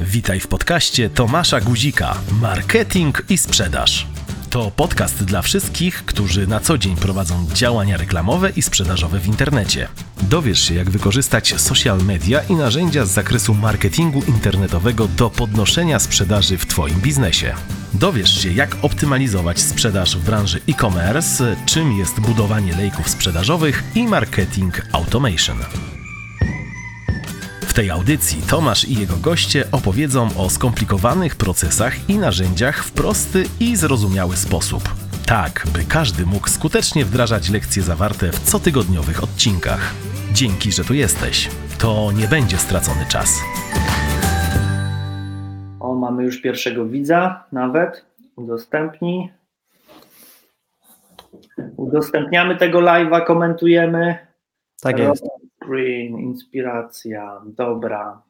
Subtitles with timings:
[0.00, 4.06] Witaj w podcaście Tomasza Guzika Marketing i sprzedaż.
[4.50, 9.88] To podcast dla wszystkich, którzy na co dzień prowadzą działania reklamowe i sprzedażowe w internecie.
[10.22, 16.58] Dowiesz się, jak wykorzystać social media i narzędzia z zakresu marketingu internetowego do podnoszenia sprzedaży
[16.58, 17.54] w Twoim biznesie.
[17.94, 24.82] Dowiesz się, jak optymalizować sprzedaż w branży e-commerce, czym jest budowanie lejków sprzedażowych i marketing
[24.92, 25.58] automation.
[27.74, 33.44] W tej audycji Tomasz i jego goście opowiedzą o skomplikowanych procesach i narzędziach w prosty
[33.60, 34.82] i zrozumiały sposób.
[35.26, 39.94] Tak, by każdy mógł skutecznie wdrażać lekcje zawarte w cotygodniowych odcinkach.
[40.32, 41.50] Dzięki, że tu jesteś.
[41.78, 43.40] To nie będzie stracony czas.
[45.80, 48.04] O, mamy już pierwszego widza, nawet.
[48.36, 49.32] Udostępnij.
[51.76, 54.18] Udostępniamy tego live'a, komentujemy.
[54.82, 55.43] Tak jest.
[55.66, 58.22] Green, inspiracja, dobra.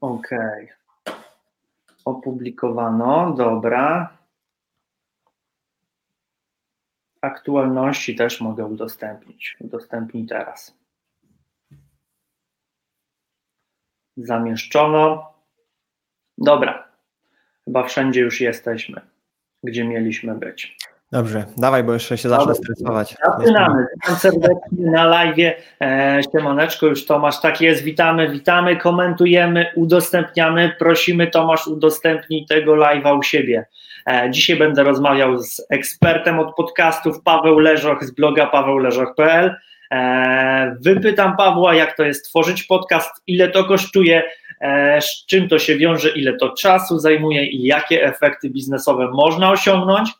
[0.00, 0.28] Ok.
[2.04, 4.16] Opublikowano, dobra.
[7.20, 9.56] Aktualności też mogę udostępnić.
[9.60, 10.74] Udostępnij teraz.
[14.16, 15.34] Zamieszczono.
[16.38, 16.88] Dobra.
[17.64, 19.00] Chyba wszędzie już jesteśmy,
[19.62, 20.76] gdzie mieliśmy być.
[21.12, 23.16] Dobrze, dawaj, bo jeszcze się zacznę stresować.
[23.38, 23.86] Zaczynamy.
[23.94, 25.36] Witam serdecznie na live.
[25.80, 27.82] E, siemaneczko, już Tomasz, tak jest.
[27.82, 30.72] Witamy, witamy, komentujemy, udostępniamy.
[30.78, 33.66] Prosimy Tomasz, udostępnij tego live'a u siebie.
[34.06, 39.56] E, dzisiaj będę rozmawiał z ekspertem od podcastów Paweł Leżoch z bloga pawełleżoch.pl.
[39.92, 44.22] E, wypytam Pawła, jak to jest tworzyć podcast, ile to kosztuje,
[44.60, 49.50] e, z czym to się wiąże, ile to czasu zajmuje i jakie efekty biznesowe można
[49.50, 50.10] osiągnąć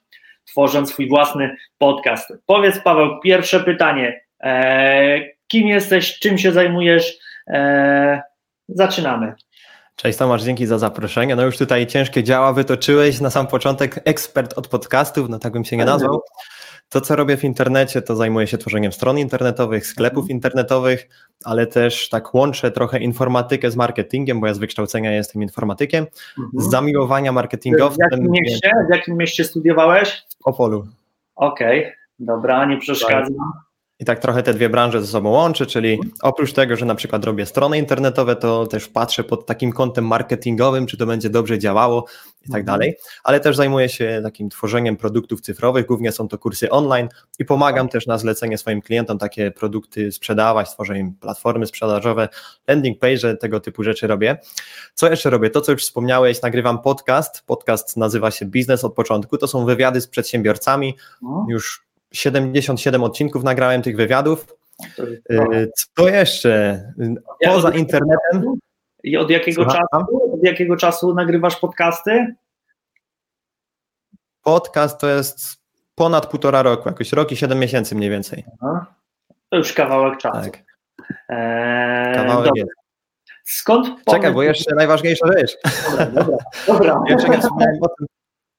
[0.50, 2.32] tworząc swój własny podcast.
[2.46, 4.20] Powiedz, Paweł, pierwsze pytanie.
[4.40, 7.18] E, kim jesteś, czym się zajmujesz?
[7.48, 8.22] E,
[8.68, 9.34] zaczynamy.
[9.96, 11.36] Cześć Tomasz, dzięki za zaproszenie.
[11.36, 13.20] No już tutaj ciężkie działa wytoczyłeś.
[13.20, 16.20] Na sam początek ekspert od podcastów, no tak bym się nie nazwał.
[16.88, 20.30] To, co robię w internecie, to zajmuję się tworzeniem stron internetowych, sklepów mhm.
[20.30, 21.08] internetowych,
[21.44, 26.06] ale też tak łączę trochę informatykę z marketingiem, bo ja z wykształcenia jestem informatykiem,
[26.38, 26.64] mhm.
[26.64, 28.08] z zamiłowania marketingowcem.
[28.08, 30.26] W jakim mieście, w jakim mieście studiowałeś?
[30.42, 30.86] W Opolu.
[31.36, 33.67] Okej, okay, dobra, nie przeszkadzam.
[34.00, 37.24] I tak trochę te dwie branże ze sobą łączę, czyli oprócz tego, że na przykład
[37.24, 42.04] robię strony internetowe, to też patrzę pod takim kątem marketingowym, czy to będzie dobrze działało
[42.46, 42.64] i tak mhm.
[42.64, 47.44] dalej, ale też zajmuję się takim tworzeniem produktów cyfrowych, głównie są to kursy online i
[47.44, 52.28] pomagam też na zlecenie swoim klientom takie produkty sprzedawać, tworzę im platformy sprzedażowe,
[52.66, 54.38] landing page, tego typu rzeczy robię.
[54.94, 55.50] Co jeszcze robię?
[55.50, 60.00] To, co już wspomniałeś, nagrywam podcast, podcast nazywa się Biznes od początku, to są wywiady
[60.00, 61.46] z przedsiębiorcami, no.
[61.48, 64.46] już 77 odcinków nagrałem tych wywiadów.
[65.30, 66.82] Y, co jeszcze?
[67.44, 68.54] Poza internetem.
[69.04, 72.34] I od jakiego, czasu, od jakiego czasu nagrywasz podcasty?
[74.42, 75.58] Podcast to jest
[75.94, 78.44] ponad półtora roku, jakoś rok i 7 miesięcy mniej więcej.
[78.62, 78.94] Aha.
[79.50, 80.40] To już kawałek czasu.
[80.40, 80.64] Tak.
[81.28, 82.52] Eee, kawałek.
[83.44, 85.56] Skąd Czekaj, bo jeszcze najważniejsza rzecz.
[85.90, 86.36] Dobra, dobra.
[86.66, 87.00] dobra.
[87.08, 88.06] Jeszcze nie wspomniałem o tym,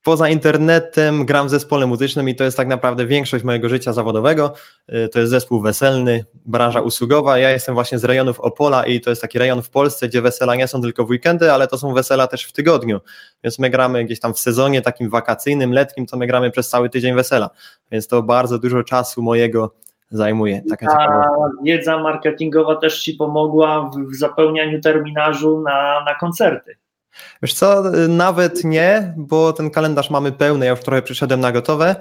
[0.09, 4.53] Poza internetem gram w zespole muzycznym i to jest tak naprawdę większość mojego życia zawodowego.
[4.93, 7.37] Y, to jest zespół weselny, branża usługowa.
[7.37, 10.55] Ja jestem właśnie z rejonów Opola i to jest taki rejon w Polsce, gdzie wesela
[10.55, 12.99] nie są tylko w weekendy, ale to są wesela też w tygodniu.
[13.43, 16.89] Więc my gramy gdzieś tam w sezonie takim wakacyjnym, letnim, to my gramy przez cały
[16.89, 17.49] tydzień wesela.
[17.91, 19.73] Więc to bardzo dużo czasu mojego
[20.11, 20.61] zajmuje.
[20.69, 21.29] Taka Ta
[21.63, 26.77] wiedza marketingowa też Ci pomogła w zapełnianiu terminarzu na, na koncerty.
[27.41, 31.95] Wiesz co, nawet nie, bo ten kalendarz mamy pełny, ja już trochę przyszedłem na gotowe,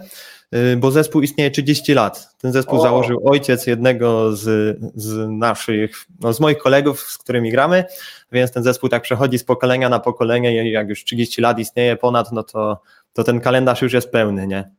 [0.55, 2.35] y, bo zespół istnieje 30 lat.
[2.39, 2.83] Ten zespół o.
[2.83, 7.85] założył ojciec jednego z, z naszych, no z moich kolegów, z którymi gramy,
[8.33, 11.97] więc ten zespół tak przechodzi z pokolenia na pokolenie i jak już 30 lat istnieje
[11.97, 12.81] ponad, no to,
[13.13, 14.71] to ten kalendarz już jest pełny, nie?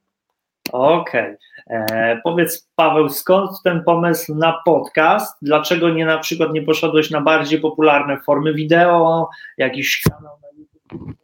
[0.71, 1.21] Okej.
[1.21, 1.48] Okay.
[1.69, 5.37] E, powiedz Paweł, skąd ten pomysł na podcast?
[5.41, 11.17] Dlaczego nie na przykład nie poszedłeś na bardziej popularne formy wideo, jakiś kanał na YouTube?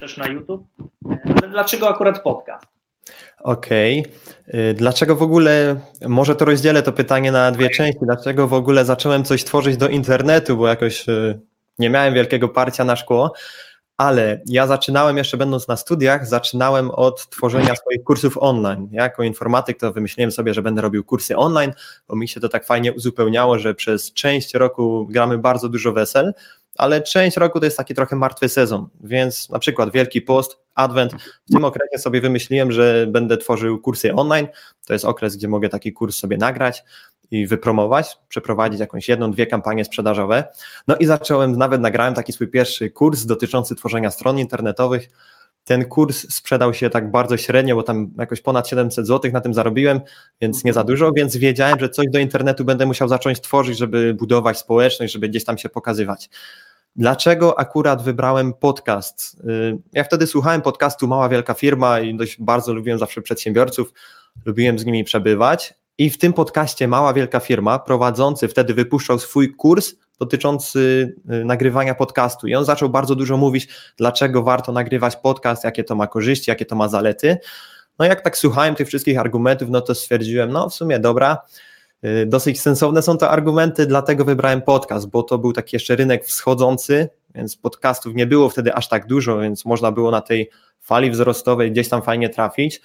[0.00, 0.66] Też na YouTube?
[1.10, 2.66] E, ale dlaczego akurat podcast?
[3.40, 4.00] Okej.
[4.00, 4.74] Okay.
[4.74, 5.76] Dlaczego w ogóle,
[6.08, 9.88] może to rozdzielę to pytanie na dwie części, dlaczego w ogóle zacząłem coś tworzyć do
[9.88, 11.38] internetu, bo jakoś e,
[11.78, 13.32] nie miałem wielkiego parcia na szkło,
[13.96, 18.88] ale ja zaczynałem jeszcze będąc na studiach, zaczynałem od tworzenia swoich kursów online.
[18.92, 21.72] Ja jako informatyk to wymyśliłem sobie, że będę robił kursy online,
[22.08, 26.34] bo mi się to tak fajnie uzupełniało, że przez część roku gramy bardzo dużo wesel,
[26.78, 31.12] ale część roku to jest taki trochę martwy sezon, więc na przykład Wielki Post, Advent,
[31.50, 34.46] w tym okresie sobie wymyśliłem, że będę tworzył kursy online,
[34.86, 36.84] to jest okres, gdzie mogę taki kurs sobie nagrać
[37.30, 40.44] i wypromować, przeprowadzić jakąś jedną, dwie kampanie sprzedażowe.
[40.88, 45.08] No i zacząłem, nawet nagrałem taki swój pierwszy kurs dotyczący tworzenia stron internetowych.
[45.64, 49.54] Ten kurs sprzedał się tak bardzo średnio, bo tam jakoś ponad 700 zł na tym
[49.54, 50.00] zarobiłem,
[50.40, 54.14] więc nie za dużo, więc wiedziałem, że coś do internetu będę musiał zacząć tworzyć, żeby
[54.14, 56.30] budować społeczność, żeby gdzieś tam się pokazywać.
[56.96, 59.40] Dlaczego akurat wybrałem podcast?
[59.44, 63.92] Y, ja wtedy słuchałem podcastu Mała Wielka Firma i dość bardzo lubiłem zawsze przedsiębiorców,
[64.44, 65.74] lubiłem z nimi przebywać.
[65.98, 71.94] I w tym podcaście Mała Wielka Firma prowadzący wtedy wypuszczał swój kurs dotyczący y, nagrywania
[71.94, 72.46] podcastu.
[72.46, 76.66] I on zaczął bardzo dużo mówić, dlaczego warto nagrywać podcast, jakie to ma korzyści, jakie
[76.66, 77.38] to ma zalety.
[77.98, 81.38] No jak tak słuchałem tych wszystkich argumentów, no to stwierdziłem, no w sumie dobra,
[82.04, 86.24] Y, dosyć sensowne są to argumenty, dlatego wybrałem podcast, bo to był taki jeszcze rynek
[86.24, 90.50] wschodzący, więc podcastów nie było wtedy aż tak dużo, więc można było na tej
[90.80, 92.80] fali wzrostowej gdzieś tam fajnie trafić.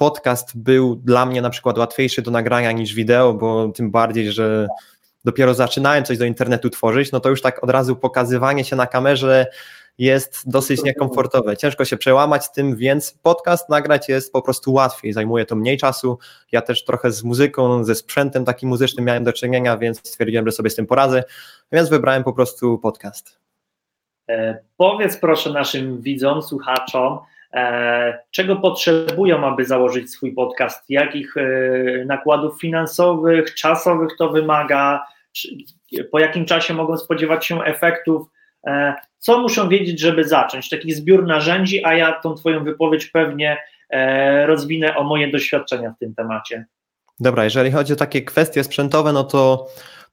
[0.00, 4.68] Podcast był dla mnie na przykład łatwiejszy do nagrania niż wideo, bo tym bardziej, że
[5.24, 8.86] dopiero zaczynałem coś do internetu tworzyć, no to już tak od razu pokazywanie się na
[8.86, 9.46] kamerze
[9.98, 11.56] jest dosyć niekomfortowe.
[11.56, 15.78] Ciężko się przełamać z tym, więc podcast nagrać jest po prostu łatwiej, zajmuje to mniej
[15.78, 16.18] czasu.
[16.52, 20.52] Ja też trochę z muzyką, ze sprzętem takim muzycznym miałem do czynienia, więc stwierdziłem, że
[20.52, 21.24] sobie z tym poradzę,
[21.72, 23.38] więc wybrałem po prostu podcast.
[24.28, 27.18] E, powiedz proszę naszym widzom, słuchaczom,
[28.30, 31.42] czego potrzebują, aby założyć swój podcast, jakich e,
[32.04, 35.02] nakładów finansowych, czasowych to wymaga,
[36.10, 38.26] po jakim czasie mogą spodziewać się efektów
[38.66, 40.68] E, co muszą wiedzieć, żeby zacząć?
[40.68, 43.58] Taki zbiór narzędzi, a ja tą Twoją wypowiedź pewnie
[43.90, 46.66] e, rozwinę o moje doświadczenia w tym temacie.
[47.20, 49.66] Dobra, jeżeli chodzi o takie kwestie sprzętowe, no to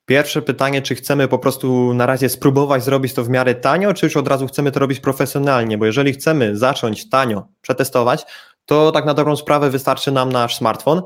[0.08, 4.06] pierwsze pytanie, czy chcemy po prostu na razie spróbować zrobić to w miarę tanio, czy
[4.06, 5.78] już od razu chcemy to robić profesjonalnie?
[5.78, 8.26] Bo jeżeli chcemy zacząć tanio, przetestować,
[8.66, 11.02] to tak na dobrą sprawę wystarczy nam nasz smartfon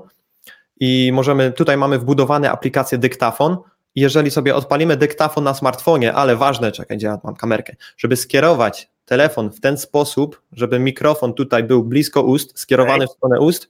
[0.79, 3.57] i możemy, tutaj mamy wbudowany aplikację dyktafon,
[3.95, 8.89] jeżeli sobie odpalimy dyktafon na smartfonie, ale ważne, czekaj, gdzie ja mam kamerkę, żeby skierować
[9.05, 13.69] telefon w ten sposób, żeby mikrofon tutaj był blisko ust, skierowany w stronę ust,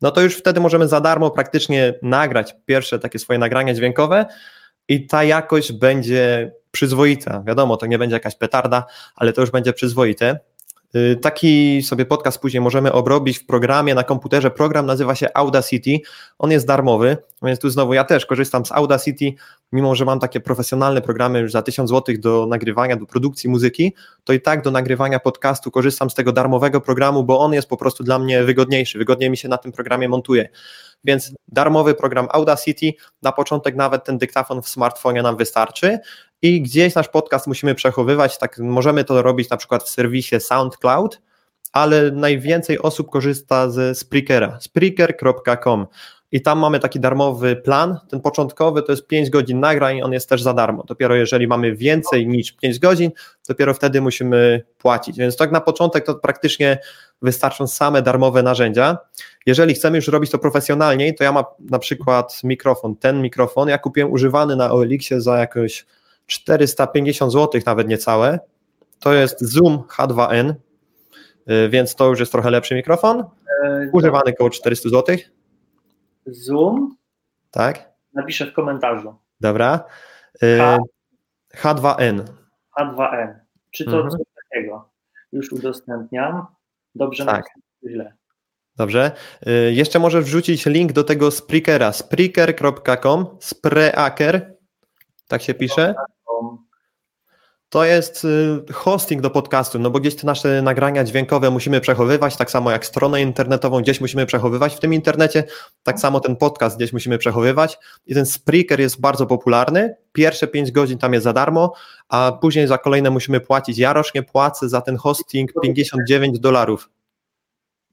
[0.00, 4.26] no to już wtedy możemy za darmo praktycznie nagrać pierwsze takie swoje nagrania dźwiękowe
[4.88, 7.42] i ta jakość będzie przyzwoita.
[7.46, 8.84] Wiadomo, to nie będzie jakaś petarda,
[9.16, 10.38] ale to już będzie przyzwoite.
[10.96, 14.50] Y, taki sobie podcast później możemy obrobić w programie na komputerze.
[14.50, 15.98] Program nazywa się Audacity.
[16.38, 19.32] On jest darmowy, więc tu znowu ja też korzystam z Audacity,
[19.72, 23.94] mimo że mam takie profesjonalne programy już za 1000 zł do nagrywania, do produkcji muzyki,
[24.24, 27.76] to i tak do nagrywania podcastu korzystam z tego darmowego programu, bo on jest po
[27.76, 28.98] prostu dla mnie wygodniejszy.
[28.98, 30.48] Wygodniej mi się na tym programie montuje.
[31.04, 35.98] Więc darmowy program Audacity, na początek nawet ten dyktafon w smartfonie nam wystarczy,
[36.42, 38.38] i gdzieś nasz podcast musimy przechowywać.
[38.38, 41.20] Tak, możemy to robić na przykład w serwisie SoundCloud,
[41.72, 45.86] ale najwięcej osób korzysta ze Spreakera, spreaker.com.
[46.32, 47.98] I tam mamy taki darmowy plan.
[48.08, 50.84] Ten początkowy to jest 5 godzin nagrań, on jest też za darmo.
[50.84, 53.10] Dopiero jeżeli mamy więcej niż 5 godzin,
[53.48, 55.18] dopiero wtedy musimy płacić.
[55.18, 56.78] Więc tak na początek to praktycznie
[57.22, 58.98] wystarczą same darmowe narzędzia.
[59.46, 62.96] Jeżeli chcemy już robić to profesjonalniej, to ja mam na przykład mikrofon.
[62.96, 65.86] Ten mikrofon ja kupiłem używany na OLX-ie za jakoś
[66.26, 68.38] 450 zł, nawet niecałe.
[69.00, 70.54] To jest Zoom H2N,
[71.50, 73.24] y, więc to już jest trochę lepszy mikrofon.
[73.64, 75.16] E, Używany około 400 zł.
[76.26, 76.96] Zoom?
[77.50, 77.92] Tak.
[78.14, 79.14] Napiszę w komentarzu.
[79.40, 79.84] Dobra.
[80.42, 80.78] Y, H...
[81.74, 82.24] H2N.
[82.78, 83.34] H2N.
[83.70, 84.10] Czy to mhm.
[84.10, 84.90] coś takiego?
[85.32, 86.46] Już udostępniam.
[86.94, 87.44] Dobrze, tak.
[87.90, 88.16] źle.
[88.76, 89.12] Dobrze.
[89.46, 91.92] Y, jeszcze możesz wrzucić link do tego Spreakera.
[91.92, 94.56] Spreaker.com, Spreaker,
[95.28, 95.94] tak się pisze.
[97.72, 102.36] To jest y, hosting do podcastu, no bo gdzieś te nasze nagrania dźwiękowe musimy przechowywać,
[102.36, 105.44] tak samo jak stronę internetową gdzieś musimy przechowywać w tym internecie,
[105.82, 109.94] tak samo ten podcast gdzieś musimy przechowywać i ten Spreaker jest bardzo popularny.
[110.12, 111.72] Pierwsze 5 godzin tam jest za darmo,
[112.08, 113.78] a później za kolejne musimy płacić.
[113.78, 116.90] Ja rocznie płacę za ten hosting 59 dolarów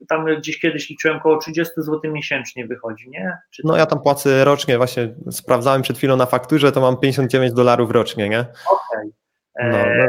[0.09, 3.38] tam gdzieś kiedyś liczyłem około 30 zł miesięcznie wychodzi, nie?
[3.51, 7.53] Czy no ja tam płacę rocznie, właśnie sprawdzałem przed chwilą na fakturze, to mam 59
[7.53, 8.39] dolarów rocznie, nie?
[8.39, 8.55] Okej.
[8.67, 9.18] Okay.
[9.60, 10.06] No, e, no.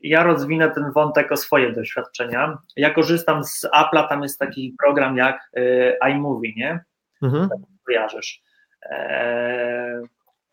[0.00, 2.58] Ja rozwinę ten wątek o swoje doświadczenia.
[2.76, 6.80] Ja korzystam z Apple'a, tam jest taki program jak e, iMovie, nie?
[7.22, 7.48] Mhm.
[7.48, 8.42] Tak kojarzysz.
[8.90, 10.02] E,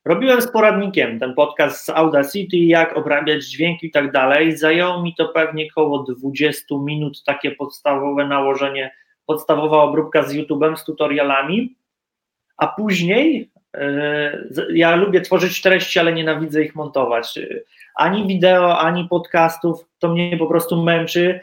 [0.05, 4.57] Robiłem z poradnikiem ten podcast z Audacity, jak obrabiać dźwięki i tak dalej.
[4.57, 8.91] Zajęło mi to pewnie około 20 minut, takie podstawowe nałożenie,
[9.25, 11.75] podstawowa obróbka z YouTube'em, z tutorialami,
[12.57, 13.51] a później
[14.73, 17.39] ja lubię tworzyć treści, ale nienawidzę ich montować.
[17.95, 21.39] Ani wideo, ani podcastów, to mnie po prostu męczy.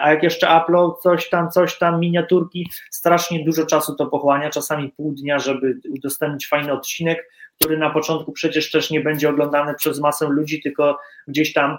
[0.00, 4.88] a jak jeszcze upload, coś tam, coś tam, miniaturki, strasznie dużo czasu to pochłania, czasami
[4.88, 7.28] pół dnia, żeby udostępnić fajny odcinek,
[7.58, 11.78] który na początku przecież też nie będzie oglądany przez masę ludzi, tylko gdzieś tam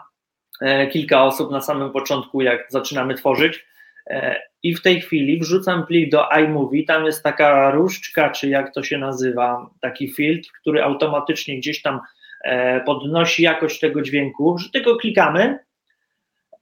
[0.61, 3.65] e, kilka osób na samym początku, jak zaczynamy tworzyć.
[4.07, 8.73] E, I w tej chwili wrzucam plik do iMovie, tam jest taka różdżka, czy jak
[8.73, 11.99] to się nazywa, taki filtr, który automatycznie gdzieś tam
[12.43, 15.59] e, podnosi jakość tego dźwięku, że tylko klikamy.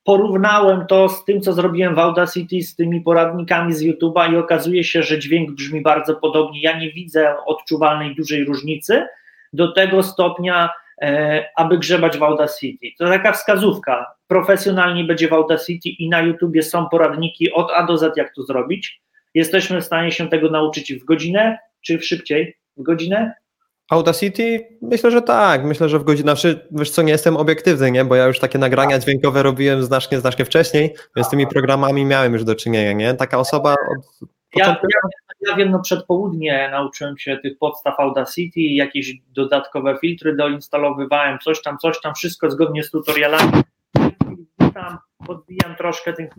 [0.04, 4.84] Porównałem to z tym, co zrobiłem w Audacity, z tymi poradnikami z YouTube'a i okazuje
[4.84, 6.62] się, że dźwięk brzmi bardzo podobnie.
[6.62, 9.06] Ja nie widzę odczuwalnej dużej różnicy
[9.54, 10.70] do tego stopnia,
[11.56, 12.88] aby grzebać w Audacity.
[13.00, 14.06] To taka wskazówka.
[14.28, 18.44] Profesjonalnie będzie w Audacity i na YouTubie są poradniki od A do Z, jak to
[18.44, 19.02] zrobić.
[19.34, 22.58] Jesteśmy w stanie się tego nauczyć w godzinę, czy w szybciej?
[22.78, 23.34] W godzinę?
[23.90, 24.68] Audacity?
[24.82, 25.64] Myślę, że tak.
[25.64, 26.36] Myślę, że w godzinę.
[26.36, 28.06] Znaczy, wiesz co, nie jestem obiektywny, nie?
[28.06, 32.34] Bo ja już takie nagrania dźwiękowe robiłem znacznie, znacznie wcześniej, więc z tymi programami miałem
[32.34, 33.14] już do czynienia, nie?
[33.14, 35.00] Taka osoba od ja, ja,
[35.50, 41.62] ja wiem, no przed południe nauczyłem się tych podstaw Audacity, jakieś dodatkowe filtry doinstalowywałem, coś
[41.62, 43.52] tam, coś tam, wszystko zgodnie z tutorialami.
[44.74, 46.30] Tam podbijam troszkę tych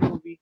[0.00, 0.36] iMovie,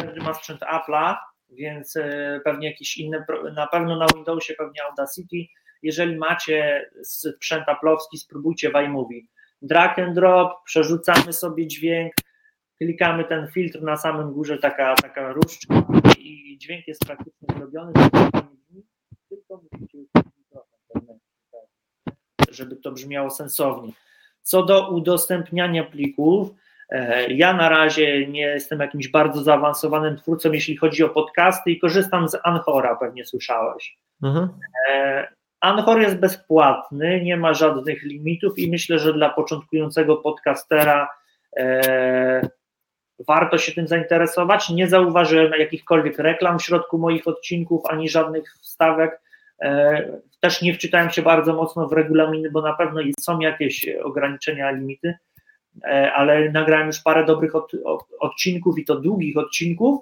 [0.00, 1.16] każdy ma sprzęt Apple'a,
[1.50, 5.36] więc e, pewnie jakiś inny, na pewno na Windowsie pewnie Audacity.
[5.82, 9.20] Jeżeli macie sprzęt Apple'owski, spróbujcie w iMovie.
[9.62, 12.12] Drag and drop, przerzucamy sobie dźwięk,
[12.82, 15.84] klikamy ten filtr na samym górze, taka, taka różdżka
[16.18, 17.92] i dźwięk jest praktycznie zrobiony,
[19.28, 21.18] tylko mikrofon
[22.50, 23.92] żeby to brzmiało sensownie.
[24.42, 26.48] Co do udostępniania plików,
[26.90, 31.78] e, ja na razie nie jestem jakimś bardzo zaawansowanym twórcą, jeśli chodzi o podcasty i
[31.78, 33.96] korzystam z Anchora, pewnie słyszałeś.
[34.22, 34.48] Mhm.
[34.90, 35.28] E,
[35.60, 41.08] Anchor jest bezpłatny, nie ma żadnych limitów i myślę, że dla początkującego podcastera
[41.56, 42.48] e,
[43.28, 44.70] warto się tym zainteresować.
[44.70, 49.20] Nie zauważyłem jakichkolwiek reklam w środku moich odcinków, ani żadnych wstawek.
[49.62, 54.70] E, też nie wczytałem się bardzo mocno w regulaminy, bo na pewno są jakieś ograniczenia,
[54.70, 55.14] limity,
[55.84, 57.52] e, ale nagrałem już parę dobrych
[58.20, 60.00] odcinków i to długich odcinków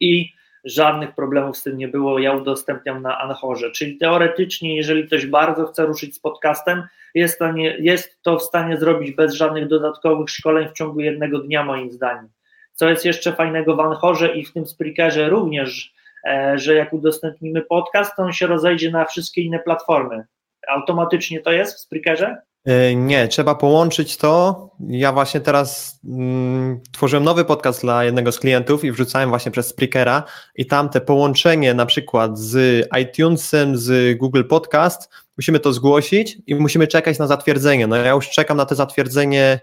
[0.00, 0.33] i
[0.64, 2.18] żadnych problemów z tym nie było.
[2.18, 3.70] Ja udostępniam na Anchorze.
[3.70, 6.82] Czyli teoretycznie, jeżeli ktoś bardzo chce ruszyć z podcastem,
[7.14, 11.38] jest to, nie, jest to w stanie zrobić bez żadnych dodatkowych szkoleń w ciągu jednego
[11.38, 12.28] dnia, moim zdaniem.
[12.72, 15.94] Co jest jeszcze fajnego w Anchorze i w tym Spreakerze również,
[16.26, 20.24] e, że jak udostępnimy podcast, to on się rozejdzie na wszystkie inne platformy.
[20.68, 22.36] Automatycznie to jest w Spreakerze?
[22.64, 24.70] E, nie, trzeba połączyć to.
[24.88, 29.66] Ja właśnie teraz mm, tworzyłem nowy podcast dla jednego z klientów i wrzucałem właśnie przez
[29.66, 30.22] Spreakera
[30.56, 36.54] i tam te połączenie na przykład z iTunesem, z Google Podcast, musimy to zgłosić i
[36.54, 37.86] musimy czekać na zatwierdzenie.
[37.86, 39.60] No ja już czekam na to zatwierdzenie,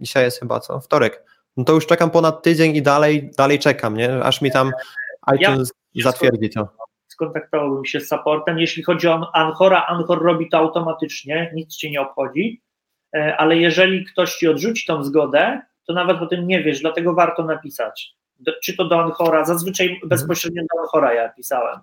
[0.00, 1.22] dzisiaj jest chyba co, wtorek.
[1.56, 4.24] No to już czekam ponad tydzień i dalej, dalej czekam, nie?
[4.24, 4.70] Aż mi tam
[5.34, 6.85] iTunes ja, zatwierdzi to
[7.16, 8.58] skontaktowałbym się z supportem.
[8.58, 12.62] Jeśli chodzi o Anchora, Anchor robi to automatycznie, nic cię nie obchodzi,
[13.14, 17.14] e, ale jeżeli ktoś ci odrzuci tą zgodę, to nawet o tym nie wiesz, dlatego
[17.14, 18.14] warto napisać.
[18.40, 20.08] Do, czy to do Anchora, zazwyczaj mhm.
[20.08, 21.80] bezpośrednio do Anchora ja pisałem.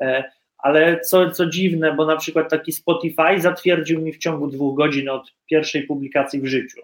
[0.00, 0.24] E,
[0.58, 5.08] ale co, co dziwne, bo na przykład taki Spotify zatwierdził mi w ciągu dwóch godzin
[5.08, 6.80] od pierwszej publikacji w życiu.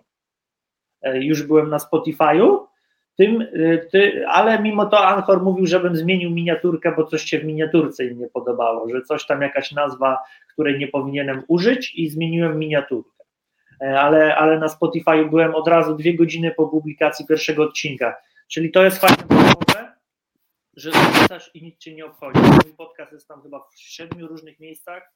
[1.02, 2.58] E, już byłem na Spotify'u,
[3.16, 7.44] tym, y, ty, ale mimo to Anchor mówił, żebym zmienił miniaturkę, bo coś się w
[7.44, 10.18] miniaturce im nie podobało, że coś tam jakaś nazwa,
[10.52, 13.24] której nie powinienem użyć i zmieniłem miniaturkę.
[13.80, 18.16] E, ale, ale na Spotify byłem od razu dwie godziny po publikacji pierwszego odcinka.
[18.48, 19.16] Czyli to jest fajne,
[20.76, 22.40] że zapisasz i nic cię nie obchodzi.
[22.40, 25.12] Mój podcast jest tam chyba w siedmiu różnych miejscach.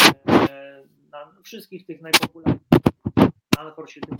[0.00, 2.64] E, na wszystkich tych najpopularniejszych.
[3.58, 4.16] Anchor się tym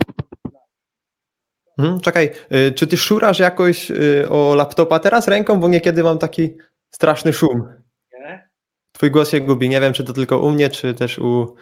[1.76, 6.18] Hmm, czekaj, y, czy ty szurasz jakoś y, o laptopa teraz ręką, bo niekiedy mam
[6.18, 6.56] taki
[6.90, 7.68] straszny szum.
[8.20, 8.48] Nie?
[8.92, 9.68] Twój głos się gubi.
[9.68, 11.54] Nie wiem, czy to tylko u mnie, czy też u,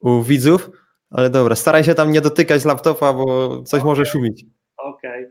[0.00, 0.70] u widzów,
[1.10, 3.90] ale dobra, staraj się tam nie dotykać laptopa, bo coś okay.
[3.90, 4.44] może szumić.
[4.76, 5.26] Okej.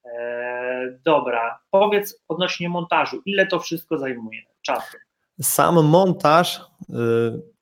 [0.00, 0.12] Okay.
[0.12, 4.96] E, dobra, powiedz odnośnie montażu, ile to wszystko zajmuje czasu?
[5.42, 6.94] Sam montaż, y,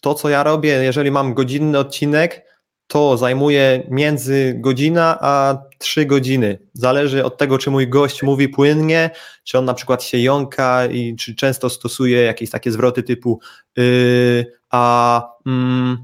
[0.00, 2.53] to co ja robię, jeżeli mam godzinny odcinek,
[2.86, 6.58] to zajmuje między godzina a trzy godziny.
[6.72, 9.10] Zależy od tego, czy mój gość mówi płynnie,
[9.44, 13.40] czy on na przykład się jąka i czy często stosuje jakieś takie zwroty typu
[13.76, 15.98] yy, a mm,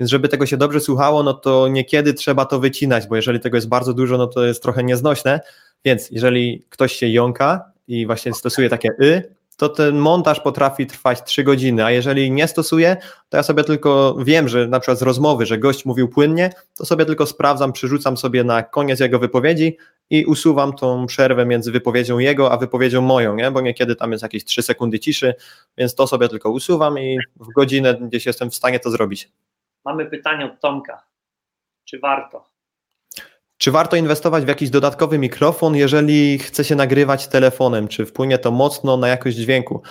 [0.00, 3.56] więc żeby tego się dobrze słuchało, no to niekiedy trzeba to wycinać, bo jeżeli tego
[3.56, 5.40] jest bardzo dużo, no to jest trochę nieznośne.
[5.84, 11.22] Więc jeżeli ktoś się jąka i właśnie stosuje takie y, to ten montaż potrafi trwać
[11.22, 12.96] 3 godziny, a jeżeli nie stosuję,
[13.28, 16.84] to ja sobie tylko wiem, że na przykład z rozmowy, że gość mówił płynnie, to
[16.84, 19.76] sobie tylko sprawdzam, przerzucam sobie na koniec jego wypowiedzi
[20.10, 23.50] i usuwam tą przerwę między wypowiedzią jego, a wypowiedzią moją, nie?
[23.50, 25.34] bo niekiedy tam jest jakieś 3 sekundy ciszy,
[25.78, 29.28] więc to sobie tylko usuwam i w godzinę gdzieś jestem w stanie to zrobić.
[29.84, 31.02] Mamy pytanie od Tomka.
[31.84, 32.49] Czy warto?
[33.60, 37.88] Czy warto inwestować w jakiś dodatkowy mikrofon, jeżeli chce się nagrywać telefonem?
[37.88, 39.82] Czy wpłynie to mocno na jakość dźwięku?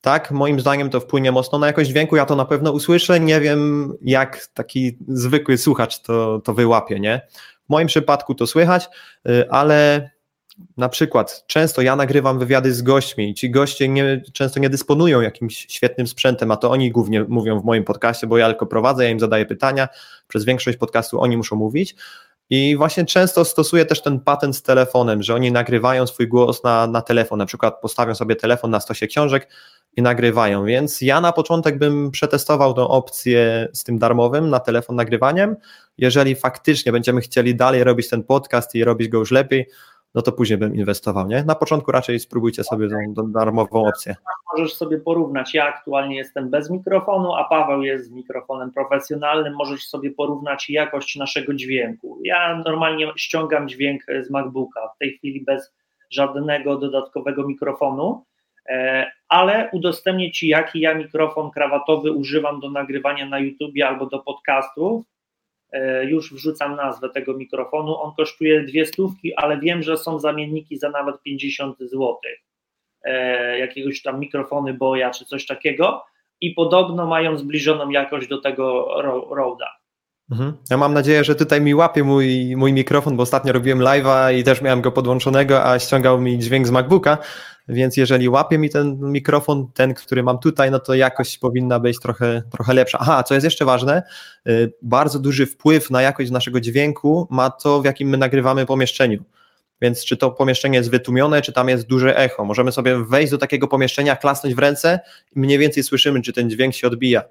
[0.00, 2.16] Tak, moim zdaniem to wpłynie mocno na jakość dźwięku.
[2.16, 3.20] Ja to na pewno usłyszę.
[3.20, 7.20] Nie wiem, jak taki zwykły słuchacz to, to wyłapie, nie?
[7.66, 8.88] W moim przypadku to słychać,
[9.28, 10.10] y, ale
[10.76, 15.20] na przykład często ja nagrywam wywiady z gośćmi i ci goście nie, często nie dysponują
[15.20, 19.04] jakimś świetnym sprzętem, a to oni głównie mówią w moim podcaście, bo ja tylko prowadzę,
[19.04, 19.88] ja im zadaję pytania,
[20.28, 21.96] przez większość podcastu oni muszą mówić
[22.50, 26.86] i właśnie często stosuję też ten patent z telefonem, że oni nagrywają swój głos na,
[26.86, 29.48] na telefon, na przykład postawią sobie telefon na stosie książek
[29.96, 34.96] i nagrywają, więc ja na początek bym przetestował tą opcję z tym darmowym na telefon
[34.96, 35.56] nagrywaniem,
[35.98, 39.66] jeżeli faktycznie będziemy chcieli dalej robić ten podcast i robić go już lepiej,
[40.16, 41.44] no to później bym inwestował, nie?
[41.44, 44.14] Na początku raczej spróbujcie sobie tą, tą darmową opcję.
[44.52, 49.88] Możesz sobie porównać, ja aktualnie jestem bez mikrofonu, a Paweł jest z mikrofonem profesjonalnym, możesz
[49.88, 52.20] sobie porównać jakość naszego dźwięku.
[52.24, 55.74] Ja normalnie ściągam dźwięk z MacBooka, w tej chwili bez
[56.10, 58.24] żadnego dodatkowego mikrofonu,
[58.68, 64.18] e, ale udostępnię Ci, jaki ja mikrofon krawatowy używam do nagrywania na YouTubie albo do
[64.18, 65.04] podcastów
[66.04, 68.00] już wrzucam nazwę tego mikrofonu.
[68.00, 72.16] On kosztuje dwie stówki, ale wiem, że są zamienniki za nawet 50 zł.
[73.02, 76.04] E, jakiegoś tam mikrofony Boya czy coś takiego
[76.40, 78.88] i podobno mają zbliżoną jakość do tego
[79.30, 79.85] Roda.
[80.30, 80.52] Mhm.
[80.70, 84.44] Ja mam nadzieję, że tutaj mi łapie mój, mój mikrofon, bo ostatnio robiłem live'a i
[84.44, 87.18] też miałem go podłączonego, a ściągał mi dźwięk z MacBooka,
[87.68, 92.00] więc jeżeli łapie mi ten mikrofon, ten, który mam tutaj, no to jakość powinna być
[92.00, 92.98] trochę, trochę lepsza.
[93.00, 94.02] Aha, co jest jeszcze ważne,
[94.48, 99.24] y, bardzo duży wpływ na jakość naszego dźwięku ma to, w jakim my nagrywamy pomieszczeniu.
[99.80, 102.44] Więc czy to pomieszczenie jest wytłumione, czy tam jest duże echo.
[102.44, 105.00] Możemy sobie wejść do takiego pomieszczenia, klasnąć w ręce
[105.36, 107.22] i mniej więcej słyszymy, czy ten dźwięk się odbija.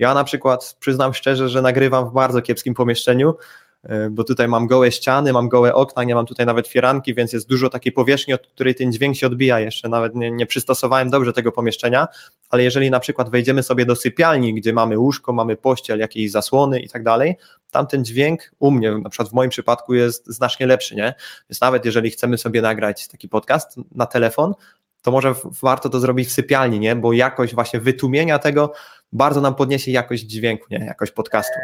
[0.00, 3.34] Ja na przykład przyznam szczerze, że nagrywam w bardzo kiepskim pomieszczeniu,
[3.82, 7.32] e, bo tutaj mam gołe ściany, mam gołe okna, nie mam tutaj nawet firanki, więc
[7.32, 9.60] jest dużo takiej powierzchni, od której ten dźwięk się odbija.
[9.60, 12.08] Jeszcze nawet nie, nie przystosowałem dobrze tego pomieszczenia,
[12.50, 16.80] ale jeżeli na przykład wejdziemy sobie do sypialni, gdzie mamy łóżko, mamy pościel, jakieś zasłony
[16.80, 17.36] i tak dalej,
[17.70, 21.14] tam ten dźwięk u mnie, na przykład w moim przypadku jest znacznie lepszy, nie?
[21.50, 24.54] Więc nawet jeżeli chcemy sobie nagrać taki podcast na telefon,
[25.02, 26.96] to może warto to zrobić w sypialni, nie?
[26.96, 28.72] Bo jakość właśnie wytłumienia tego
[29.12, 30.78] bardzo nam podniesie jakość dźwięku, nie?
[30.78, 31.60] Jakość podcastu.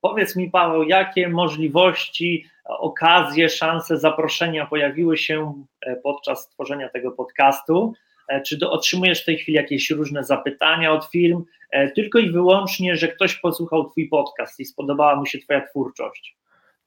[0.00, 7.92] Powiedz mi, Paweł, jakie możliwości, okazje, szanse zaproszenia pojawiły się e, podczas tworzenia tego podcastu?
[8.28, 12.30] E, czy do, otrzymujesz w tej chwili jakieś różne zapytania od firm, e, tylko i
[12.30, 16.36] wyłącznie, że ktoś posłuchał Twój podcast i spodobała mu się Twoja twórczość?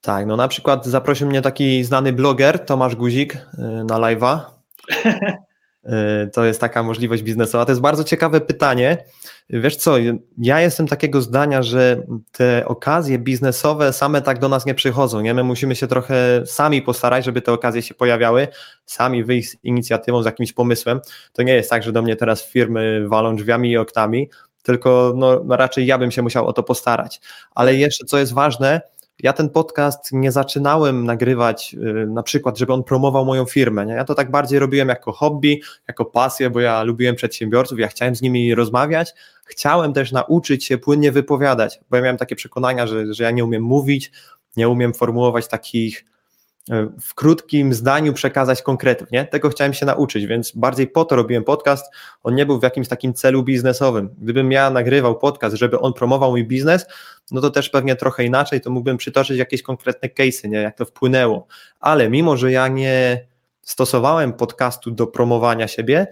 [0.01, 3.37] Tak, no na przykład zaprosił mnie taki znany bloger Tomasz Guzik
[3.85, 4.39] na live'a.
[5.87, 7.65] E, to jest taka możliwość biznesowa.
[7.65, 8.97] To jest bardzo ciekawe pytanie.
[9.49, 9.95] Wiesz co,
[10.37, 15.21] ja jestem takiego zdania, że te okazje biznesowe same tak do nas nie przychodzą.
[15.21, 15.33] Nie?
[15.33, 18.47] My musimy się trochę sami postarać, żeby te okazje się pojawiały,
[18.85, 20.99] sami wyjść z inicjatywą, z jakimś pomysłem.
[21.33, 24.29] To nie jest tak, że do mnie teraz firmy walą drzwiami i oknami,
[24.63, 27.21] tylko no, raczej ja bym się musiał o to postarać.
[27.55, 28.81] Ale jeszcze co jest ważne,
[29.23, 33.85] ja ten podcast nie zaczynałem nagrywać y, na przykład, żeby on promował moją firmę.
[33.85, 33.93] Nie?
[33.93, 38.15] Ja to tak bardziej robiłem jako hobby, jako pasję, bo ja lubiłem przedsiębiorców, ja chciałem
[38.15, 39.13] z nimi rozmawiać.
[39.45, 43.45] Chciałem też nauczyć się płynnie wypowiadać, bo ja miałem takie przekonania, że, że ja nie
[43.45, 44.11] umiem mówić,
[44.57, 46.05] nie umiem formułować takich
[47.01, 49.07] w krótkim zdaniu przekazać konkretnie.
[49.11, 49.25] Nie?
[49.25, 51.85] Tego chciałem się nauczyć, więc bardziej po to robiłem podcast.
[52.23, 54.09] On nie był w jakimś takim celu biznesowym.
[54.17, 56.85] Gdybym ja nagrywał podcast, żeby on promował mój biznes,
[57.31, 60.57] no to też pewnie trochę inaczej, to mógłbym przytoczyć jakieś konkretne case'y, nie?
[60.57, 61.47] jak to wpłynęło.
[61.79, 63.27] Ale mimo, że ja nie
[63.61, 66.07] stosowałem podcastu do promowania siebie,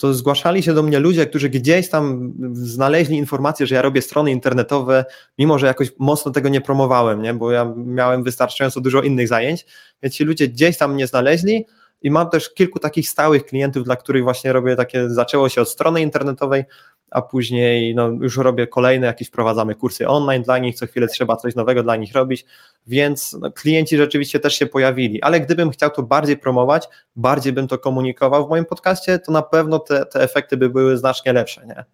[0.00, 4.30] to zgłaszali się do mnie ludzie, którzy gdzieś tam znaleźli informację, że ja robię strony
[4.30, 5.04] internetowe,
[5.38, 7.34] mimo że jakoś mocno tego nie promowałem, nie?
[7.34, 9.66] bo ja miałem wystarczająco dużo innych zajęć,
[10.02, 11.66] więc ci ludzie gdzieś tam mnie znaleźli
[12.02, 15.68] i mam też kilku takich stałych klientów, dla których właśnie robię takie, zaczęło się od
[15.68, 16.64] strony internetowej,
[17.10, 21.36] a później no, już robię kolejne, jakieś wprowadzamy kursy online dla nich, co chwilę trzeba
[21.36, 22.44] coś nowego dla nich robić,
[22.86, 27.68] więc no, klienci rzeczywiście też się pojawili, ale gdybym chciał to bardziej promować, bardziej bym
[27.68, 31.66] to komunikował w moim podcaście, to na pewno te, te efekty by były znacznie lepsze,
[31.66, 31.84] nie?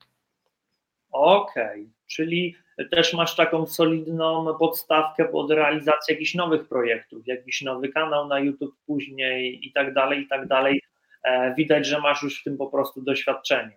[1.12, 1.90] Okej, okay.
[2.06, 2.56] czyli
[2.90, 8.74] też masz taką solidną podstawkę pod realizację jakichś nowych projektów, jakiś nowy kanał na YouTube
[8.86, 10.82] później i tak dalej, i tak dalej.
[11.24, 13.76] e, widać, że masz już w tym po prostu doświadczenie.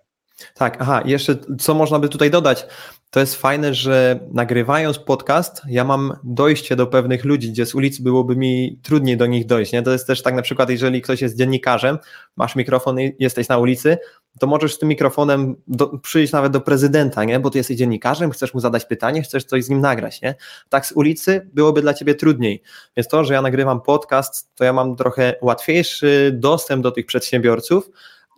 [0.54, 2.67] Tak, aha, jeszcze co można by tutaj dodać?
[3.12, 8.04] To jest fajne, że nagrywając podcast, ja mam dojście do pewnych ludzi, gdzie z ulicy
[8.04, 9.71] byłoby mi trudniej do nich dojść.
[9.71, 9.82] Nie?
[9.82, 11.97] To jest też tak na przykład, jeżeli ktoś jest dziennikarzem,
[12.36, 13.97] masz mikrofon i jesteś na ulicy,
[14.39, 17.39] to możesz z tym mikrofonem do, przyjść nawet do prezydenta, nie?
[17.39, 20.21] bo ty jesteś dziennikarzem, chcesz mu zadać pytanie, chcesz coś z nim nagrać.
[20.21, 20.36] Nie?
[20.69, 22.62] Tak z ulicy byłoby dla ciebie trudniej.
[22.97, 27.89] Więc to, że ja nagrywam podcast, to ja mam trochę łatwiejszy dostęp do tych przedsiębiorców,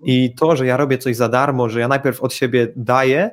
[0.03, 3.31] i to, że ja robię coś za darmo, że ja najpierw od siebie daję,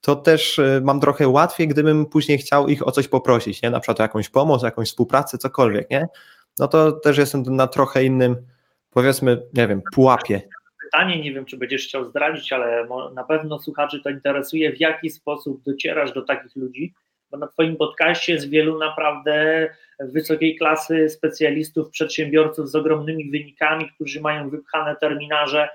[0.00, 3.70] to też y, mam trochę łatwiej, gdybym później chciał ich o coś poprosić, nie?
[3.70, 6.08] Na przykład o jakąś pomoc, jakąś współpracę, cokolwiek, nie?
[6.58, 8.36] No to też jestem na trochę innym,
[8.90, 10.42] powiedzmy, nie wiem, pułapie.
[10.84, 15.10] Pytanie, nie wiem, czy będziesz chciał zdradzić, ale na pewno słuchaczy to interesuje, w jaki
[15.10, 16.94] sposób docierasz do takich ludzi,
[17.30, 19.68] bo na Twoim podcaście jest wielu naprawdę
[20.00, 25.68] wysokiej klasy specjalistów, przedsiębiorców z ogromnymi wynikami, którzy mają wypchane terminarze,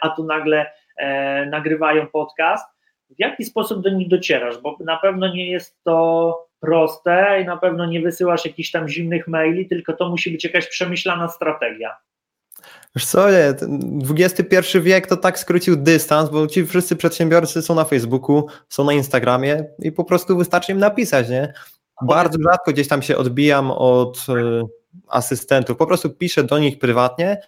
[0.00, 2.74] a tu nagle e, nagrywają podcast.
[3.10, 4.58] W jaki sposób do nich docierasz?
[4.58, 9.28] Bo na pewno nie jest to proste i na pewno nie wysyłasz jakichś tam zimnych
[9.28, 11.96] maili, tylko to musi być jakaś przemyślana strategia.
[12.96, 13.54] Wiesz co, nie,
[14.10, 18.92] XXI wiek to tak skrócił dystans, bo ci wszyscy przedsiębiorcy są na Facebooku, są na
[18.92, 21.52] Instagramie i po prostu wystarczy im napisać, nie?
[22.02, 24.62] Bardzo rzadko gdzieś tam się odbijam od y,
[25.08, 27.40] asystentów, po prostu piszę do nich prywatnie,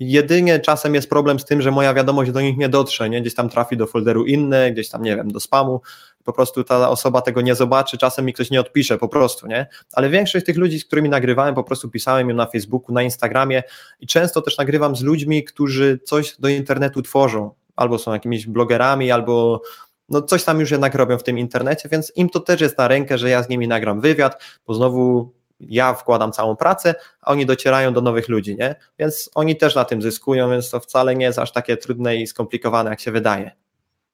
[0.00, 3.20] Jedynie czasem jest problem z tym, że moja wiadomość do nich nie dotrze, nie?
[3.20, 5.80] gdzieś tam trafi do folderu inny, gdzieś tam, nie wiem, do spamu,
[6.24, 9.66] po prostu ta osoba tego nie zobaczy, czasem mi ktoś nie odpisze po prostu, nie?
[9.92, 13.62] Ale większość tych ludzi, z którymi nagrywałem, po prostu pisałem im na Facebooku, na Instagramie
[14.00, 19.10] i często też nagrywam z ludźmi, którzy coś do internetu tworzą, albo są jakimiś blogerami,
[19.10, 19.62] albo
[20.08, 22.88] no coś tam już jednak robią w tym internecie, więc im to też jest na
[22.88, 25.32] rękę, że ja z nimi nagram wywiad, bo znowu
[25.68, 28.74] ja wkładam całą pracę, a oni docierają do nowych ludzi, nie?
[28.98, 32.26] Więc oni też na tym zyskują, więc to wcale nie jest aż takie trudne i
[32.26, 33.50] skomplikowane, jak się wydaje.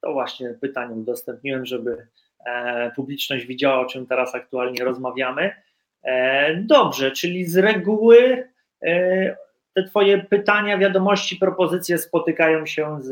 [0.01, 2.07] To właśnie pytanie udostępniłem, żeby
[2.45, 5.51] e, publiczność widziała, o czym teraz aktualnie rozmawiamy.
[6.03, 8.49] E, dobrze, czyli z reguły
[8.83, 9.35] e,
[9.73, 13.09] te Twoje pytania, wiadomości, propozycje spotykają się z,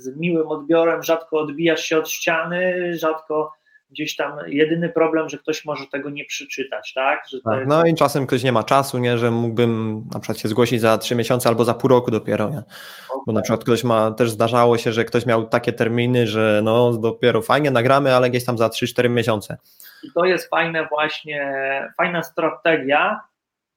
[0.00, 3.52] z miłym odbiorem, rzadko odbijasz się od ściany, rzadko
[3.90, 7.26] gdzieś tam jedyny problem, że ktoś może tego nie przeczytać, tak?
[7.44, 10.80] Tak no i czasem ktoś nie ma czasu, nie, że mógłbym na przykład się zgłosić
[10.80, 12.58] za trzy miesiące albo za pół roku dopiero, nie?
[12.58, 13.22] Okay.
[13.26, 16.92] Bo na przykład ktoś ma, też zdarzało się, że ktoś miał takie terminy, że no
[16.92, 19.58] dopiero fajnie nagramy, ale gdzieś tam za 3-4 miesiące.
[20.02, 21.52] I to jest fajne właśnie,
[21.96, 23.20] fajna strategia.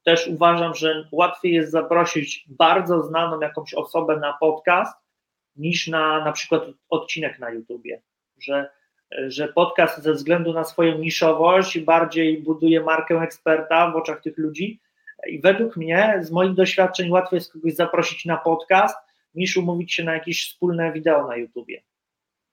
[0.06, 5.04] Też uważam, że łatwiej jest zaprosić bardzo znaną jakąś osobę na podcast,
[5.56, 8.02] niż na na przykład odcinek na YouTubie,
[8.40, 8.70] że
[9.28, 14.80] że podcast ze względu na swoją niszowość bardziej buduje markę eksperta w oczach tych ludzi.
[15.28, 18.96] I według mnie, z moich doświadczeń, łatwiej jest kogoś zaprosić na podcast,
[19.36, 21.82] niż umówić się na jakieś wspólne wideo na YouTubie.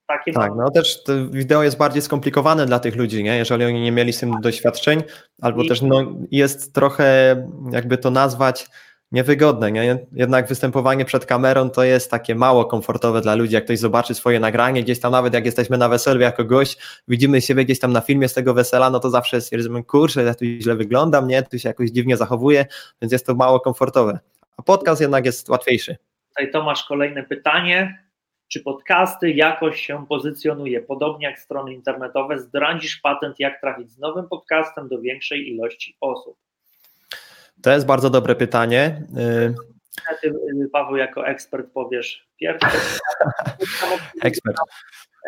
[0.07, 3.37] Takie tak, no też to wideo jest bardziej skomplikowane dla tych ludzi, nie?
[3.37, 5.03] jeżeli oni nie mieli z tym doświadczeń,
[5.41, 5.67] albo I...
[5.67, 7.35] też no, jest trochę,
[7.71, 8.67] jakby to nazwać,
[9.11, 9.71] niewygodne.
[9.71, 10.05] Nie?
[10.11, 13.53] Jednak występowanie przed kamerą to jest takie mało komfortowe dla ludzi.
[13.53, 17.41] Jak ktoś zobaczy swoje nagranie, gdzieś tam nawet jak jesteśmy na weselu jako gość, widzimy
[17.41, 20.45] siebie gdzieś tam na filmie z tego wesela, no to zawsze stwierdzimy, kurczę, ja tu
[20.45, 21.43] źle wyglądam, nie?
[21.43, 22.65] Tu się jakoś dziwnie zachowuję,
[23.01, 24.19] więc jest to mało komfortowe.
[24.57, 25.97] A podcast jednak jest łatwiejszy.
[26.29, 28.05] Tutaj Tomasz, kolejne pytanie.
[28.47, 32.39] Czy podcasty jakoś się pozycjonuje, podobnie jak strony internetowe?
[32.39, 36.37] Zdradzisz patent, jak trafić z nowym podcastem do większej ilości osób?
[37.63, 39.03] To jest bardzo dobre pytanie.
[40.21, 42.77] Ty, y, Paweł, jako ekspert powiesz pierwszy.
[44.23, 44.57] ekspert.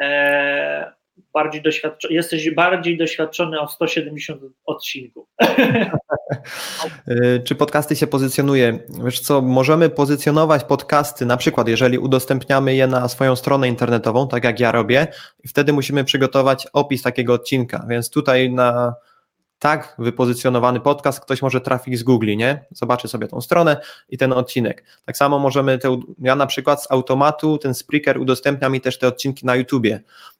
[0.01, 0.93] E,
[1.33, 5.27] bardziej doświadczony, jesteś bardziej doświadczony o 170 odcinków.
[7.07, 8.79] Y, czy podcasty się pozycjonuje?
[9.05, 14.43] Wiesz co, możemy pozycjonować podcasty, na przykład jeżeli udostępniamy je na swoją stronę internetową, tak
[14.43, 15.07] jak ja robię,
[15.43, 18.95] i wtedy musimy przygotować opis takiego odcinka, więc tutaj na
[19.63, 22.65] tak wypozycjonowany podcast ktoś może trafić z Google, nie?
[22.71, 24.83] Zobaczy sobie tą stronę i ten odcinek.
[25.05, 29.07] Tak samo możemy, te, ja na przykład z automatu, ten Spreaker udostępnia mi też te
[29.07, 29.99] odcinki na YouTubie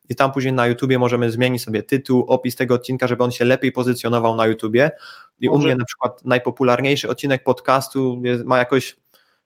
[0.09, 3.45] i tam później na YouTubie możemy zmienić sobie tytuł, opis tego odcinka, żeby on się
[3.45, 4.91] lepiej pozycjonował na YouTubie
[5.39, 5.59] i Może.
[5.59, 8.95] u mnie na przykład najpopularniejszy odcinek podcastu jest, ma jakoś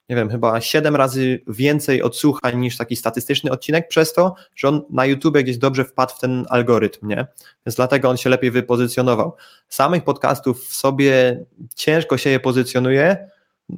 [0.10, 4.82] nie wiem, chyba 7 razy więcej odsłuchań niż taki statystyczny odcinek, przez to, że on
[4.90, 7.28] na YouTube gdzieś dobrze wpadł w ten algorytm, nie?
[7.66, 9.36] Więc dlatego on się lepiej wypozycjonował.
[9.70, 11.40] Samych podcastów w sobie
[11.76, 13.30] ciężko się je pozycjonuje.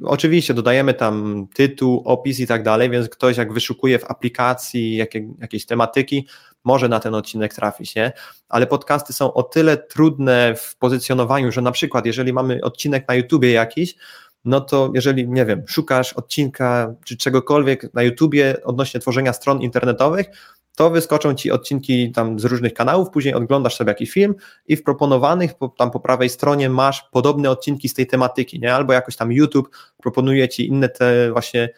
[0.04, 5.28] Oczywiście dodajemy tam tytuł, opis i tak dalej, więc ktoś jak wyszukuje w aplikacji jakie,
[5.40, 6.28] jakieś tematyki,
[6.64, 8.12] może na ten odcinek trafić, nie?
[8.50, 13.16] Ale podcasty są o tyle trudne w pozycjonowaniu, że na przykład jeżeli mamy odcinek na
[13.16, 13.96] YouTubie jakiś,
[14.46, 20.28] no to jeżeli, nie wiem, szukasz odcinka czy czegokolwiek na YouTubie odnośnie tworzenia stron internetowych,
[20.76, 24.36] to wyskoczą ci odcinki tam z różnych kanałów, później oglądasz sobie jakiś film
[24.68, 28.76] i w proponowanych tam po prawej stronie masz podobne odcinki z tej tematyki, nie?
[28.76, 31.70] Albo jakoś tam YouTube proponuje ci inne te właśnie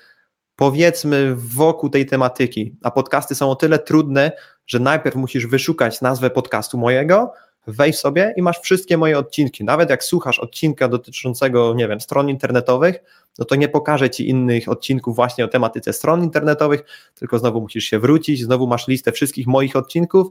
[0.55, 2.75] powiedzmy wokół tej tematyki.
[2.83, 4.31] A podcasty są o tyle trudne,
[4.67, 7.33] że najpierw musisz wyszukać nazwę podcastu mojego,
[7.67, 9.63] wejdź sobie i masz wszystkie moje odcinki.
[9.63, 13.03] Nawet jak słuchasz odcinka dotyczącego, nie wiem, stron internetowych,
[13.39, 16.83] no to nie pokażę ci innych odcinków właśnie o tematyce stron internetowych,
[17.15, 20.27] tylko znowu musisz się wrócić, znowu masz listę wszystkich moich odcinków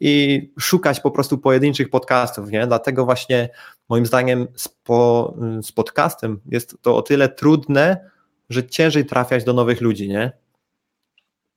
[0.00, 2.66] i szukać po prostu pojedynczych podcastów, nie?
[2.66, 3.48] Dlatego właśnie
[3.88, 8.10] moim zdaniem z, po, z podcastem jest to o tyle trudne,
[8.50, 10.43] że ciężej trafiać do nowych ludzi, nie?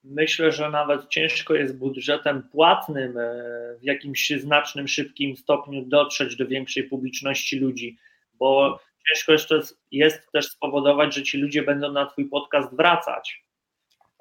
[0.09, 3.33] Myślę, że nawet ciężko jest budżetem płatnym e,
[3.79, 7.97] w jakimś znacznym, szybkim stopniu dotrzeć do większej publiczności ludzi,
[8.33, 13.43] bo ciężko jeszcze jest też spowodować, że ci ludzie będą na Twój podcast wracać.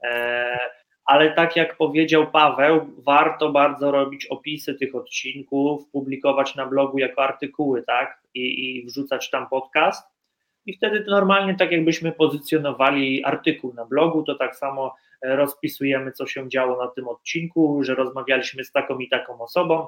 [0.02, 0.58] E,
[1.04, 7.24] ale tak jak powiedział Paweł, warto bardzo robić opisy tych odcinków, publikować na blogu jako
[7.24, 8.22] artykuły, tak?
[8.34, 10.08] I, i wrzucać tam podcast.
[10.66, 16.48] I wtedy normalnie, tak jakbyśmy pozycjonowali artykuł na blogu, to tak samo rozpisujemy, co się
[16.48, 19.86] działo na tym odcinku, że rozmawialiśmy z taką i taką osobą,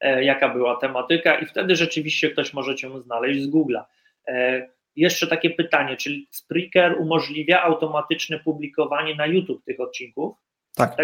[0.00, 3.84] e, jaka była tematyka, i wtedy rzeczywiście ktoś może cię znaleźć z Google'a.
[4.28, 10.36] E, jeszcze takie pytanie, czy Spreaker umożliwia automatyczne publikowanie na YouTube tych odcinków?
[10.74, 10.96] Tak.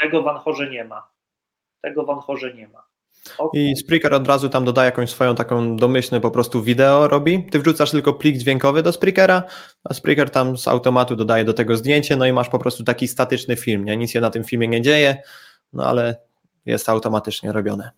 [0.00, 1.10] Tego w Anchorze nie ma.
[1.80, 2.91] Tego w Anchorze nie ma.
[3.38, 3.60] Okay.
[3.60, 7.46] I Spreaker od razu tam dodaje jakąś swoją taką domyślną po prostu wideo robi.
[7.50, 9.42] Ty wrzucasz tylko plik dźwiękowy do Spreakera,
[9.84, 13.08] a Spreaker tam z automatu dodaje do tego zdjęcie, no i masz po prostu taki
[13.08, 13.96] statyczny film, nie?
[13.96, 15.16] Nic się na tym filmie nie dzieje,
[15.72, 16.16] no ale
[16.66, 17.90] jest automatycznie robione.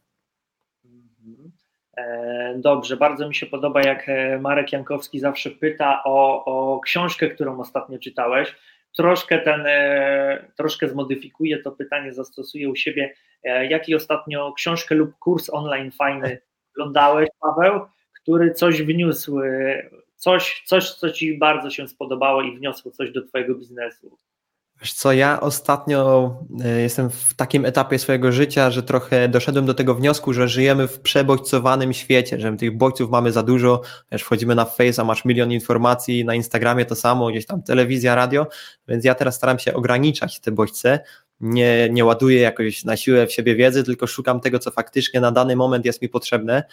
[0.85, 1.53] Mhm.
[1.97, 7.31] E, dobrze, bardzo mi się podoba, jak e, Marek Jankowski zawsze pyta o, o książkę,
[7.31, 8.55] którą ostatnio czytałeś
[8.97, 13.15] troszkę ten, e, troszkę zmodyfikuję to pytanie, zastosuję u siebie.
[13.45, 16.41] E, jaki ostatnio książkę lub kurs online fajny
[16.75, 17.81] oglądałeś, Paweł,
[18.23, 19.83] który coś wniósł, e,
[20.17, 24.19] coś, coś, co Ci bardzo się spodobało i wniosło coś do Twojego biznesu?
[24.81, 26.31] Wiesz co, ja ostatnio
[26.65, 30.89] e, jestem w takim etapie swojego życia, że trochę doszedłem do tego wniosku, że żyjemy
[30.89, 33.81] w przebodźcowanym świecie, że tych bodźców mamy za dużo,
[34.13, 38.47] wiesz, wchodzimy na Face, masz milion informacji, na Instagramie to samo, gdzieś tam telewizja, radio,
[38.89, 41.01] więc ja teraz staram się ograniczać te bodźce,
[41.41, 45.31] nie, nie ładuję jakoś na siłę w siebie wiedzy, tylko szukam tego, co faktycznie na
[45.31, 46.65] dany moment jest mi potrzebne.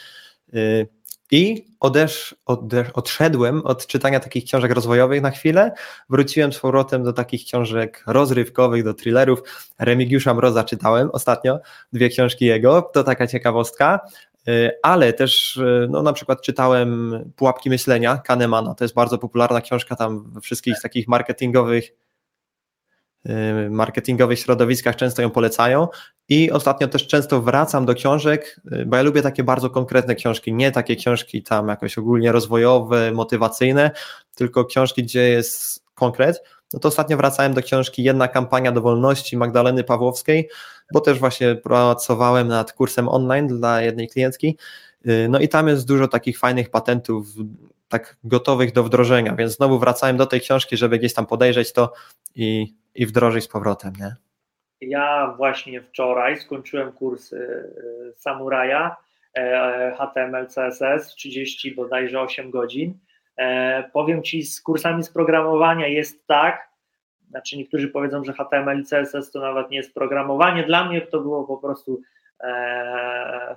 [0.53, 0.87] Y,
[1.31, 5.71] I odesz, odesz, odszedłem od czytania takich książek rozwojowych na chwilę,
[6.09, 9.41] wróciłem z powrotem do takich książek rozrywkowych, do thrillerów.
[9.79, 11.59] Remigiusza Mroza czytałem ostatnio,
[11.93, 13.99] dwie książki jego, to taka ciekawostka,
[14.47, 19.61] y, ale też y, no, na przykład czytałem Pułapki Myślenia Kahnemana, to jest bardzo popularna
[19.61, 21.91] książka tam we wszystkich takich marketingowych
[23.69, 25.87] marketingowych środowiskach często ją polecają
[26.29, 30.53] i ostatnio też często wracam do książek, y, bo ja lubię takie bardzo konkretne książki,
[30.53, 33.91] nie takie książki tam jakoś ogólnie rozwojowe, motywacyjne,
[34.35, 36.43] tylko książki, gdzie jest konkret.
[36.73, 40.49] No to ostatnio wracałem do książki Jedna kampania do wolności Magdaleny Pawłowskiej,
[40.93, 44.57] bo też właśnie pracowałem nad kursem online dla jednej klientki.
[45.07, 47.27] Y, no i tam jest dużo takich fajnych patentów,
[47.89, 51.93] tak gotowych do wdrożenia, więc znowu wracałem do tej książki, żeby gdzieś tam podejrzeć to
[52.35, 54.15] i i wdrożyć z powrotem, nie?
[54.81, 58.95] Ja właśnie wczoraj skończyłem kurs y, y, Samuraja
[59.97, 62.99] HTML, CSS, 30 bodajże 8 godzin.
[63.37, 66.69] E, powiem Ci, z kursami z programowania jest tak,
[67.29, 71.19] znaczy niektórzy powiedzą, że HTML i CSS to nawet nie jest programowanie, dla mnie to
[71.19, 72.01] było po prostu
[72.39, 73.55] e,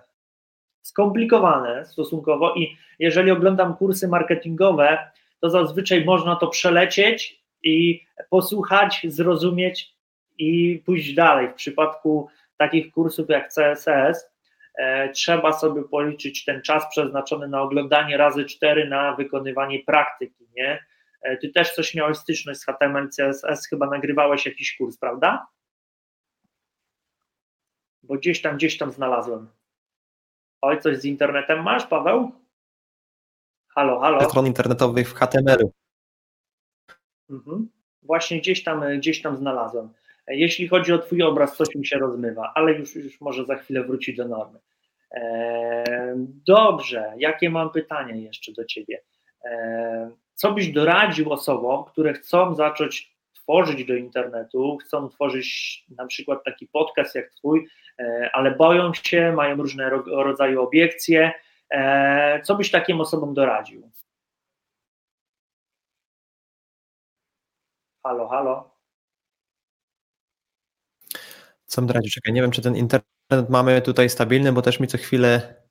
[0.83, 9.95] skomplikowane stosunkowo i jeżeli oglądam kursy marketingowe, to zazwyczaj można to przelecieć i posłuchać, zrozumieć
[10.39, 11.49] i pójść dalej.
[11.49, 14.31] W przypadku takich kursów jak CSS
[14.75, 20.85] e, trzeba sobie policzyć ten czas przeznaczony na oglądanie razy cztery na wykonywanie praktyki, nie?
[21.23, 25.47] E, ty też coś miałeś styczność z HTML, CSS, chyba nagrywałeś jakiś kurs, prawda?
[28.03, 29.49] Bo gdzieś tam, gdzieś tam znalazłem.
[30.61, 32.33] Oj, coś z internetem masz, Paweł?
[33.69, 34.31] Halo, halo.
[34.31, 35.84] Stron internetowych w HTML-u.
[37.31, 37.69] Mhm.
[38.03, 39.89] Właśnie gdzieś tam, gdzieś tam znalazłem.
[40.29, 43.85] Jeśli chodzi o Twój obraz, coś mi się rozmywa, ale już, już może za chwilę
[43.85, 44.59] wróci do normy.
[45.15, 46.15] E,
[46.47, 49.03] dobrze, jakie mam pytania jeszcze do Ciebie?
[49.45, 56.45] E, co byś doradził osobom, które chcą zacząć tworzyć do internetu, chcą tworzyć na przykład
[56.45, 57.67] taki podcast jak Twój,
[57.99, 61.33] e, ale boją się, mają różne rodzaju obiekcje.
[62.43, 63.91] Co byś takim osobom doradził?
[68.05, 68.71] Halo, halo.
[71.67, 72.11] Co mi radził?
[72.11, 75.63] Czekaj, nie wiem, czy ten internet mamy tutaj stabilny, bo też mi co chwilę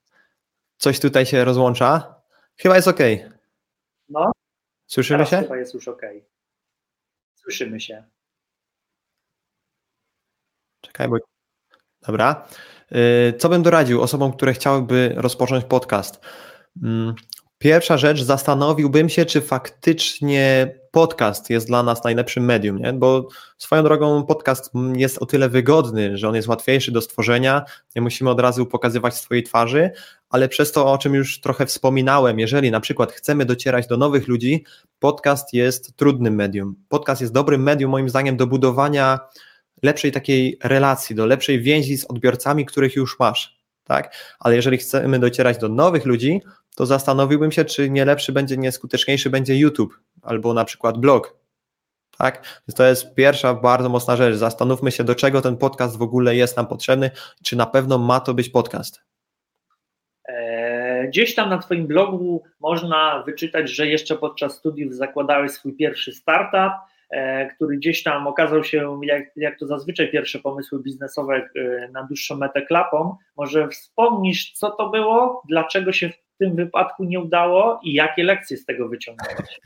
[0.78, 2.22] coś tutaj się rozłącza.
[2.58, 3.00] Chyba jest ok.
[4.10, 4.32] No.
[4.88, 5.38] Słyszymy Teraz się?
[5.38, 6.02] chyba jest już ok.
[7.36, 8.04] Słyszymy się.
[10.82, 11.16] Czekaj, bo...
[12.08, 12.48] Dobra.
[12.92, 16.26] Y, Co bym doradził osobom, które chciałyby rozpocząć podcast?
[16.84, 17.16] Mm,
[17.58, 22.94] Pierwsza rzecz, zastanowiłbym się, czy faktycznie podcast jest dla nas najlepszym medium, nie?
[22.94, 23.28] bo
[23.58, 28.30] swoją drogą podcast jest o tyle wygodny, że on jest łatwiejszy do stworzenia, nie musimy
[28.30, 29.92] od razu pokazywać swojej twarzy,
[30.30, 34.28] ale przez to, o czym już trochę wspominałem, jeżeli na przykład chcemy docierać do nowych
[34.28, 34.66] ludzi,
[35.00, 36.76] podcast jest trudnym medium.
[36.90, 39.20] Podcast jest dobrym medium, moim zdaniem, do budowania
[39.84, 43.58] lepszej takiej relacji, do lepszej więzi z odbiorcami, których już masz.
[43.84, 44.16] Tak?
[44.40, 46.42] Ale jeżeli chcemy docierać do nowych ludzi,
[46.76, 51.38] to zastanowiłbym się, czy nie lepszy będzie, nie skuteczniejszy będzie YouTube albo na przykład blog.
[52.18, 52.62] Tak?
[52.68, 54.36] Więc to jest pierwsza bardzo mocna rzecz.
[54.36, 57.12] Zastanówmy się, do czego ten podcast w ogóle jest nam potrzebny,
[57.44, 59.02] czy na pewno ma to być podcast.
[60.28, 66.14] E, Gdzieś tam na Twoim blogu można wyczytać, że jeszcze podczas studiów zakładałeś swój pierwszy
[66.14, 66.74] startup,
[67.10, 72.04] e, który gdzieś tam okazał się, jak, jak to zazwyczaj pierwsze pomysły biznesowe e, na
[72.04, 73.18] dłuższą metę klapą.
[73.38, 76.10] Może wspomnisz, co to było, dlaczego się
[76.44, 79.62] tym wypadku nie udało i jakie lekcje z tego wyciągnąłeś?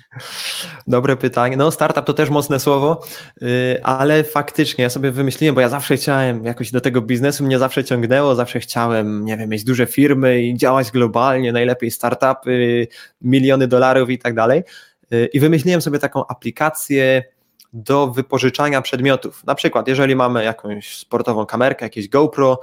[0.88, 1.58] Dobre pytanie.
[1.58, 3.04] No, startup to też mocne słowo,
[3.42, 3.48] yy,
[3.84, 7.84] ale faktycznie ja sobie wymyśliłem, bo ja zawsze chciałem jakoś do tego biznesu, mnie zawsze
[7.84, 12.88] ciągnęło, zawsze chciałem, nie wiem, mieć duże firmy i działać globalnie, najlepiej startupy,
[13.22, 14.64] miliony dolarów i tak dalej.
[15.12, 17.24] Yy, I wymyśliłem sobie taką aplikację
[17.74, 19.44] do wypożyczania przedmiotów.
[19.46, 22.60] Na przykład, jeżeli mamy jakąś sportową kamerkę, jakieś GoPro,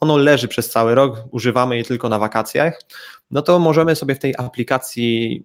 [0.00, 2.80] ono leży przez cały rok, używamy je tylko na wakacjach,
[3.30, 5.44] no to możemy sobie w tej aplikacji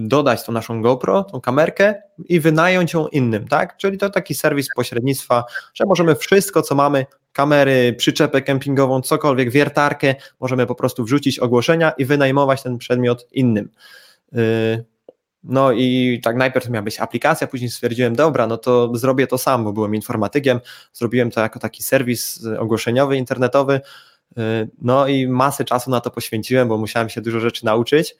[0.00, 3.76] dodać tą naszą GoPro, tą kamerkę i wynająć ją innym, tak?
[3.76, 10.14] Czyli to taki serwis pośrednictwa, że możemy wszystko, co mamy, kamery, przyczepę kempingową, cokolwiek, wiertarkę,
[10.40, 13.70] możemy po prostu wrzucić ogłoszenia i wynajmować ten przedmiot innym.
[15.48, 19.64] No i tak najpierw miała być aplikacja, później stwierdziłem, dobra, no to zrobię to sam,
[19.64, 20.60] bo byłem informatykiem,
[20.92, 23.80] zrobiłem to jako taki serwis ogłoszeniowy, internetowy,
[24.82, 28.16] no i masę czasu na to poświęciłem, bo musiałem się dużo rzeczy nauczyć.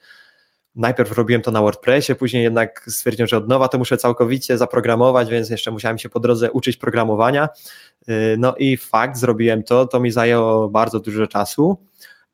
[0.75, 5.29] Najpierw robiłem to na WordPressie, później jednak stwierdziłem, że od nowa to muszę całkowicie zaprogramować,
[5.29, 7.49] więc jeszcze musiałem się po drodze uczyć programowania.
[8.37, 11.77] No i fakt, zrobiłem to, to mi zajęło bardzo dużo czasu.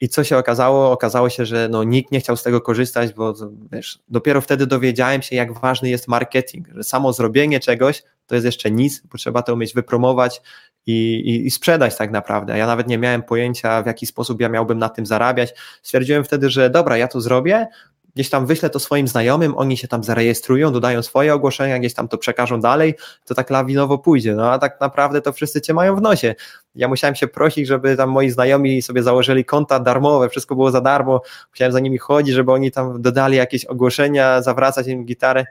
[0.01, 0.91] I co się okazało?
[0.91, 3.33] Okazało się, że no, nikt nie chciał z tego korzystać, bo
[3.71, 8.45] wiesz, dopiero wtedy dowiedziałem się, jak ważny jest marketing, że samo zrobienie czegoś to jest
[8.45, 10.41] jeszcze nic, bo trzeba to umieć wypromować
[10.85, 12.57] i, i, i, sprzedać tak naprawdę.
[12.57, 15.53] Ja nawet nie miałem pojęcia, w jaki sposób ja miałbym na tym zarabiać.
[15.81, 17.67] Stwierdziłem wtedy, że dobra, ja to zrobię,
[18.15, 22.07] gdzieś tam wyślę to swoim znajomym, oni się tam zarejestrują, dodają swoje ogłoszenia, gdzieś tam
[22.07, 22.95] to przekażą dalej,
[23.25, 26.35] to tak lawinowo pójdzie, no a tak naprawdę to wszyscy cię mają w nosie.
[26.75, 30.81] Ja musiałem się prosić, żeby tam moi znajomi sobie założyli konta darmowe, wszystko było za
[30.81, 35.45] darmo, musiałem za nimi chodzić, żeby oni tam dodali jakieś ogłoszenia, zawracać im gitarę.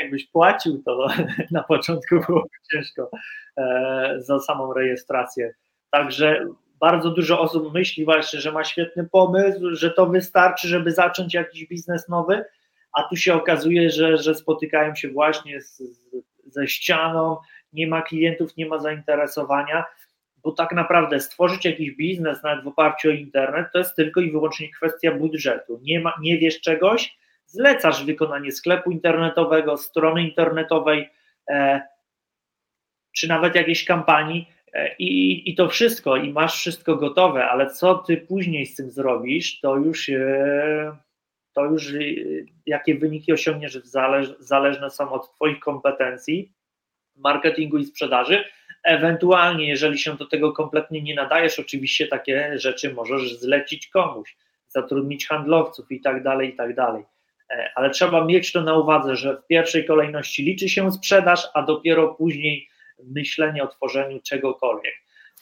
[0.00, 1.08] Jakbyś płacił, to
[1.50, 3.10] na początku było ciężko
[3.58, 5.54] e, za samą rejestrację.
[5.90, 6.46] Także
[6.80, 11.66] bardzo dużo osób myśli właśnie, że ma świetny pomysł, że to wystarczy, żeby zacząć jakiś
[11.66, 12.44] biznes nowy,
[12.92, 15.82] a tu się okazuje, że, że spotykają się właśnie z,
[16.46, 17.36] ze ścianą,
[17.72, 19.84] nie ma klientów, nie ma zainteresowania,
[20.36, 24.30] bo tak naprawdę stworzyć jakiś biznes nawet w oparciu o internet to jest tylko i
[24.30, 25.80] wyłącznie kwestia budżetu.
[25.82, 31.10] Nie, ma, nie wiesz czegoś, zlecasz wykonanie sklepu internetowego, strony internetowej,
[31.48, 31.80] e,
[33.12, 34.48] czy nawet jakiejś kampanii,
[34.98, 39.60] i, I to wszystko, i masz wszystko gotowe, ale co ty później z tym zrobisz,
[39.60, 40.96] to już, e,
[41.52, 41.98] to już e,
[42.66, 46.52] jakie wyniki osiągniesz, zależ, zależne są od Twoich kompetencji,
[47.16, 48.44] marketingu i sprzedaży.
[48.84, 54.36] Ewentualnie, jeżeli się do tego kompletnie nie nadajesz, oczywiście takie rzeczy możesz zlecić komuś,
[54.68, 57.04] zatrudnić handlowców i tak dalej, i tak dalej.
[57.50, 61.62] E, ale trzeba mieć to na uwadze, że w pierwszej kolejności liczy się sprzedaż, a
[61.62, 62.68] dopiero później
[63.04, 64.94] myślenie o tworzeniu czegokolwiek.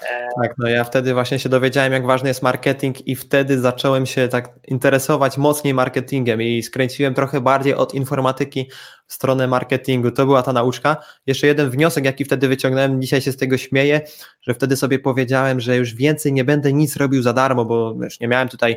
[0.03, 4.07] E, tak, no ja wtedy właśnie się dowiedziałem, jak ważny jest marketing, i wtedy zacząłem
[4.07, 8.71] się tak interesować mocniej marketingiem i skręciłem trochę bardziej od informatyki
[9.07, 10.11] w stronę marketingu.
[10.11, 10.97] To była ta nauczka.
[11.27, 14.01] Jeszcze jeden wniosek, jaki wtedy wyciągnąłem, dzisiaj się z tego śmieję,
[14.43, 18.21] że wtedy sobie powiedziałem, że już więcej nie będę nic robił za darmo, bo wiesz,
[18.21, 18.77] nie miałem tutaj.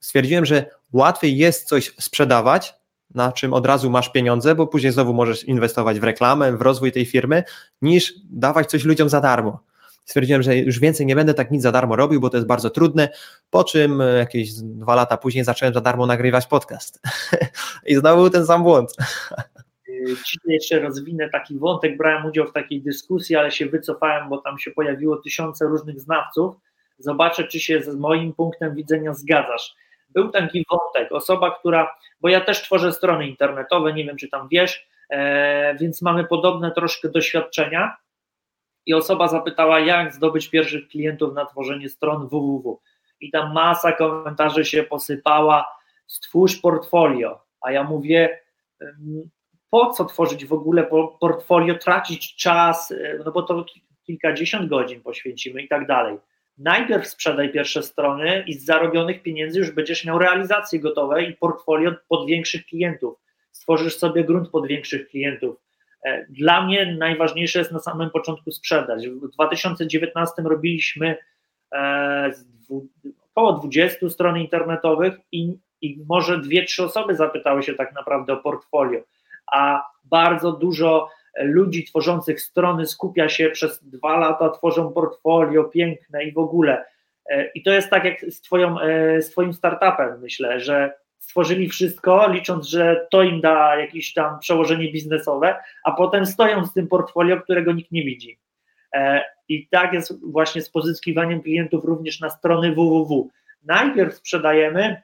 [0.00, 2.74] Stwierdziłem, że łatwiej jest coś sprzedawać,
[3.14, 6.92] na czym od razu masz pieniądze, bo później znowu możesz inwestować w reklamę, w rozwój
[6.92, 7.44] tej firmy,
[7.82, 9.60] niż dawać coś ludziom za darmo.
[10.04, 12.70] Stwierdziłem, że już więcej nie będę tak nic za darmo robił, bo to jest bardzo
[12.70, 13.08] trudne.
[13.50, 17.02] Po czym e, jakieś dwa lata później zacząłem za darmo nagrywać podcast.
[17.86, 18.90] I znowu był ten sam błąd.
[20.26, 24.58] Ci jeszcze rozwinę taki wątek, brałem udział w takiej dyskusji, ale się wycofałem, bo tam
[24.58, 26.56] się pojawiło tysiące różnych znawców.
[26.98, 29.74] Zobaczę, czy się z moim punktem widzenia zgadzasz.
[30.16, 34.48] Był taki wątek, osoba, która, bo ja też tworzę strony internetowe, nie wiem, czy tam
[34.48, 37.96] wiesz, e, więc mamy podobne troszkę doświadczenia.
[38.86, 42.80] I osoba zapytała, jak zdobyć pierwszych klientów na tworzenie stron www.
[43.20, 45.66] I tam masa komentarzy się posypała,
[46.06, 47.40] stwórz portfolio.
[47.60, 48.40] A ja mówię,
[49.70, 50.88] po co tworzyć w ogóle
[51.20, 53.64] portfolio, tracić czas, e, no bo to
[54.06, 56.18] kilkadziesiąt godzin poświęcimy i tak dalej.
[56.58, 61.92] Najpierw sprzedaj pierwsze strony i z zarobionych pieniędzy już będziesz miał realizacje gotowe i portfolio
[62.08, 63.18] pod większych klientów.
[63.52, 65.56] Stworzysz sobie grunt pod większych klientów.
[66.04, 69.08] E, dla mnie najważniejsze jest na samym początku sprzedać.
[69.08, 71.16] W 2019 robiliśmy
[71.72, 72.32] e,
[73.30, 78.36] około 20 stron internetowych i, i może dwie, trzy osoby zapytały się tak naprawdę o
[78.36, 79.00] portfolio
[79.52, 81.08] a bardzo dużo
[81.38, 86.84] ludzi tworzących strony skupia się przez dwa lata, tworzą portfolio piękne i w ogóle.
[87.30, 91.68] E, I to jest tak jak z, twoją, e, z Twoim startupem, myślę, że stworzyli
[91.68, 96.88] wszystko, licząc, że to im da jakieś tam przełożenie biznesowe, a potem stoją z tym
[96.88, 98.38] portfolio, którego nikt nie widzi.
[98.94, 103.30] E, I tak jest właśnie z pozyskiwaniem klientów również na strony www.
[103.64, 105.02] Najpierw sprzedajemy,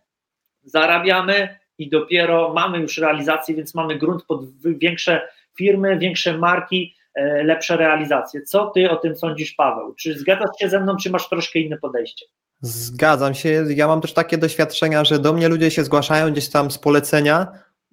[0.62, 5.28] zarabiamy, i dopiero mamy już realizację, więc mamy grunt pod większe
[5.59, 8.42] firmy, większe marki, e, lepsze realizacje.
[8.42, 9.94] Co ty o tym sądzisz, Paweł?
[9.94, 12.26] Czy zgadzasz się ze mną, czy masz troszkę inne podejście?
[12.61, 13.64] Zgadzam się.
[13.68, 17.46] Ja mam też takie doświadczenia, że do mnie ludzie się zgłaszają gdzieś tam z polecenia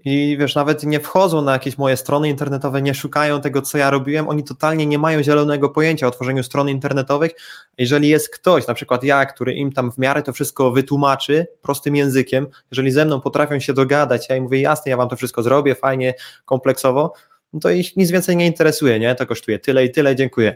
[0.06, 3.90] i wiesz, nawet nie wchodzą na jakieś moje strony internetowe, nie szukają tego, co ja
[3.90, 7.32] robiłem, oni totalnie nie mają zielonego pojęcia o tworzeniu stron internetowych.
[7.78, 11.96] Jeżeli jest ktoś, na przykład ja, który im tam w miarę to wszystko wytłumaczy prostym
[11.96, 15.44] językiem, jeżeli ze mną potrafią się dogadać, ja im mówię, jasne, ja wam to wszystko
[15.44, 16.14] zrobię, fajnie,
[16.46, 17.14] kompleksowo,
[17.54, 19.16] no to ich nic więcej nie interesuje, nie?
[19.16, 20.56] To kosztuje tyle i tyle, dziękuję.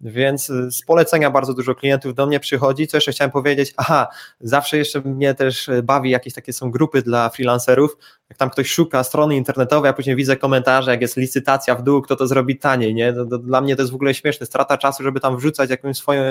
[0.00, 2.86] Więc y, z polecenia bardzo dużo klientów do mnie przychodzi.
[2.86, 3.74] Co jeszcze chciałem powiedzieć?
[3.76, 4.08] Aha,
[4.40, 7.96] zawsze jeszcze mnie też y, bawi, jakieś takie są grupy dla freelancerów.
[8.30, 12.02] Jak tam ktoś szuka strony internetowej, a później widzę komentarze, jak jest licytacja w dół,
[12.02, 13.12] kto to zrobi taniej, nie?
[13.12, 14.46] To, to dla mnie to jest w ogóle śmieszne.
[14.46, 16.22] Strata czasu, żeby tam wrzucać jakąś swoją,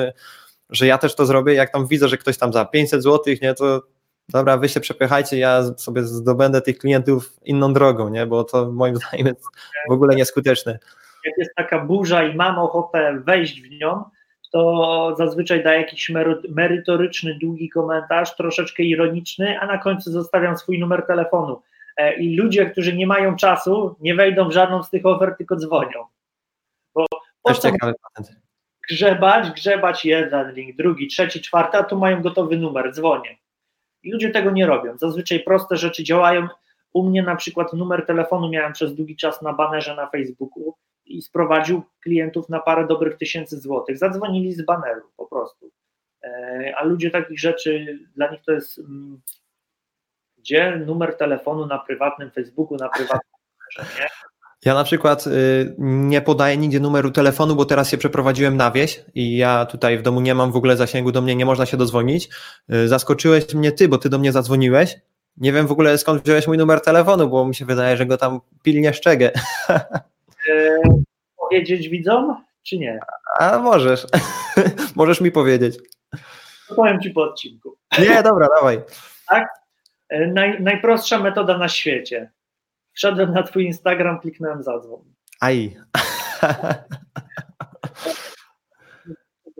[0.69, 1.53] że ja też to zrobię.
[1.53, 3.83] Jak tam widzę, że ktoś tam za 500 zł, nie, to
[4.29, 8.25] dobra, wy się przepychajcie, ja sobie zdobędę tych klientów inną drogą, nie?
[8.25, 9.43] Bo to moim zdaniem jest
[9.89, 10.79] w ogóle nieskuteczne
[11.25, 14.03] jak jest taka burza i mam ochotę wejść w nią,
[14.51, 16.11] to zazwyczaj daję jakiś
[16.49, 21.61] merytoryczny, długi komentarz, troszeczkę ironiczny, a na końcu zostawiam swój numer telefonu.
[21.97, 25.55] E, I ludzie, którzy nie mają czasu, nie wejdą w żadną z tych ofert, tylko
[25.55, 26.05] dzwonią.
[26.95, 27.05] Bo
[27.43, 27.71] po co
[28.89, 33.37] grzebać, grzebać jeden link, drugi, trzeci, czwarty, a tu mają gotowy numer, dzwonię.
[34.03, 34.97] I ludzie tego nie robią.
[34.97, 36.47] Zazwyczaj proste rzeczy działają.
[36.93, 40.75] U mnie na przykład numer telefonu miałem przez długi czas na banerze na Facebooku
[41.05, 43.97] i sprowadził klientów na parę dobrych tysięcy złotych.
[43.97, 45.71] Zadzwonili z baneru po prostu.
[46.23, 49.21] E, a ludzie takich rzeczy, dla nich to jest mm,
[50.37, 53.39] gdzie numer telefonu na prywatnym Facebooku, na prywatnym
[53.77, 54.07] nie?
[54.65, 59.03] Ja na przykład y, nie podaję nigdzie numeru telefonu, bo teraz się przeprowadziłem na wieś
[59.15, 61.77] i ja tutaj w domu nie mam w ogóle zasięgu, do mnie nie można się
[61.77, 62.29] dozwonić.
[62.73, 64.95] Y, zaskoczyłeś mnie ty, bo ty do mnie zadzwoniłeś.
[65.37, 68.17] Nie wiem w ogóle skąd wziąłeś mój numer telefonu, bo mi się wydaje, że go
[68.17, 69.31] tam pilnie szczegę.
[70.49, 70.81] E,
[71.37, 72.99] powiedzieć widzom, czy nie?
[73.39, 74.07] A możesz.
[74.95, 75.77] możesz mi powiedzieć.
[76.75, 77.77] powiem ci po odcinku.
[77.99, 78.81] Nie, dobra, dawaj.
[79.27, 79.49] Tak?
[80.09, 82.31] E, naj, najprostsza metoda na świecie.
[82.99, 85.01] Wszedłem na twój Instagram, kliknąłem zadzwon.
[85.41, 85.77] Aj.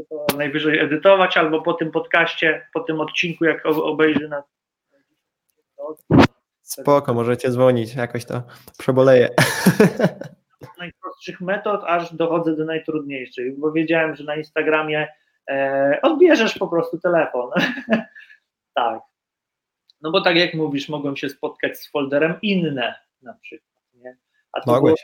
[0.09, 4.43] To najwyżej edytować, albo po tym podcaście, po tym odcinku, jak obejrzy na.
[6.61, 8.43] Spoko, możecie dzwonić, jakoś to
[8.77, 9.29] przeboleję.
[10.79, 15.07] najprostszych metod, aż dochodzę do najtrudniejszych, bo wiedziałem, że na Instagramie
[15.49, 17.49] e, odbierzesz po prostu telefon.
[18.73, 18.99] tak.
[20.01, 23.83] No bo tak jak mówisz, mogłem się spotkać z folderem inne na przykład.
[23.93, 24.17] Nie?
[24.53, 24.95] A to było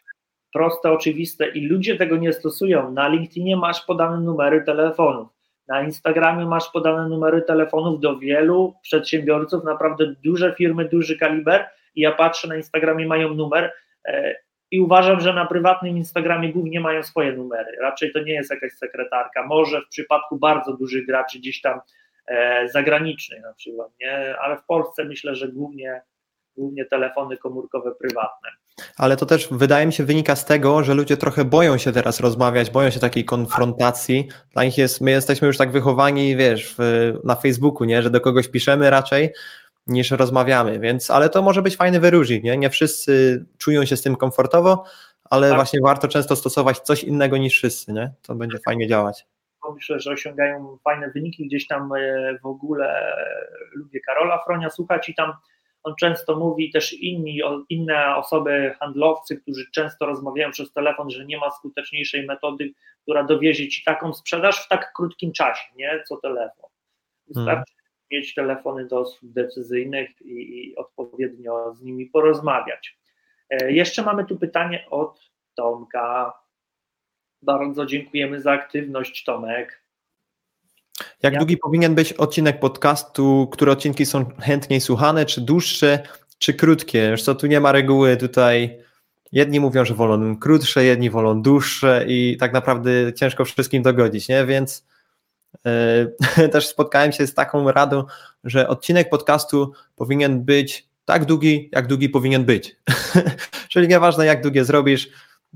[0.53, 2.91] proste, oczywiste i ludzie tego nie stosują.
[2.91, 5.27] Na LinkedInie masz podane numery telefonów.
[5.67, 11.65] Na Instagramie masz podane numery telefonów do wielu przedsiębiorców, naprawdę duże firmy, duży kaliber.
[11.95, 13.73] I ja patrzę na Instagramie, mają numer
[14.05, 14.35] e,
[14.71, 17.77] i uważam, że na prywatnym Instagramie głównie mają swoje numery.
[17.81, 19.47] Raczej to nie jest jakaś sekretarka.
[19.47, 21.79] Może w przypadku bardzo dużych graczy gdzieś tam
[22.27, 24.35] e, zagranicznych na przykład, nie?
[24.39, 26.01] ale w Polsce myślę, że głównie,
[26.57, 28.49] głównie telefony komórkowe prywatne.
[28.97, 32.19] Ale to też wydaje mi się wynika z tego, że ludzie trochę boją się teraz
[32.19, 34.27] rozmawiać, boją się takiej konfrontacji.
[34.53, 36.75] Dla nich jest, my jesteśmy już tak wychowani, wiesz,
[37.23, 39.33] na Facebooku, nie, że do kogoś piszemy raczej,
[39.87, 42.57] niż rozmawiamy, więc, ale to może być fajny wyróżnik, nie?
[42.57, 44.83] Nie wszyscy czują się z tym komfortowo,
[45.29, 45.57] ale tak.
[45.57, 48.13] właśnie warto często stosować coś innego niż wszyscy, nie?
[48.21, 49.27] To będzie fajnie działać.
[49.73, 53.15] Myślę, że osiągają fajne wyniki, gdzieś tam e, w ogóle
[53.73, 55.33] lubię Karola Fronia słuchać i tam
[55.85, 61.37] on często mówi też inni, inne osoby, handlowcy, którzy często rozmawiają przez telefon, że nie
[61.37, 66.03] ma skuteczniejszej metody, która dowiezie ci taką sprzedaż w tak krótkim czasie, nie?
[66.07, 66.69] Co telefon.
[67.27, 67.91] Wystarczy hmm.
[68.11, 72.97] mieć telefony do osób decyzyjnych i, i odpowiednio z nimi porozmawiać.
[73.49, 76.33] E, jeszcze mamy tu pytanie od Tomka.
[77.41, 79.84] Bardzo dziękujemy za aktywność, Tomek.
[81.23, 81.39] Jak ja...
[81.39, 83.47] długi powinien być odcinek podcastu?
[83.51, 85.25] Które odcinki są chętniej słuchane?
[85.25, 85.99] Czy dłuższe,
[86.37, 87.09] czy krótkie?
[87.11, 88.79] Wiesz co, tu nie ma reguły tutaj.
[89.31, 94.45] Jedni mówią, że wolą krótsze, jedni wolą dłuższe i tak naprawdę ciężko wszystkim dogodzić, nie?
[94.45, 94.85] Więc
[96.37, 98.03] yy, też spotkałem się z taką radą,
[98.43, 102.75] że odcinek podcastu powinien być tak długi, jak długi powinien być.
[103.69, 105.09] Czyli nieważne, jak długie zrobisz,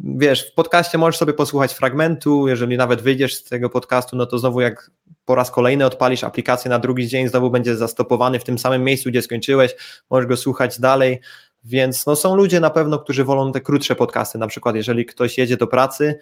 [0.04, 4.40] wiesz, w podcaście możesz sobie posłuchać fragmentu, jeżeli nawet wyjdziesz z tego podcastu, no to
[4.40, 4.92] znowu jak
[5.26, 9.10] po raz kolejny odpalisz aplikację na drugi dzień, znowu będzie zastopowany w tym samym miejscu,
[9.10, 9.76] gdzie skończyłeś,
[10.10, 11.20] możesz go słuchać dalej,
[11.64, 15.38] więc no są ludzie na pewno, którzy wolą te krótsze podcasty, na przykład jeżeli ktoś
[15.38, 16.20] jedzie do pracy,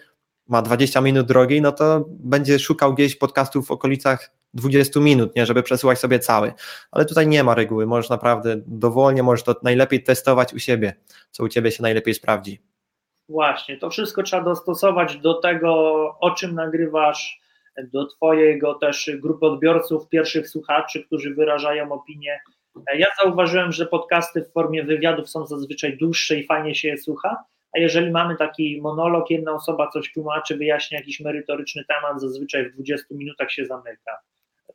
[0.48, 5.46] ma 20 minut drogi, no to będzie szukał gdzieś podcastów w okolicach 20 minut, nie,
[5.46, 6.52] żeby przesłuchać sobie cały.
[6.90, 10.94] Ale tutaj nie ma reguły, możesz naprawdę dowolnie, możesz to najlepiej testować u siebie,
[11.30, 12.67] co u ciebie się najlepiej sprawdzi.
[13.28, 15.70] Właśnie, to wszystko trzeba dostosować do tego,
[16.20, 17.40] o czym nagrywasz,
[17.92, 22.40] do Twojego też grupy odbiorców, pierwszych słuchaczy, którzy wyrażają opinię.
[22.98, 27.44] Ja zauważyłem, że podcasty w formie wywiadów są zazwyczaj dłuższe i fajnie się je słucha,
[27.72, 32.74] a jeżeli mamy taki monolog, jedna osoba coś tłumaczy, wyjaśnia jakiś merytoryczny temat, zazwyczaj w
[32.74, 34.18] 20 minutach się zamyka.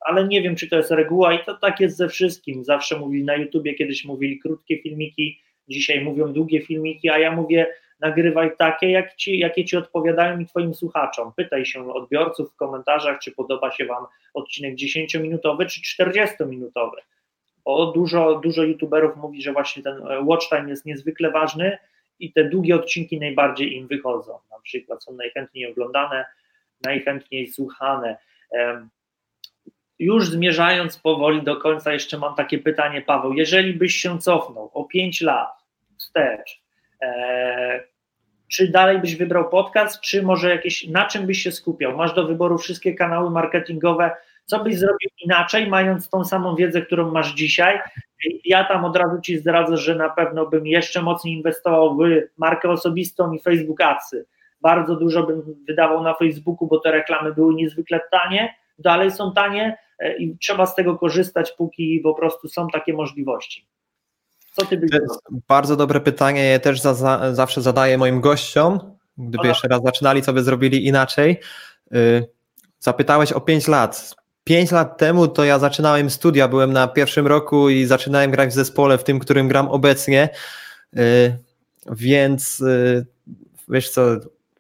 [0.02, 2.64] Ale nie wiem, czy to jest reguła i to tak jest ze wszystkim.
[2.64, 7.68] Zawsze mówili na YouTubie, kiedyś mówili krótkie filmiki, dzisiaj mówią długie filmiki, a ja mówię,
[8.04, 11.32] nagrywaj takie, jak ci, jakie ci odpowiadają i twoim słuchaczom.
[11.36, 16.98] Pytaj się odbiorców w komentarzach, czy podoba się wam odcinek 10-minutowy czy 40-minutowy.
[17.66, 21.78] Bo dużo, dużo youtuberów mówi, że właśnie ten e, watch time jest niezwykle ważny
[22.20, 24.40] i te długie odcinki najbardziej im wychodzą.
[24.52, 26.26] Na przykład są najchętniej oglądane,
[26.82, 28.18] najchętniej słuchane.
[30.00, 33.34] Już zmierzając powoli do końca, jeszcze mam takie pytanie, Paweł.
[33.34, 35.64] Jeżeli byś się cofnął o 5 lat
[35.98, 36.62] wstecz,
[37.02, 37.93] e,
[38.54, 41.98] czy dalej byś wybrał podcast, czy może jakieś, na czym byś się skupiał?
[41.98, 44.12] Masz do wyboru wszystkie kanały marketingowe,
[44.46, 47.80] co byś zrobił inaczej, mając tą samą wiedzę, którą masz dzisiaj?
[48.46, 52.00] Ja tam od razu Ci zdradzę, że na pewno bym jeszcze mocniej inwestował w
[52.38, 54.26] markę osobistą i Facebook Adsy.
[54.62, 59.78] Bardzo dużo bym wydawał na Facebooku, bo te reklamy były niezwykle tanie, dalej są tanie
[60.00, 63.68] e, i trzeba z tego korzystać, póki po prostu są takie możliwości.
[64.54, 66.46] Co ty byś to jest bardzo dobre pytanie.
[66.46, 68.80] Ja też za, za, zawsze zadaję moim gościom,
[69.18, 71.40] gdyby jeszcze raz zaczynali, co by zrobili inaczej.
[71.92, 72.28] Yy,
[72.80, 74.16] zapytałeś o 5 lat.
[74.44, 78.54] 5 lat temu to ja zaczynałem studia, byłem na pierwszym roku i zaczynałem grać w
[78.54, 80.30] zespole, w tym, którym gram obecnie.
[80.94, 81.38] Yy,
[81.92, 83.06] więc yy,
[83.70, 84.02] wiesz co,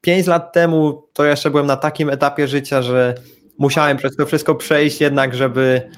[0.02, 3.16] 5 lat temu to jeszcze byłem na takim etapie życia, że
[3.58, 5.89] musiałem przez to wszystko przejść jednak, żeby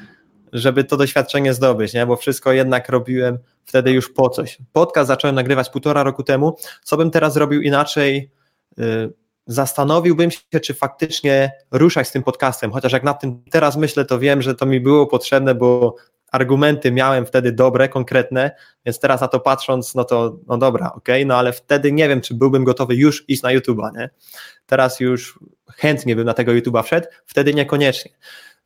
[0.54, 2.06] żeby to doświadczenie zdobyć, nie?
[2.06, 4.58] bo wszystko jednak robiłem wtedy już po coś.
[4.74, 6.58] Podcast zacząłem nagrywać półtora roku temu.
[6.84, 8.32] Co bym teraz zrobił inaczej?
[8.80, 9.14] Y,
[9.48, 14.20] zastanowiłbym się, czy faktycznie ruszać z tym podcastem, chociaż jak nad tym teraz myślę, to
[14.20, 15.96] wiem, że to mi było potrzebne, bo
[16.32, 18.52] argumenty miałem wtedy dobre, konkretne,
[18.86, 22.22] więc teraz na to patrząc, no to no dobra, ok, no ale wtedy nie wiem,
[22.22, 24.10] czy byłbym gotowy już iść na YouTube'a, nie?
[24.66, 25.40] Teraz już
[25.76, 28.12] chętnie bym na tego YouTube'a wszedł, wtedy niekoniecznie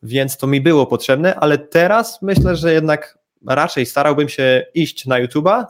[0.04, 5.26] więc to mi było potrzebne, ale teraz myślę, że jednak raczej starałbym się iść na
[5.26, 5.66] YouTube'a,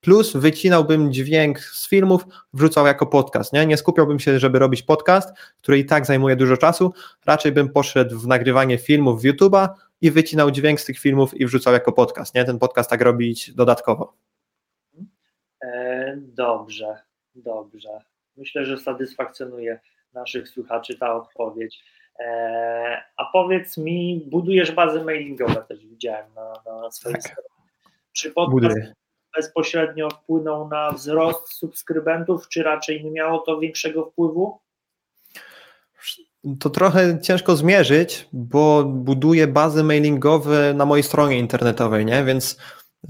[0.00, 3.52] plus wycinałbym dźwięk z filmów, wrzucał jako podcast.
[3.52, 3.66] Nie?
[3.66, 6.92] nie skupiałbym się, żeby robić podcast, który i tak zajmuje dużo czasu,
[7.26, 9.68] raczej bym poszedł w nagrywanie filmów w YouTube'a
[10.00, 12.34] i wycinał dźwięk z tych filmów i wrzucał jako podcast.
[12.34, 12.44] Nie?
[12.44, 14.14] Ten podcast tak robić dodatkowo.
[15.64, 16.98] E, dobrze,
[17.34, 17.88] dobrze.
[18.36, 19.80] Myślę, że satysfakcjonuje
[20.12, 21.84] naszych słuchaczy ta odpowiedź.
[22.20, 26.52] E, a powiedz mi, budujesz bazy mailingowe, też widziałem na,
[26.82, 27.22] na swojej tak.
[27.22, 27.48] stronie.
[28.12, 28.76] Czy podcast
[29.36, 34.58] bezpośrednio wpłynął na wzrost subskrybentów, czy raczej nie miało to większego wpływu?
[36.60, 42.24] To trochę ciężko zmierzyć, bo buduję bazy mailingowe na mojej stronie internetowej, nie?
[42.24, 42.58] Więc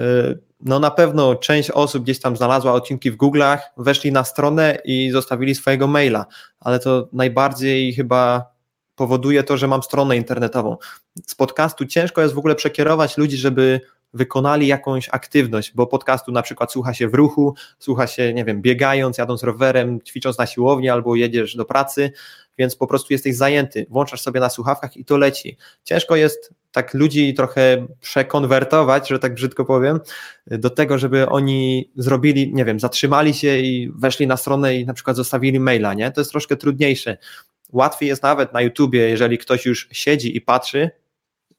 [0.00, 4.78] y, no na pewno część osób gdzieś tam znalazła odcinki w Google'ach, weszli na stronę
[4.84, 6.26] i zostawili swojego maila,
[6.60, 8.51] ale to najbardziej chyba
[9.02, 10.76] powoduje to, że mam stronę internetową.
[11.26, 13.80] Z podcastu ciężko jest w ogóle przekierować ludzi, żeby
[14.14, 18.62] wykonali jakąś aktywność, bo podcastu na przykład słucha się w ruchu, słucha się, nie wiem,
[18.62, 22.12] biegając, jadąc rowerem, ćwicząc na siłowni albo jedziesz do pracy,
[22.58, 25.56] więc po prostu jesteś zajęty, włączasz sobie na słuchawkach i to leci.
[25.84, 30.00] Ciężko jest tak ludzi trochę przekonwertować, że tak brzydko powiem,
[30.46, 34.94] do tego, żeby oni zrobili, nie wiem, zatrzymali się i weszli na stronę i na
[34.94, 36.10] przykład zostawili maila, nie?
[36.10, 37.16] To jest troszkę trudniejsze.
[37.72, 40.90] Łatwiej jest nawet na YouTubie, jeżeli ktoś już siedzi i patrzy,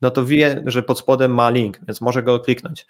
[0.01, 2.85] no to wie, że pod spodem ma link, więc może go kliknąć.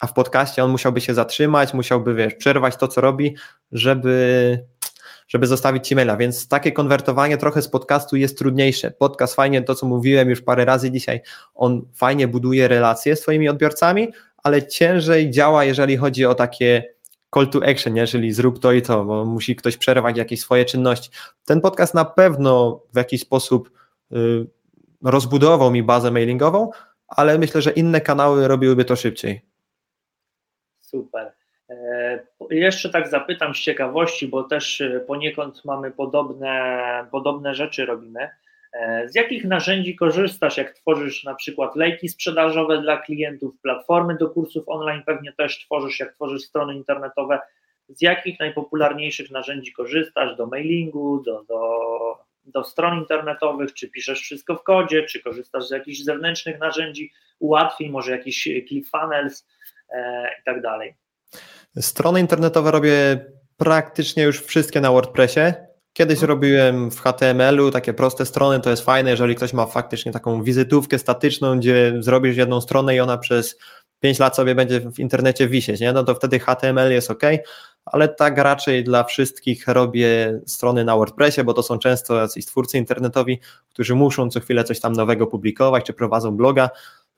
[0.00, 3.36] A w podcaście on musiałby się zatrzymać, musiałby, wiesz, przerwać to, co robi,
[3.72, 4.58] żeby
[5.28, 8.90] żeby zostawić ci maila, więc takie konwertowanie trochę z podcastu jest trudniejsze.
[8.90, 11.20] Podcast fajnie, to co mówiłem już parę razy dzisiaj,
[11.54, 14.12] on fajnie buduje relacje z swoimi odbiorcami,
[14.42, 16.94] ale ciężej działa, jeżeli chodzi o takie
[17.34, 18.06] call to action, nie?
[18.06, 21.10] czyli zrób to i to, bo musi ktoś przerwać jakieś swoje czynności.
[21.44, 23.70] Ten podcast na pewno w jakiś sposób
[24.12, 24.46] y,
[25.02, 26.70] rozbudował mi bazę mailingową,
[27.08, 29.42] ale myślę, że inne kanały robiłyby to szybciej.
[30.80, 31.32] Super.
[31.70, 38.28] E, jeszcze tak zapytam z ciekawości, bo też e, poniekąd mamy podobne, podobne rzeczy robimy.
[38.72, 44.30] E, z jakich narzędzi korzystasz, jak tworzysz na przykład lejki sprzedażowe dla klientów, platformy do
[44.30, 47.40] kursów online pewnie też tworzysz, jak tworzysz strony internetowe.
[47.88, 51.78] Z jakich najpopularniejszych narzędzi korzystasz do mailingu, do, do,
[52.44, 57.90] do stron internetowych, czy piszesz wszystko w kodzie, czy korzystasz z jakichś zewnętrznych narzędzi, ułatwień,
[57.90, 59.46] może jakiś ClickFunnels
[59.90, 60.94] e, i tak dalej.
[61.80, 63.24] Strony internetowe robię
[63.56, 65.40] praktycznie już wszystkie na WordPressie.
[65.92, 66.28] Kiedyś mhm.
[66.28, 70.98] robiłem w HTML-u takie proste strony, to jest fajne, jeżeli ktoś ma faktycznie taką wizytówkę
[70.98, 73.58] statyczną, gdzie zrobisz jedną stronę i ona przez
[74.00, 75.92] 5 lat sobie będzie w internecie wisieć, nie?
[75.92, 77.22] no to wtedy HTML jest ok,
[77.84, 82.78] ale tak raczej dla wszystkich robię strony na WordPressie, bo to są często jacyś twórcy
[82.78, 86.70] internetowi, którzy muszą co chwilę coś tam nowego publikować, czy prowadzą bloga,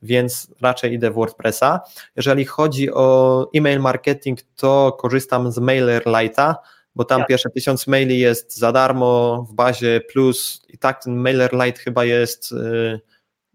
[0.03, 1.81] więc raczej idę w WordPressa.
[2.17, 6.55] Jeżeli chodzi o e-mail marketing, to korzystam z MailerLite'a,
[6.95, 7.27] bo tam ja.
[7.27, 12.53] pierwsze tysiąc maili jest za darmo w bazie plus i tak ten MailerLite chyba jest
[12.53, 13.01] y,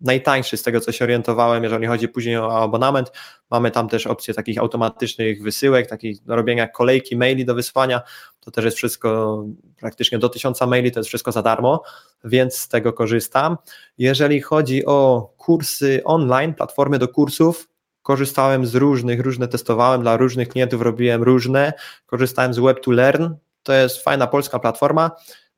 [0.02, 3.12] najtańszy z tego, co się orientowałem, jeżeli chodzi później o abonament.
[3.52, 8.02] Mamy tam też opcję takich automatycznych wysyłek, takich robienia kolejki maili do wysłania.
[8.40, 9.44] To też jest wszystko
[9.80, 11.84] praktycznie do tysiąca maili, to jest wszystko za darmo,
[12.24, 13.58] więc z tego korzystam.
[13.98, 17.68] Jeżeli chodzi o kursy online, platformy do kursów,
[18.06, 21.74] korzystałem z różnych, różne testowałem, dla różnych klientów robiłem różne.
[22.06, 23.30] Korzystałem z Web2Learn,
[23.64, 25.12] to jest fajna polska platforma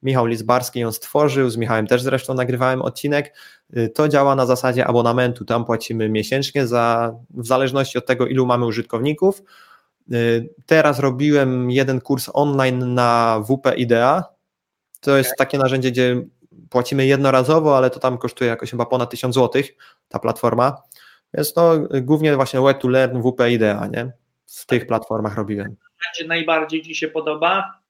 [0.04, 3.34] Michał Lizbarski ją stworzył, z Michałem też zresztą nagrywałem odcinek.
[3.78, 8.46] Y, to działa na zasadzie abonamentu, tam płacimy miesięcznie za, w zależności od tego, ilu
[8.46, 9.44] mamy użytkowników.
[10.14, 14.24] Y, teraz robiłem jeden kurs online na WP Idea.
[15.02, 16.26] To jest takie narzędzie, gdzie
[16.70, 19.62] płacimy jednorazowo, ale to tam kosztuje jakoś chyba ponad 1000 zł
[20.10, 20.82] ta platforma.
[21.34, 21.72] Więc no,
[22.02, 24.12] głównie właśnie Web to Learn, WP Idea, nie?
[24.46, 25.76] W tych platformach robiłem.
[26.06, 27.82] Będzie najbardziej Ci się podoba?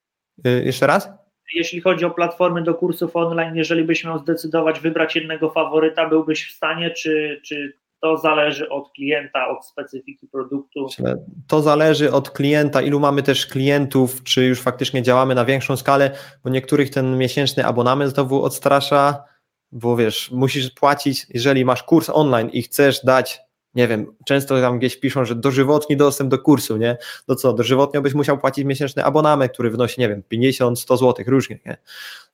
[0.48, 1.10] Y, jeszcze raz?
[1.54, 6.52] jeśli chodzi o platformy do kursów online, jeżeli byś miał zdecydować, wybrać jednego faworyta, byłbyś
[6.52, 10.88] w stanie, czy, czy to zależy od klienta, od specyfiki produktu?
[11.48, 16.12] To zależy od klienta, ilu mamy też klientów, czy już faktycznie działamy na większą skalę,
[16.44, 19.24] bo niektórych ten miesięczny abonament znowu odstrasza,
[19.72, 23.48] bo wiesz, musisz płacić, jeżeli masz kurs online i chcesz dać
[23.78, 26.98] nie wiem, często tam gdzieś piszą, że dożywotni dostęp do kursu, nie?
[27.28, 31.26] No co, dożywotnio byś musiał płacić miesięczny abonament, który wynosi, nie wiem, 50, 100 zł,
[31.28, 31.78] różnie, nie?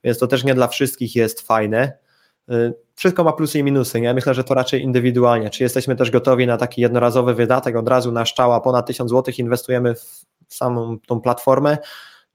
[0.04, 1.98] Więc to też nie dla wszystkich jest fajne.
[2.52, 4.14] Y, wszystko ma plusy i minusy, nie?
[4.14, 5.50] Myślę, że to raczej indywidualnie.
[5.50, 9.34] Czy jesteśmy też gotowi na taki jednorazowy wydatek, od razu na szczała ponad 1000 zł
[9.38, 11.78] inwestujemy w samą tą platformę,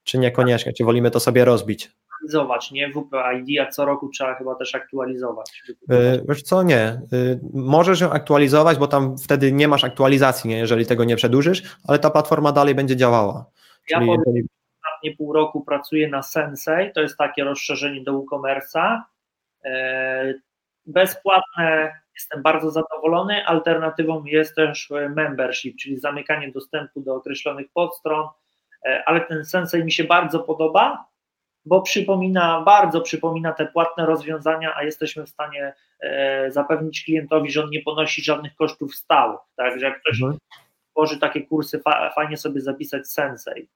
[0.05, 1.91] czy niekoniecznie, czy wolimy to sobie rozbić?
[2.29, 2.89] Aktualizować, nie?
[2.89, 5.63] WPID, a co roku trzeba chyba też aktualizować.
[5.89, 7.01] Yy, wiesz co, nie.
[7.13, 10.59] Yy, możesz ją aktualizować, bo tam wtedy nie masz aktualizacji, nie?
[10.59, 13.47] jeżeli tego nie przedłużysz, ale ta platforma dalej będzie działała.
[13.91, 14.49] Ja Czyli jeżeli...
[14.85, 19.01] ostatnie pół roku pracuję na Sensei, to jest takie rozszerzenie do WooCommerce'a.
[19.65, 20.41] Yy,
[20.87, 23.47] bezpłatne, jestem bardzo zadowolony.
[23.47, 28.29] Alternatywą jest też membership, czyli zamykanie dostępu do określonych podstron,
[29.07, 31.05] ale ten Sensei mi się bardzo podoba,
[31.69, 37.65] bo przypomina, bardzo przypomina te płatne rozwiązania, a jesteśmy w stanie e, zapewnić klientowi, że
[37.65, 39.41] on nie ponosi żadnych kosztów stałych.
[39.57, 40.39] Tak, że jak ktoś mhm.
[40.91, 43.69] tworzy takie kursy, fa, fajnie sobie zapisać Sensei.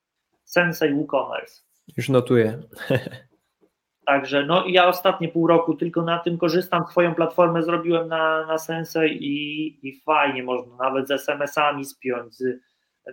[0.44, 1.62] Sensei WooCommerce.
[1.96, 2.58] Już notuję.
[4.06, 6.84] Także no ja ostatnie pół roku tylko na tym korzystam.
[6.90, 12.60] Swoją platformę zrobiłem na, na Sensei i, i fajnie można nawet z SMS-ami spiąć, z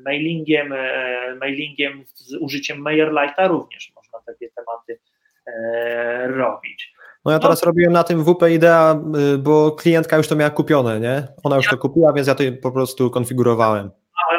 [0.06, 5.00] mailingiem, e, mailingiem z użyciem MailerLite'a również można takie tematy
[5.48, 6.94] e, robić.
[7.26, 7.66] No ja teraz no.
[7.66, 8.96] robiłem na tym WP Idea,
[9.36, 11.28] y, bo klientka już to miała kupione, nie?
[11.44, 11.72] Ona już ja.
[11.72, 13.92] to kupiła, więc ja to po prostu konfigurowałem.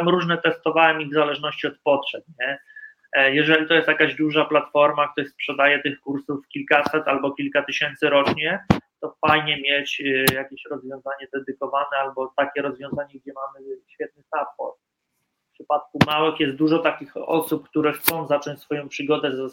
[0.06, 2.58] Różne testowałem ich w zależności od potrzeb, nie?
[3.12, 8.10] E, jeżeli to jest jakaś duża platforma, ktoś sprzedaje tych kursów kilkaset albo kilka tysięcy
[8.10, 8.64] rocznie,
[9.00, 14.79] to fajnie mieć y, jakieś rozwiązanie dedykowane albo takie rozwiązanie, gdzie mamy świetny support.
[15.60, 19.48] Przypadku małych jest dużo takich osób, które chcą zacząć swoją przygodę ze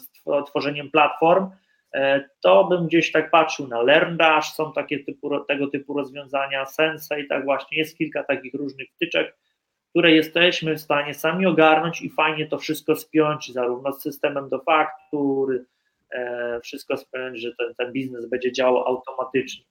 [0.46, 1.50] tworzeniem platform,
[1.94, 7.28] e, to bym gdzieś tak patrzył na LearnDash, są takie typu, tego typu rozwiązania, Sensei,
[7.28, 9.36] tak właśnie, jest kilka takich różnych wtyczek,
[9.90, 14.58] które jesteśmy w stanie sami ogarnąć i fajnie to wszystko spiąć, zarówno z systemem do
[14.58, 15.64] faktur,
[16.12, 19.64] e, wszystko spiąć, że ten, ten biznes będzie działał automatycznie.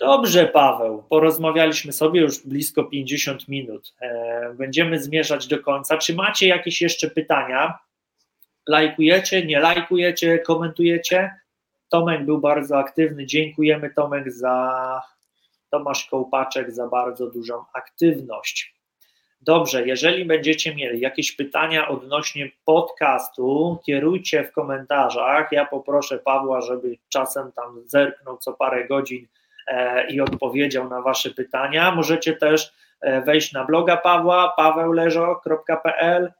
[0.00, 3.94] Dobrze, Paweł, porozmawialiśmy sobie już blisko 50 minut.
[4.00, 5.98] E, będziemy zmierzać do końca.
[5.98, 7.78] Czy macie jakieś jeszcze pytania?
[8.68, 11.34] Lajkujecie, nie lajkujecie, komentujecie?
[11.88, 13.26] Tomek był bardzo aktywny.
[13.26, 15.00] Dziękujemy Tomek za
[15.70, 18.74] Tomasz Kołpaczek za bardzo dużą aktywność.
[19.40, 25.48] Dobrze, jeżeli będziecie mieli jakieś pytania odnośnie podcastu, kierujcie w komentarzach.
[25.52, 29.26] Ja poproszę Pawła, żeby czasem tam zerknął co parę godzin
[30.08, 31.94] i odpowiedział na Wasze pytania.
[31.94, 36.32] Możecie też e, wejść na bloga Pawła, pawełleżo.pl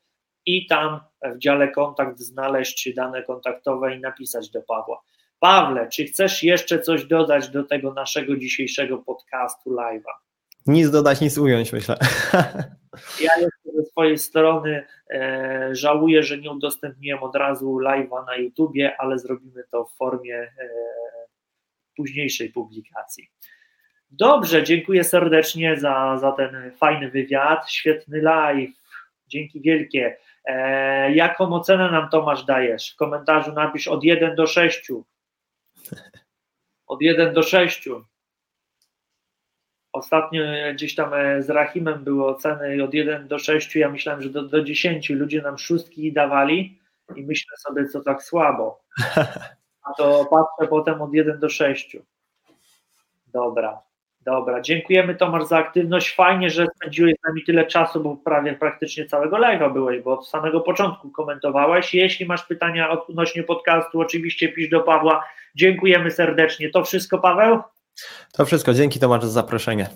[0.46, 1.00] i tam
[1.34, 5.00] w dziale kontakt znaleźć dane kontaktowe i napisać do Pawła.
[5.38, 10.12] Pawle, czy chcesz jeszcze coś dodać do tego naszego dzisiejszego podcastu live'a?
[10.66, 11.96] Nic dodać, nic ująć, myślę.
[13.20, 13.30] Ja
[13.64, 19.64] ze swojej strony e, żałuję, że nie udostępniłem od razu live'a na YouTubie, ale zrobimy
[19.70, 20.50] to w formie e,
[21.96, 23.28] późniejszej publikacji.
[24.10, 28.70] Dobrze, dziękuję serdecznie za, za ten fajny wywiad, świetny live.
[29.26, 30.16] Dzięki wielkie.
[30.44, 32.92] E, jaką ocenę nam Tomasz dajesz?
[32.92, 34.90] W komentarzu napisz od 1 do 6.
[36.86, 37.88] Od 1 do 6.
[39.92, 40.42] Ostatnio
[40.74, 44.42] gdzieś tam e, z Rahimem były oceny od 1 do 6, ja myślałem, że do,
[44.42, 46.78] do 10 ludzie nam szóstki dawali
[47.16, 48.84] i myślę sobie, co tak słabo.
[49.84, 51.96] A to patrzę potem od 1 do 6.
[53.26, 53.82] Dobra,
[54.20, 54.60] dobra.
[54.60, 56.14] Dziękujemy Tomasz za aktywność.
[56.14, 60.28] Fajnie, że spędziłeś z nami tyle czasu, bo prawie praktycznie całego live'a byłeś, bo od
[60.28, 61.94] samego początku komentowałeś.
[61.94, 65.24] Jeśli masz pytania odnośnie podcastu, oczywiście pisz do Pawła.
[65.54, 66.70] Dziękujemy serdecznie.
[66.70, 67.62] To wszystko, Paweł?
[68.32, 69.88] To wszystko, dzięki Tomasz za zaproszenie.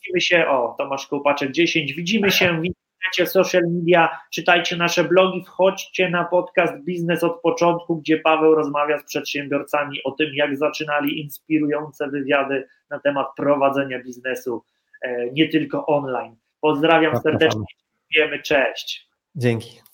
[0.00, 2.62] Widzimy się, o Tomasz Kołpaczek 10, widzimy się
[3.00, 8.98] internecie, social media, czytajcie nasze blogi, wchodźcie na podcast Biznes od początku, gdzie Paweł rozmawia
[8.98, 14.64] z przedsiębiorcami o tym, jak zaczynali inspirujące wywiady na temat prowadzenia biznesu,
[15.02, 16.36] e, nie tylko online.
[16.60, 17.64] Pozdrawiam serdecznie,
[18.12, 19.08] dziękujemy, cześć.
[19.34, 19.89] Dzięki.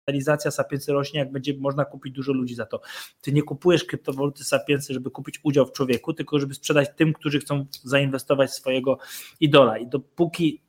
[0.00, 2.80] Kapitalizacja Sapiensy rośnie, jak będzie można kupić dużo ludzi za to.
[3.20, 7.40] Ty nie kupujesz kryptowaluty Sapiensy, żeby kupić udział w człowieku, tylko żeby sprzedać tym, którzy
[7.40, 8.98] chcą zainwestować swojego
[9.40, 9.78] idola.
[9.78, 10.60] I dopóki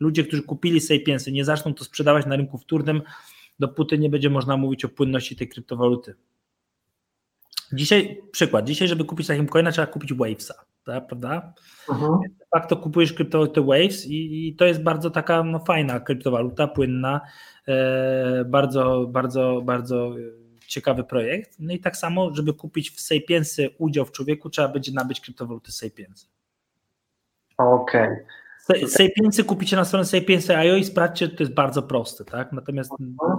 [0.00, 3.02] ludzie, którzy kupili Sapiensy, nie zaczną to sprzedawać na rynku wtórnym,
[3.58, 6.14] dopóty nie będzie można mówić o płynności tej kryptowaluty.
[7.72, 10.54] Dzisiaj, przykład, dzisiaj, żeby kupić takim coina, trzeba kupić Wavesa,
[11.08, 11.52] prawda?
[11.88, 12.12] Mhm.
[12.38, 17.20] De facto kupujesz kryptowalutę Waves i, i, to jest bardzo taka no, fajna kryptowaluta, płynna,
[17.68, 20.14] e, bardzo, bardzo, bardzo
[20.66, 21.56] ciekawy projekt.
[21.58, 25.72] No i tak samo, żeby kupić w Sapiensy udział w człowieku, trzeba będzie nabyć kryptowaluty
[25.72, 26.26] Sapiensy.
[27.58, 28.02] Okej.
[28.02, 28.26] Okay.
[28.86, 32.52] Sapiensy kupicie na stronę Sapiensy.io i sprawdźcie, to jest bardzo proste, tak?
[32.52, 32.90] Natomiast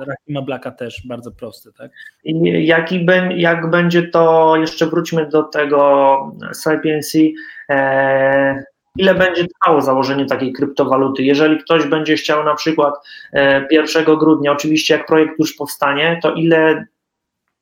[0.08, 1.92] Rahima Blacka też bardzo prosty, tak?
[2.24, 7.32] I jaki be, jak będzie to, jeszcze wróćmy do tego Sapiensy,
[7.70, 8.64] e,
[8.98, 11.24] ile będzie trwało założenie takiej kryptowaluty?
[11.24, 12.94] Jeżeli ktoś będzie chciał na przykład
[13.34, 16.86] e, 1 grudnia, oczywiście jak projekt już powstanie, to ile,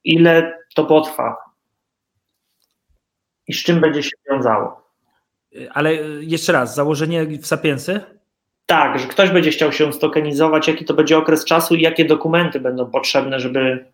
[0.03, 1.37] ile to potrwa?
[3.47, 4.86] I z czym będzie się wiązało?
[5.73, 8.01] Ale jeszcze raz, założenie w Sapiensy?
[8.65, 12.59] Tak, że ktoś będzie chciał się stokenizować, jaki to będzie okres czasu i jakie dokumenty
[12.59, 13.85] będą potrzebne, żeby.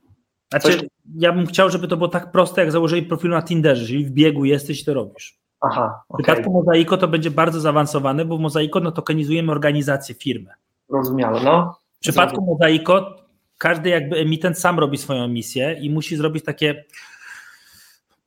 [0.49, 0.87] Znaczy, coś...
[1.15, 4.11] ja bym chciał, żeby to było tak proste, jak założenie profilu na Tinderze, czyli w
[4.11, 5.37] biegu jesteś to robisz.
[5.61, 6.03] Aha.
[6.09, 6.23] W okay.
[6.23, 10.53] przypadku Mozaiko to będzie bardzo zaawansowane, bo w Mozaiko no, tokenizujemy organizację, firmę.
[10.89, 11.79] Rozumiałem, no.
[11.95, 13.15] W przypadku Mozaiko
[13.57, 16.83] każdy jakby emitent sam robi swoją misję i musi zrobić takie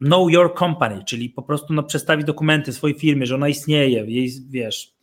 [0.01, 4.31] know your company, czyli po prostu no, przedstawić dokumenty swojej firmy, że ona istnieje, jej,
[4.51, 4.95] wiesz.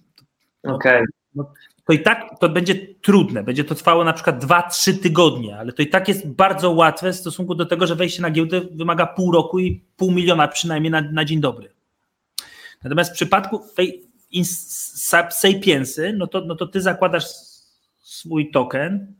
[0.63, 0.95] No, Okej.
[0.95, 1.05] Okay.
[1.35, 1.53] No,
[1.85, 5.81] to i tak to będzie trudne, będzie to trwało na przykład 2-3 tygodnie, ale to
[5.81, 9.31] i tak jest bardzo łatwe w stosunku do tego, że wejście na giełdę wymaga pół
[9.31, 11.73] roku i pół miliona przynajmniej na, na dzień dobry.
[12.83, 13.61] Natomiast w przypadku
[15.29, 17.25] Sapiensy, no to, no to ty zakładasz
[17.99, 19.15] swój token,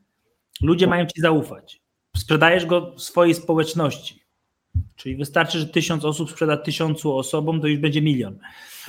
[0.61, 1.81] ludzie mają ci zaufać.
[2.17, 4.22] sprzedajesz go swojej społeczności.
[4.95, 8.39] Czyli wystarczy, że tysiąc osób sprzeda tysiącu osobom, to już będzie milion.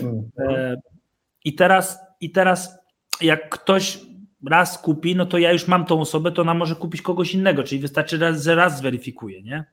[0.00, 0.30] Mhm.
[0.38, 0.76] E,
[1.44, 2.78] I teraz, I teraz,
[3.20, 4.00] jak ktoś
[4.46, 7.62] raz kupi, no to ja już mam tą osobę, to ona może kupić kogoś innego,
[7.62, 9.64] czyli wystarczy, raz, że raz zweryfikuje, nie?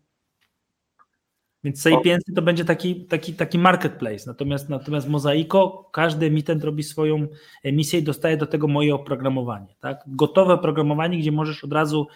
[1.63, 4.23] Więc Sapiensy to będzie taki, taki, taki marketplace.
[4.27, 7.27] Natomiast, natomiast Mozaiko, każdy emitent robi swoją
[7.63, 9.75] emisję i dostaje do tego moje oprogramowanie.
[9.79, 10.03] Tak?
[10.07, 12.07] Gotowe oprogramowanie, gdzie możesz od razu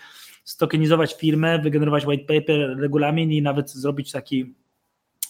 [0.45, 4.53] stokenizować firmę, wygenerować white paper, regulamin i nawet zrobić taki,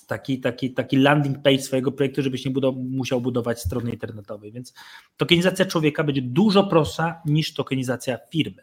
[0.08, 4.52] taki, taki, taki landing page swojego projektu, żebyś nie musiał budować strony internetowej.
[4.52, 4.74] Więc
[5.18, 8.62] tokenizacja człowieka będzie dużo prostsza niż tokenizacja firmy.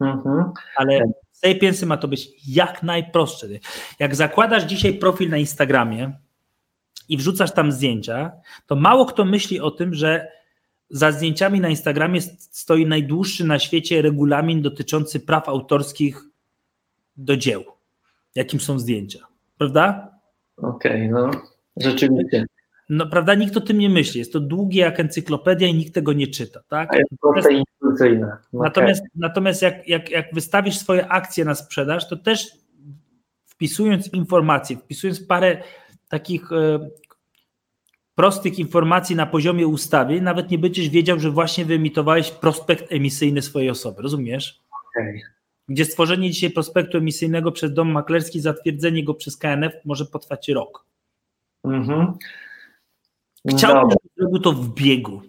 [0.00, 0.44] Mhm.
[0.76, 1.00] Ale
[1.32, 3.46] Sapiensy ma to być jak najprostsze.
[3.98, 6.12] Jak zakładasz dzisiaj profil na Instagramie
[7.08, 8.32] i wrzucasz tam zdjęcia,
[8.66, 10.28] to mało kto myśli o tym, że
[10.92, 16.22] za zdjęciami na Instagramie stoi najdłuższy na świecie regulamin dotyczący praw autorskich
[17.16, 17.64] do dzieł,
[18.34, 19.18] jakim są zdjęcia.
[19.58, 20.12] Prawda?
[20.56, 21.30] Okej, okay, no
[21.76, 22.46] rzeczywiście.
[22.88, 24.18] No prawda, nikt o tym nie myśli.
[24.18, 26.62] Jest to długie jak encyklopedia i nikt tego nie czyta.
[26.68, 26.94] Tak?
[26.94, 28.26] A jest proste i intuicyjne.
[28.26, 28.40] Okay.
[28.52, 32.52] Natomiast, natomiast jak, jak, jak wystawisz swoje akcje na sprzedaż, to też
[33.46, 35.62] wpisując informacje, wpisując parę
[36.08, 36.88] takich e,
[38.14, 43.70] prostych informacji na poziomie ustawy, nawet nie będziesz wiedział, że właśnie wyemitowałeś prospekt emisyjny swojej
[43.70, 44.02] osoby.
[44.02, 44.60] Rozumiesz?
[44.90, 45.20] Okay.
[45.68, 50.86] Gdzie stworzenie dzisiaj prospektu emisyjnego przez dom maklerski, zatwierdzenie go przez KNF może potrwać rok.
[51.64, 52.12] Mhm.
[53.48, 55.22] Chciałbym, żeby zrobił to w biegu.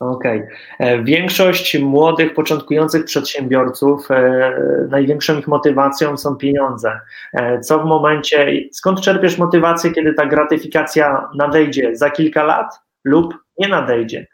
[0.00, 0.38] Okej.
[0.38, 0.56] Okay.
[0.78, 4.52] E, większość młodych, początkujących przedsiębiorców, e,
[4.90, 7.00] największą ich motywacją są pieniądze.
[7.32, 13.34] E, co w momencie, skąd czerpiesz motywację, kiedy ta gratyfikacja nadejdzie za kilka lat lub
[13.58, 14.26] nie nadejdzie?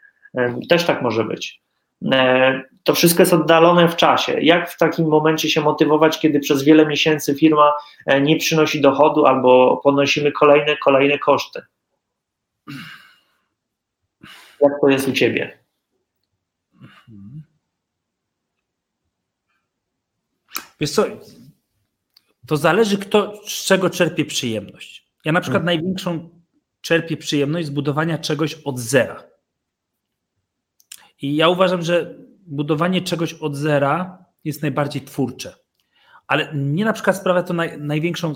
[0.69, 1.61] Też tak może być.
[2.83, 4.41] To wszystko jest oddalone w czasie.
[4.41, 7.73] Jak w takim momencie się motywować, kiedy przez wiele miesięcy firma
[8.21, 11.61] nie przynosi dochodu albo ponosimy kolejne, kolejne koszty?
[14.61, 15.59] Jak to jest u ciebie?
[20.79, 21.05] Wiesz co,
[22.47, 25.11] to zależy kto z czego czerpie przyjemność.
[25.25, 25.75] Ja na przykład hmm.
[25.75, 26.29] największą
[26.81, 29.23] czerpię przyjemność z budowania czegoś od zera.
[31.21, 32.15] I ja uważam, że
[32.47, 35.55] budowanie czegoś od zera jest najbardziej twórcze.
[36.27, 38.33] Ale mnie na przykład sprawia to naj, największą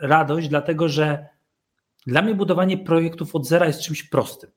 [0.00, 1.26] radość, dlatego że
[2.06, 4.50] dla mnie budowanie projektów od zera jest czymś prostym.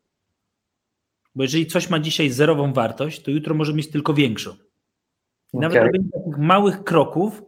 [1.35, 4.51] Bo jeżeli coś ma dzisiaj zerową wartość, to jutro może mieć tylko większą.
[4.51, 5.61] I okay.
[5.61, 7.43] nawet robienie takich małych kroków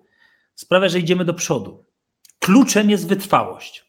[0.56, 1.86] sprawia, że idziemy do przodu.
[2.40, 3.86] Kluczem jest wytrwałość.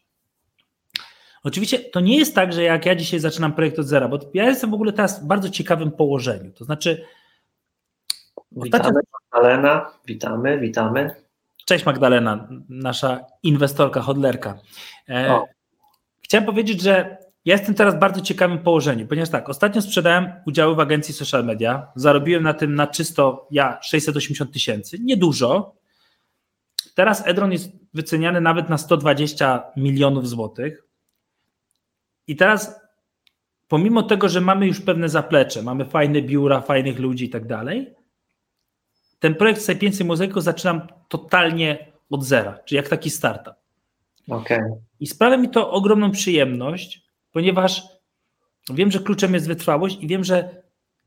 [1.43, 4.43] Oczywiście to nie jest tak, że jak ja dzisiaj zaczynam projekt od zera, bo ja
[4.43, 6.51] jestem w ogóle teraz w bardzo ciekawym położeniu.
[6.51, 7.05] To znaczy.
[8.51, 8.99] Witamy.
[9.33, 11.15] Magdalena, witamy, witamy.
[11.65, 14.59] Cześć Magdalena, nasza inwestorka, hodlerka.
[15.09, 15.41] E,
[16.21, 17.17] chciałem powiedzieć, że
[17.47, 21.45] ja jestem teraz w bardzo ciekawym położeniu, ponieważ tak, ostatnio sprzedałem udziały w agencji social
[21.45, 25.75] media, zarobiłem na tym na czysto ja 680 tysięcy, niedużo.
[26.95, 30.83] Teraz Edron jest wyceniany nawet na 120 milionów złotych.
[32.27, 32.81] I teraz,
[33.67, 37.95] pomimo tego, że mamy już pewne zaplecze, mamy fajne biura, fajnych ludzi i tak dalej,
[39.19, 43.55] ten projekt Sapiensy Mozaico zaczynam totalnie od zera, czyli jak taki startup.
[44.29, 44.59] Okay.
[44.99, 47.83] I sprawia mi to ogromną przyjemność, ponieważ
[48.69, 50.49] wiem, że kluczem jest wytrwałość i wiem, że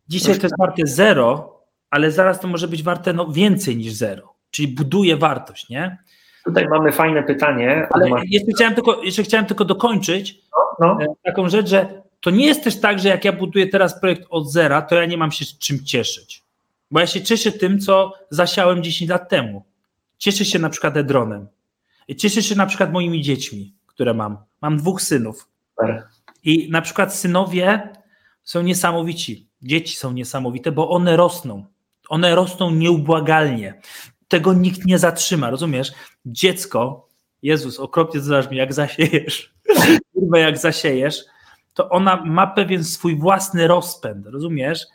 [0.09, 1.61] dzisiaj to jest warte zero,
[1.91, 5.99] ale zaraz to może być warte no, więcej niż zero, czyli buduje wartość, nie?
[6.45, 7.87] Tutaj mamy fajne pytanie.
[7.91, 10.41] Ale jeszcze chciałem tylko, jeszcze chciałem tylko dokończyć
[10.81, 11.05] no, no.
[11.05, 14.27] E, taką rzecz, że to nie jest też tak, że jak ja buduję teraz projekt
[14.31, 16.43] od zera, to ja nie mam się czym cieszyć.
[16.91, 19.65] Bo ja się cieszę tym, co zasiałem 10 lat temu.
[20.19, 21.47] Cieszę się na przykład Edronem.
[22.17, 24.37] Cieszę się na przykład moimi dziećmi, które mam.
[24.63, 25.49] Mam dwóch synów.
[25.81, 26.03] Super.
[26.45, 27.89] I na przykład synowie
[28.43, 31.65] są niesamowici, dzieci są niesamowite, bo one rosną.
[32.09, 33.81] One rosną nieubłagalnie.
[34.29, 35.93] Tego nikt nie zatrzyma, rozumiesz?
[36.27, 37.09] Dziecko,
[37.43, 39.55] Jezus, okropnie zdarzy mi, jak zasiejesz,
[40.35, 41.25] jak zasiejesz,
[41.75, 44.87] to ona ma pewien swój własny rozpęd, rozumiesz?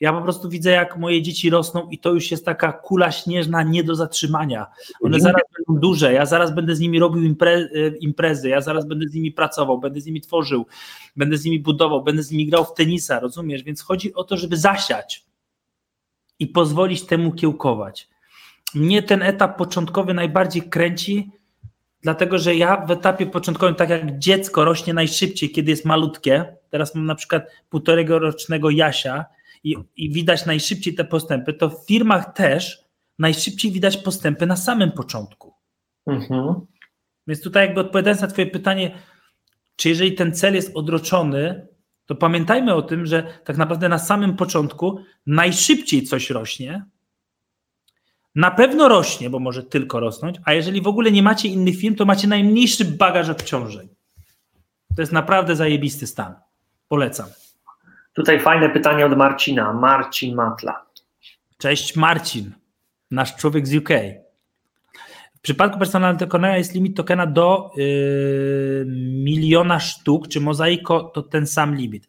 [0.00, 3.62] Ja po prostu widzę, jak moje dzieci rosną i to już jest taka kula śnieżna
[3.62, 4.66] nie do zatrzymania.
[5.02, 5.22] One mhm.
[5.22, 7.68] zaraz będą duże, ja zaraz będę z nimi robił impre, e,
[8.00, 10.66] imprezy, ja zaraz będę z nimi pracował, będę z nimi tworzył,
[11.16, 13.62] będę z nimi budował, będę z nimi grał w tenisa, rozumiesz?
[13.62, 15.24] Więc chodzi o to, żeby zasiać
[16.38, 18.08] i pozwolić temu kiełkować.
[18.74, 21.30] Mnie ten etap początkowy najbardziej kręci,
[22.02, 26.94] dlatego że ja w etapie początkowym, tak jak dziecko rośnie najszybciej, kiedy jest malutkie, teraz
[26.94, 29.24] mam na przykład półtorego rocznego Jasia,
[29.64, 32.84] i, i widać najszybciej te postępy, to w firmach też
[33.18, 35.54] najszybciej widać postępy na samym początku.
[36.06, 36.54] Mhm.
[37.26, 38.98] Więc tutaj jakby odpowiadając na twoje pytanie,
[39.76, 41.66] czy jeżeli ten cel jest odroczony,
[42.06, 46.84] to pamiętajmy o tym, że tak naprawdę na samym początku najszybciej coś rośnie.
[48.34, 51.94] Na pewno rośnie, bo może tylko rosnąć, a jeżeli w ogóle nie macie innych firm,
[51.94, 53.88] to macie najmniejszy bagaż obciążeń.
[54.96, 56.34] To jest naprawdę zajebisty stan.
[56.88, 57.26] Polecam.
[58.18, 59.72] Tutaj fajne pytanie od Marcina.
[59.72, 60.86] Marcin Matla.
[61.58, 62.52] Cześć Marcin,
[63.10, 63.88] nasz człowiek z UK.
[65.36, 68.84] W przypadku personalnego tokena jest limit tokena do yy,
[69.24, 72.08] miliona sztuk, czy mozaiko to ten sam limit.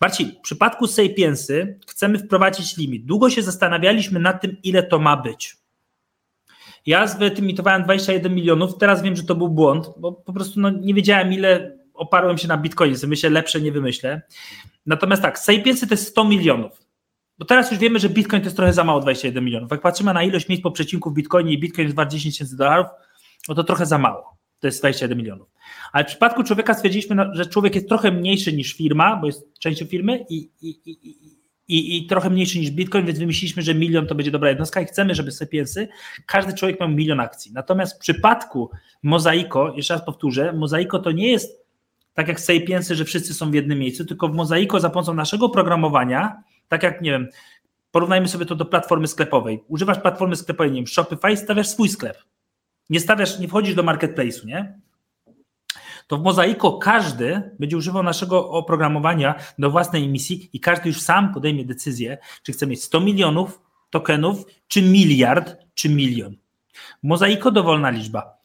[0.00, 3.06] Marcin, w przypadku Sapiensy chcemy wprowadzić limit.
[3.06, 5.56] Długo się zastanawialiśmy nad tym, ile to ma być.
[6.86, 10.94] Ja zwyetymitowałem 21 milionów, teraz wiem, że to był błąd, bo po prostu no, nie
[10.94, 14.22] wiedziałem, ile oparłem się na Bitcoinie, sobie myślę, lepsze nie wymyślę.
[14.86, 16.88] Natomiast tak, Sapiensy to jest 100 milionów.
[17.38, 19.70] Bo teraz już wiemy, że Bitcoin to jest trochę za mało 21 milionów.
[19.70, 22.56] Jak patrzymy na ilość miejsc po przecinku w Bitcoinie i Bitcoin jest wart 10 tysięcy
[22.56, 22.86] dolarów,
[23.48, 24.38] no to trochę za mało.
[24.60, 25.48] To jest 21 milionów.
[25.92, 29.58] Ale w przypadku człowieka stwierdziliśmy, no, że człowiek jest trochę mniejszy niż firma, bo jest
[29.58, 30.92] częścią firmy i, i, i,
[31.68, 34.84] i, i trochę mniejszy niż Bitcoin, więc wymyśliliśmy, że milion to będzie dobra jednostka i
[34.84, 35.88] chcemy, żeby Sapiensy,
[36.26, 37.52] każdy człowiek miał milion akcji.
[37.52, 38.70] Natomiast w przypadku
[39.02, 41.67] Mozaiko, jeszcze raz powtórzę, Mozaiko to nie jest
[42.18, 45.46] tak jak Sapiensy, że wszyscy są w jednym miejscu, tylko w Mozaiko za pomocą naszego
[45.46, 47.28] oprogramowania tak jak, nie wiem,
[47.90, 49.64] porównajmy sobie to do platformy sklepowej.
[49.68, 52.18] Używasz platformy sklepowej, nie wiem, Shopify, stawiasz swój sklep.
[52.90, 54.78] Nie stawiasz, nie wchodzisz do marketplace'u, nie?
[56.06, 61.34] To w Mozaiko każdy będzie używał naszego oprogramowania do własnej emisji i każdy już sam
[61.34, 63.60] podejmie decyzję, czy chce mieć 100 milionów
[63.90, 66.36] tokenów, czy miliard, czy milion.
[67.02, 68.37] Mozaiko dowolna liczba.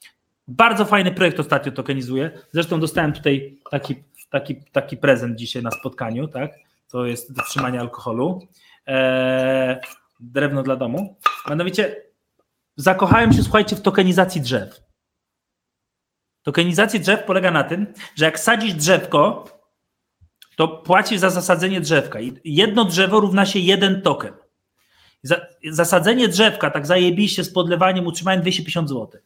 [0.48, 2.32] Bardzo fajny projekt ostatnio tokenizuje.
[2.52, 3.96] Zresztą dostałem tutaj taki,
[4.30, 6.52] taki, taki prezent dzisiaj na spotkaniu, tak?
[6.94, 8.48] to jest do trzymania alkoholu.
[8.86, 9.78] Eee,
[10.20, 11.18] drewno dla domu.
[11.50, 11.96] Mianowicie
[12.76, 14.82] zakochałem się, słuchajcie, w tokenizacji drzew.
[16.44, 19.46] Tokenizacja drzew polega na tym, że jak sadzisz drzewko,
[20.56, 22.20] to płacisz za zasadzenie drzewka.
[22.20, 24.34] I jedno drzewo równa się jeden token.
[25.72, 29.22] Zasadzenie drzewka, tak zajebiście z podlewaniem, utrzymaniem 250 zł.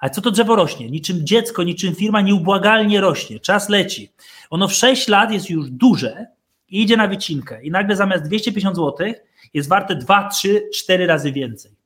[0.00, 0.90] Ale co to drzewo rośnie?
[0.90, 3.40] Niczym dziecko, niczym firma nieubłagalnie rośnie.
[3.40, 4.12] Czas leci.
[4.50, 6.26] Ono w 6 lat jest już duże,
[6.68, 9.12] i idzie na wycinkę i nagle zamiast 250 zł
[9.54, 11.76] jest warte 2, 3, 4 razy więcej.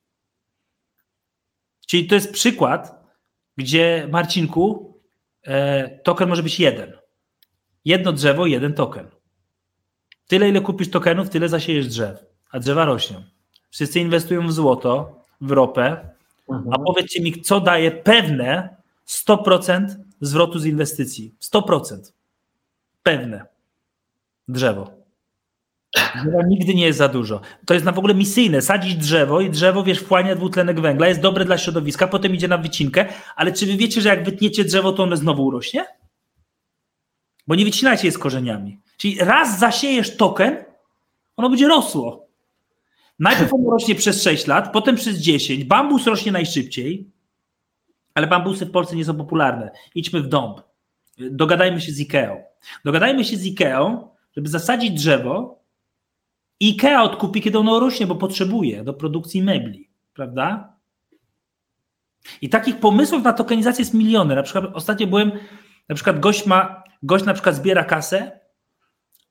[1.86, 3.04] Czyli to jest przykład,
[3.56, 4.94] gdzie Marcinku
[5.42, 6.92] e, token może być jeden.
[7.84, 9.06] Jedno drzewo, jeden token.
[10.26, 13.24] Tyle, ile kupisz tokenów, tyle zasiejesz drzew, a drzewa rośną.
[13.70, 16.09] Wszyscy inwestują w złoto, w ropę,
[16.52, 16.74] mhm.
[16.74, 18.76] a powiedzcie mi, co daje pewne
[19.08, 19.86] 100%
[20.20, 21.34] zwrotu z inwestycji.
[21.40, 22.12] 100%.
[23.02, 23.46] Pewne
[24.48, 25.00] drzewo.
[26.48, 27.40] Nigdy nie jest za dużo.
[27.66, 28.62] To jest na w ogóle misyjne.
[28.62, 32.58] Sadzić drzewo i drzewo, wiesz, wchłania dwutlenek węgla, jest dobre dla środowiska, potem idzie na
[32.58, 35.86] wycinkę, ale czy wy wiecie, że jak wytniecie drzewo, to ono znowu urośnie?
[37.46, 38.80] Bo nie wycinacie je z korzeniami.
[38.96, 40.64] Czyli raz zasiejesz token,
[41.36, 42.29] ono będzie rosło.
[43.20, 45.64] Najpierw ono rośnie przez 6 lat, potem przez 10.
[45.64, 47.10] Bambus rośnie najszybciej,
[48.14, 49.70] ale bambusy w Polsce nie są popularne.
[49.94, 50.60] Idźmy w dąb.
[51.18, 52.42] Dogadajmy się z Ikeą.
[52.84, 55.60] Dogadajmy się z Ikeą, żeby zasadzić drzewo
[56.62, 60.76] IKEA odkupi, kiedy ono rośnie, bo potrzebuje do produkcji mebli, prawda?
[62.40, 64.34] I takich pomysłów na tokenizację jest miliony.
[64.34, 65.32] Na przykład ostatnio byłem,
[65.88, 68.40] na przykład gość ma, gość na przykład zbiera kasę,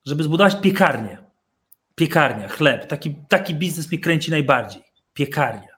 [0.05, 1.28] żeby zbudować piekarnię.
[1.99, 2.87] Piekarnia, chleb.
[2.87, 4.83] Taki, taki biznes mnie kręci najbardziej.
[5.13, 5.75] Piekarnia.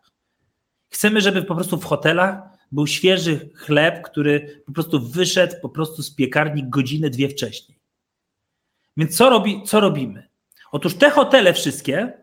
[0.90, 2.38] Chcemy, żeby po prostu w hotelach
[2.72, 7.80] był świeży chleb, który po prostu wyszedł po prostu z piekarni godzinę, dwie wcześniej.
[8.98, 10.30] Więc co, robi, co robimy?
[10.72, 12.14] Otóż te hotele wszystkie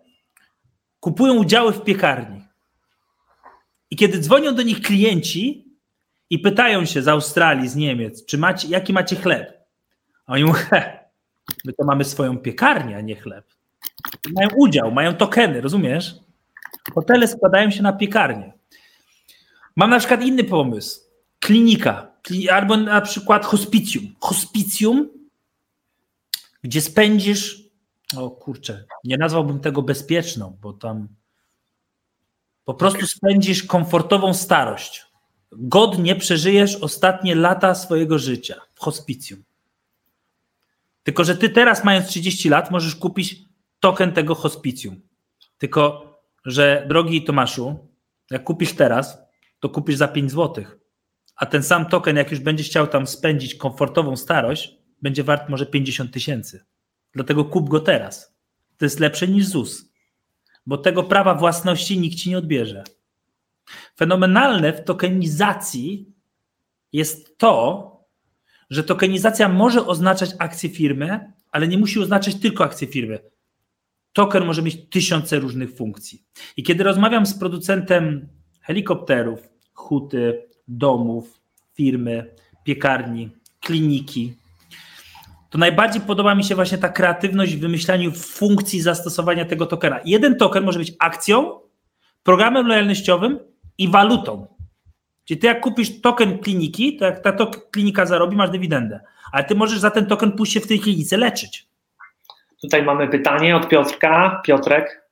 [1.00, 2.42] kupują udziały w piekarni.
[3.90, 5.74] I kiedy dzwonią do nich klienci
[6.30, 9.58] i pytają się z Australii, z Niemiec, czy macie, jaki macie chleb?
[10.26, 11.08] A oni mówią, he,
[11.64, 13.57] my to mamy swoją piekarnię, a nie chleb.
[14.34, 16.14] Mają udział, mają tokeny, rozumiesz?
[16.94, 18.52] Hotele składają się na piekarnię.
[19.76, 21.00] Mam na przykład inny pomysł.
[21.40, 22.12] Klinika,
[22.52, 24.14] albo na przykład hospicjum.
[24.20, 25.18] Hospicjum
[26.62, 27.64] gdzie spędzisz,
[28.16, 31.08] o kurczę, nie nazwałbym tego bezpieczną, bo tam
[32.64, 35.06] po prostu spędzisz komfortową starość.
[35.52, 39.44] Godnie przeżyjesz ostatnie lata swojego życia w hospicjum.
[41.02, 43.47] Tylko, że ty teraz, mając 30 lat, możesz kupić
[43.80, 45.00] token tego hospicjum.
[45.58, 46.12] Tylko,
[46.44, 47.88] że drogi Tomaszu,
[48.30, 49.18] jak kupisz teraz,
[49.60, 50.64] to kupisz za 5 zł.
[51.36, 55.66] A ten sam token, jak już będziesz chciał tam spędzić komfortową starość, będzie wart może
[55.66, 56.64] 50 tysięcy.
[57.12, 58.38] Dlatego kup go teraz.
[58.76, 59.88] To jest lepsze niż ZUS.
[60.66, 62.84] bo tego prawa własności nikt ci nie odbierze.
[63.96, 66.12] Fenomenalne w tokenizacji
[66.92, 67.88] jest to,
[68.70, 73.18] że tokenizacja może oznaczać akcję firmy, ale nie musi oznaczać tylko akcję firmy.
[74.18, 76.22] Token może mieć tysiące różnych funkcji.
[76.56, 78.28] I kiedy rozmawiam z producentem
[78.60, 79.40] helikopterów,
[79.74, 81.40] huty, domów,
[81.74, 84.34] firmy, piekarni, kliniki,
[85.50, 90.00] to najbardziej podoba mi się właśnie ta kreatywność w wymyślaniu funkcji zastosowania tego tokena.
[90.04, 91.60] Jeden token może być akcją,
[92.22, 93.38] programem lojalnościowym
[93.78, 94.46] i walutą.
[95.24, 99.00] Czyli ty jak kupisz token kliniki, to jak ta to klinika zarobi, masz dywidendę.
[99.32, 101.67] Ale ty możesz za ten token pójść się w tej klinice leczyć.
[102.62, 104.42] Tutaj mamy pytanie od Piotrka.
[104.44, 105.08] Piotrek.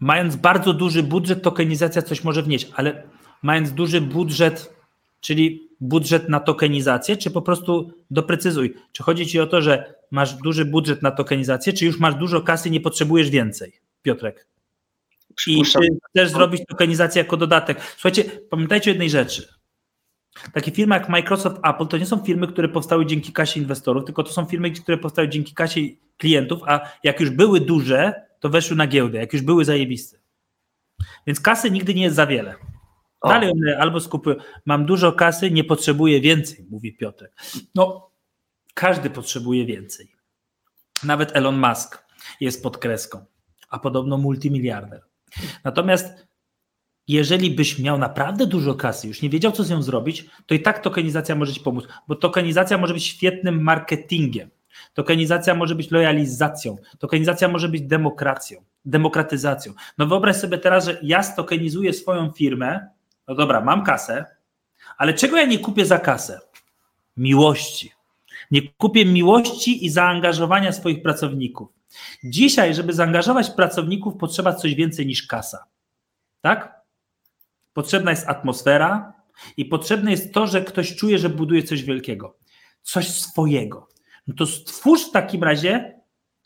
[0.00, 3.02] Mając bardzo duży budżet, tokenizacja coś może wnieść, ale
[3.42, 4.74] mając duży budżet,
[5.20, 10.34] czyli budżet na tokenizację, czy po prostu doprecyzuj, czy chodzi ci o to, że masz
[10.34, 14.46] duży budżet na tokenizację, czy już masz dużo kasy nie potrzebujesz więcej, Piotrek?
[15.46, 15.78] I czy
[16.10, 17.80] chcesz zrobić tokenizację jako dodatek?
[17.80, 19.57] Słuchajcie, pamiętajcie o jednej rzeczy.
[20.52, 24.22] Takie firmy jak Microsoft, Apple to nie są firmy, które powstały dzięki kasie inwestorów, tylko
[24.22, 25.80] to są firmy, które powstały dzięki kasie
[26.16, 30.18] klientów, a jak już były duże, to weszły na giełdę, jak już były zajebiste.
[31.26, 32.54] Więc kasy nigdy nie jest za wiele.
[33.24, 37.30] Dalej one albo skupują, mam dużo kasy, nie potrzebuję więcej, mówi Piotr.
[37.74, 38.10] No,
[38.74, 40.12] każdy potrzebuje więcej.
[41.04, 42.04] Nawet Elon Musk
[42.40, 43.24] jest pod kreską,
[43.70, 45.02] a podobno multimiliarder.
[45.64, 46.27] Natomiast
[47.08, 50.60] jeżeli byś miał naprawdę dużo kasy, już nie wiedział, co z nią zrobić, to i
[50.60, 54.50] tak tokenizacja może ci pomóc, bo tokenizacja może być świetnym marketingiem.
[54.94, 59.72] Tokenizacja może być lojalizacją, tokenizacja może być demokracją, demokratyzacją.
[59.98, 62.88] No wyobraź sobie teraz, że ja stokenizuję swoją firmę,
[63.28, 64.24] no dobra, mam kasę,
[64.98, 66.40] ale czego ja nie kupię za kasę?
[67.16, 67.92] Miłości.
[68.50, 71.68] Nie kupię miłości i zaangażowania swoich pracowników.
[72.24, 75.64] Dzisiaj, żeby zaangażować pracowników, potrzeba coś więcej niż kasa.
[76.40, 76.77] Tak?
[77.78, 79.12] Potrzebna jest atmosfera
[79.56, 82.36] i potrzebne jest to, że ktoś czuje, że buduje coś wielkiego,
[82.82, 83.88] coś swojego.
[84.26, 86.00] No to stwórz w takim razie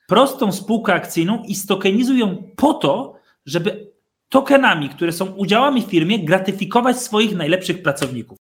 [0.09, 3.14] prostą spółkę akcyjną i stokenizuj ją po to,
[3.47, 3.93] żeby
[4.28, 8.39] tokenami, które są udziałami w firmie, gratyfikować swoich najlepszych pracowników.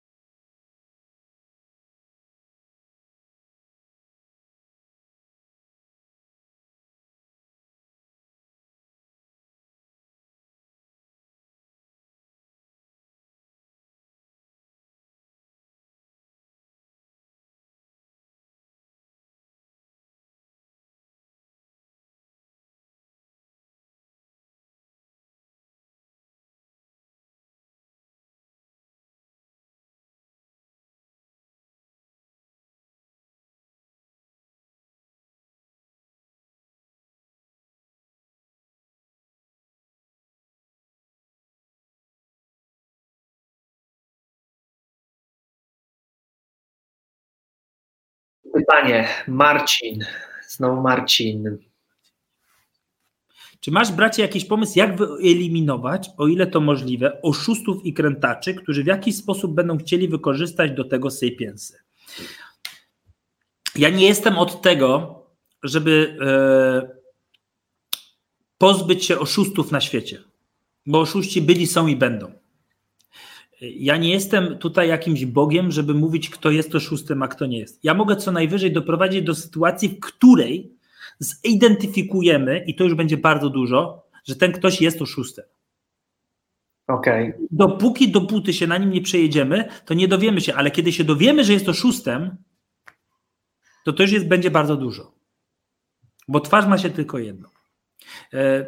[48.55, 50.05] Pytanie, Marcin,
[50.49, 51.59] znowu Marcin.
[53.61, 58.85] Czy masz, bracie, jakiś pomysł, jak wyeliminować, o ile to możliwe, oszustów i krętaczy, którzy
[58.85, 61.79] w jakiś sposób będą chcieli wykorzystać do tego sapiensy?
[63.77, 65.21] Ja nie jestem od tego,
[65.63, 66.97] żeby e,
[68.59, 70.23] pozbyć się oszustów na świecie,
[70.87, 72.44] bo oszuści byli, są i będą.
[73.61, 77.85] Ja nie jestem tutaj jakimś Bogiem, żeby mówić, kto jest oszustem, a kto nie jest.
[77.85, 80.73] Ja mogę co najwyżej doprowadzić do sytuacji, w której
[81.19, 85.45] zidentyfikujemy, i to już będzie bardzo dużo, że ten ktoś jest oszustem.
[86.87, 87.39] Okay.
[87.51, 91.45] Dopóki, dopóty się na nim nie przejedziemy, to nie dowiemy się, ale kiedy się dowiemy,
[91.45, 92.37] że jest oszustem,
[93.85, 95.15] to to już jest, będzie bardzo dużo.
[96.29, 97.51] Bo twarz ma się tylko jedno.
[98.33, 98.67] E,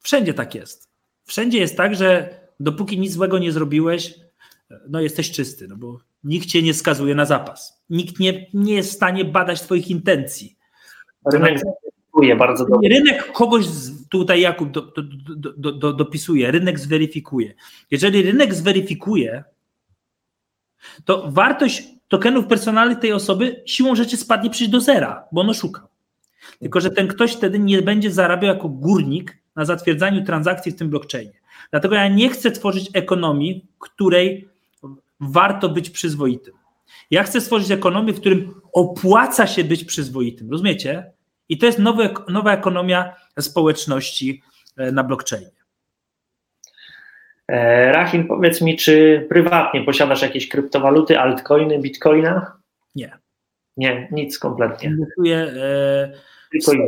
[0.00, 0.90] wszędzie tak jest.
[1.24, 4.14] Wszędzie jest tak, że dopóki nic złego nie zrobiłeś,
[4.88, 7.82] no jesteś czysty, no bo nikt cię nie skazuje na zapas.
[7.90, 10.56] Nikt nie, nie jest w stanie badać twoich intencji.
[11.32, 12.88] Rynek zweryfikuje bardzo dobrze.
[12.88, 13.66] Rynek kogoś
[14.10, 15.02] tutaj Jakub do, do,
[15.56, 17.54] do, do, dopisuje, rynek zweryfikuje.
[17.90, 19.44] Jeżeli rynek zweryfikuje,
[21.04, 25.88] to wartość tokenów personalnych tej osoby siłą rzeczy spadnie przecież do zera, bo ono szuka.
[26.58, 30.90] Tylko, że ten ktoś wtedy nie będzie zarabiał jako górnik na zatwierdzaniu transakcji w tym
[30.90, 31.41] blockchainie.
[31.70, 34.48] Dlatego ja nie chcę tworzyć ekonomii, której
[35.20, 36.54] warto być przyzwoitym.
[37.10, 40.50] Ja chcę stworzyć ekonomię, w którym opłaca się być przyzwoitym.
[40.50, 41.12] Rozumiecie?
[41.48, 44.42] I to jest nowe, nowa ekonomia społeczności
[44.76, 45.62] e, na blockchainie.
[47.48, 52.56] E, Rahim, powiedz mi, czy prywatnie posiadasz jakieś kryptowaluty, altcoiny, bitcoina?
[52.94, 53.18] Nie.
[53.76, 54.88] Nie, nic kompletnie.
[54.88, 56.12] Inwestuję e,
[56.50, 56.86] Tylko i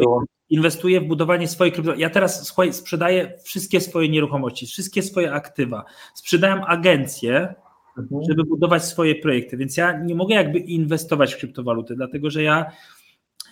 [0.51, 1.95] inwestuję w budowanie swojej krypto.
[1.95, 5.85] Ja teraz słuchaj, sprzedaję wszystkie swoje nieruchomości, wszystkie swoje aktywa.
[6.15, 7.55] Sprzedałem agencję,
[7.99, 8.23] mhm.
[8.29, 12.73] żeby budować swoje projekty, więc ja nie mogę jakby inwestować w kryptowaluty, dlatego że ja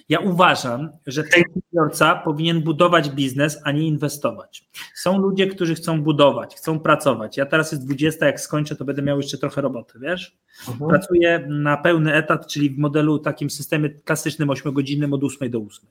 [0.08, 4.68] ja uważam, że przedsiębiorca powinien budować biznes, a nie inwestować.
[4.94, 7.36] Są ludzie, którzy chcą budować, chcą pracować.
[7.36, 10.36] Ja teraz jest 20, jak skończę, to będę miał jeszcze trochę roboty, wiesz?
[10.68, 10.90] Mhm.
[10.90, 15.88] Pracuję na pełny etat, czyli w modelu takim systemie klasycznym 8-godzinnym od 8 do 8.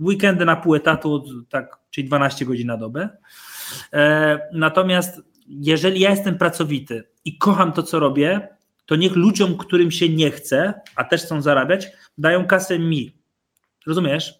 [0.00, 3.08] Weekendy na pół etatu, tak, czyli 12 godzin na dobę.
[3.92, 8.48] E, natomiast jeżeli ja jestem pracowity i kocham to, co robię,
[8.86, 13.16] to niech ludziom, którym się nie chce, a też chcą zarabiać, dają kasę mi.
[13.86, 14.34] Rozumiesz?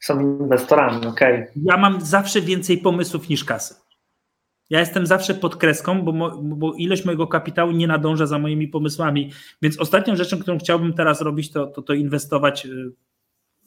[0.00, 1.34] Są inwestorami, okej.
[1.34, 1.52] Okay.
[1.56, 3.74] Ja mam zawsze więcej pomysłów niż kasy.
[4.70, 8.68] Ja jestem zawsze pod kreską, bo, mo, bo ilość mojego kapitału nie nadąża za moimi
[8.68, 9.32] pomysłami.
[9.62, 12.92] Więc ostatnią rzeczą, którą chciałbym teraz robić, to, to, to inwestować y,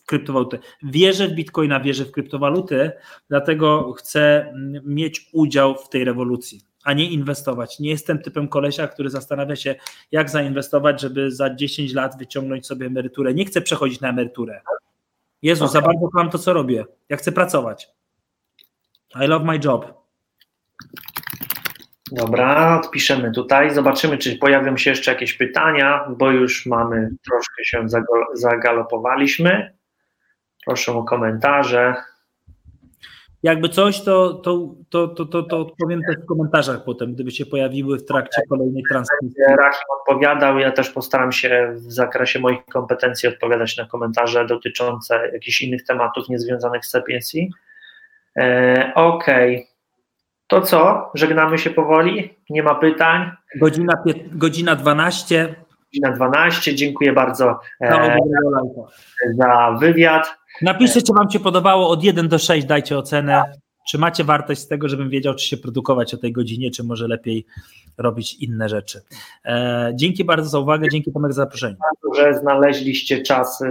[0.10, 0.60] kryptowaluty.
[0.84, 2.92] Wierzę w bitcoina, wierzę w kryptowaluty,
[3.30, 4.54] dlatego chcę
[4.84, 7.80] mieć udział w tej rewolucji a nie inwestować.
[7.80, 9.76] Nie jestem typem kolesia, który zastanawia się,
[10.12, 13.34] jak zainwestować, żeby za 10 lat wyciągnąć sobie emeryturę.
[13.34, 14.62] Nie chcę przechodzić na emeryturę.
[15.42, 15.74] Jezu, okay.
[15.74, 16.86] za bardzo kocham to, co robię.
[17.10, 17.90] Ja chcę pracować.
[19.26, 20.00] I love my job.
[22.12, 23.76] Dobra, odpiszemy tutaj.
[23.76, 27.86] Zobaczymy, czy pojawią się jeszcze jakieś pytania, bo już mamy troszkę się
[28.34, 29.79] zagalopowaliśmy.
[30.70, 31.96] Proszę o komentarze.
[33.44, 37.46] Jakby coś, to, to, to, to, to, to odpowiem też w komentarzach potem, gdyby się
[37.46, 39.44] pojawiły w trakcie kolejnej transmisji.
[39.48, 45.62] Rachim odpowiadał, ja też postaram się w zakresie moich kompetencji odpowiadać na komentarze dotyczące jakichś
[45.62, 47.38] innych tematów niezwiązanych z CPNC.
[48.38, 49.56] E, Okej.
[49.56, 49.68] Okay.
[50.48, 51.12] To co?
[51.14, 52.38] Żegnamy się powoli?
[52.50, 53.32] Nie ma pytań?
[53.56, 53.94] Godzina,
[54.32, 55.56] godzina 12.
[55.94, 56.76] Godzina 12.
[56.76, 58.18] Dziękuję bardzo e,
[59.34, 60.39] za wywiad.
[60.62, 63.44] Napiszcie, czy Wam się podobało od 1 do 6, dajcie ocenę.
[63.90, 67.08] Czy macie wartość z tego, żebym wiedział, czy się produkować o tej godzinie, czy może
[67.08, 67.46] lepiej
[67.98, 69.02] robić inne rzeczy.
[69.46, 71.76] E, dzięki bardzo za uwagę, dzięki Tomek za zaproszenie.
[72.16, 73.66] Że znaleźliście czas y,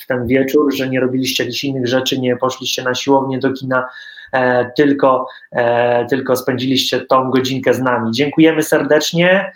[0.00, 3.88] w ten wieczór, że nie robiliście jakichś innych rzeczy, nie poszliście na siłownię do kina,
[4.32, 8.12] e, tylko, e, tylko spędziliście tą godzinkę z nami.
[8.12, 9.52] Dziękujemy serdecznie.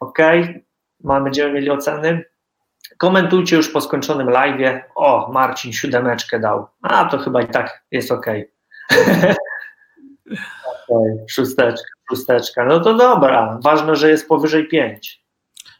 [0.00, 0.18] Ok,
[1.00, 2.24] będziemy mieli oceny.
[2.98, 4.82] Komentujcie już po skończonym live.
[4.94, 6.66] O, Marcin siódemeczkę dał.
[6.82, 8.26] A to chyba i tak jest ok.
[10.88, 12.64] okay szósteczka, szósteczka.
[12.64, 13.58] No to dobra.
[13.62, 15.26] Ważne, że jest powyżej pięć.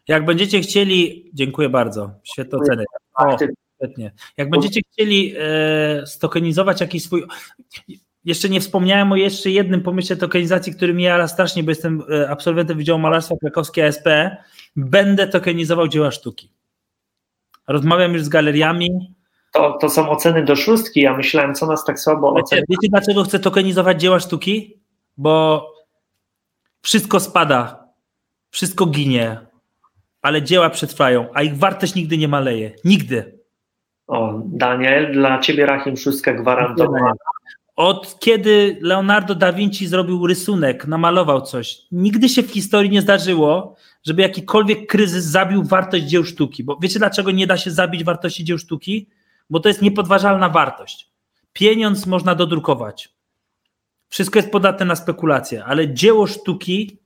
[0.08, 2.10] Jak będziecie chcieli, dziękuję bardzo.
[2.24, 2.84] Świetne oceny.
[3.14, 3.36] O,
[3.76, 4.12] świetnie.
[4.36, 7.24] Jak będziecie chcieli e, stokenizować jakiś swój.
[8.24, 12.30] Jeszcze nie wspomniałem o jeszcze jednym pomyśle tokenizacji, który mnie jara strasznie, bo jestem e,
[12.30, 14.08] absolwentem Wydziału Malarstwa Krakowskiej ASP.
[14.76, 16.55] Będę tokenizował dzieła sztuki.
[17.68, 19.14] Rozmawiam już z galeriami.
[19.52, 21.00] To, to są oceny do szóstki.
[21.00, 22.62] Ja myślałem, co nas tak słabo ocenia.
[22.68, 24.80] Wiecie, dlaczego chcę tokenizować dzieła sztuki?
[25.16, 25.66] Bo
[26.82, 27.88] wszystko spada,
[28.50, 29.38] wszystko ginie,
[30.22, 32.72] ale dzieła przetrwają, a ich wartość nigdy nie maleje.
[32.84, 33.38] Nigdy.
[34.06, 37.12] O, Daniel, dla ciebie Rachim Szóstka gwarantowana.
[37.76, 43.76] Od kiedy Leonardo da Vinci zrobił rysunek, namalował coś, nigdy się w historii nie zdarzyło,
[44.04, 46.64] żeby jakikolwiek kryzys zabił wartość dzieł sztuki.
[46.64, 49.08] Bo wiecie, dlaczego nie da się zabić wartości dzieł sztuki?
[49.50, 51.10] Bo to jest niepodważalna wartość.
[51.52, 53.08] Pieniądz można dodrukować.
[54.08, 56.98] Wszystko jest podatne na spekulacje, ale dzieło sztuki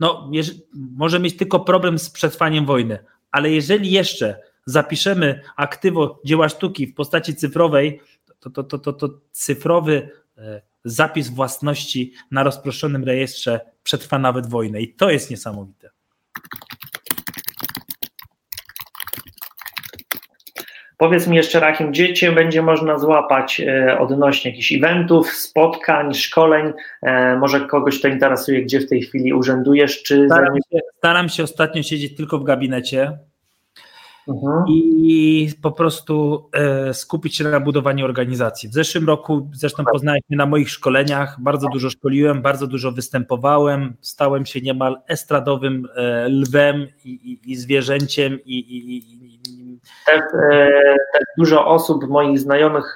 [0.00, 0.30] no,
[0.74, 2.98] może mieć tylko problem z przetrwaniem wojny.
[3.30, 8.00] Ale jeżeli jeszcze zapiszemy aktywo dzieła sztuki w postaci cyfrowej,
[8.40, 14.80] to, to, to, to, to cyfrowy e, zapis własności na rozproszonym rejestrze przetrwa nawet wojnę.
[14.80, 15.90] I to jest niesamowite.
[20.98, 26.72] Powiedz mi jeszcze, Rachim, gdzie Cię będzie można złapać e, odnośnie jakichś eventów, spotkań, szkoleń?
[27.02, 30.02] E, może kogoś to interesuje, gdzie w tej chwili urzędujesz?
[30.02, 33.18] Czy staram, się, staram się ostatnio siedzieć tylko w gabinecie
[34.28, 34.64] mhm.
[34.68, 38.68] i po prostu e, skupić się na budowaniu organizacji.
[38.68, 39.92] W zeszłym roku, zresztą tak.
[39.92, 45.88] poznałeś mnie na moich szkoleniach, bardzo dużo szkoliłem, bardzo dużo występowałem, stałem się niemal estradowym
[45.96, 50.68] e, lwem i, i, i zwierzęciem i, i też, e,
[51.12, 52.94] też, dużo osób, moich znajomych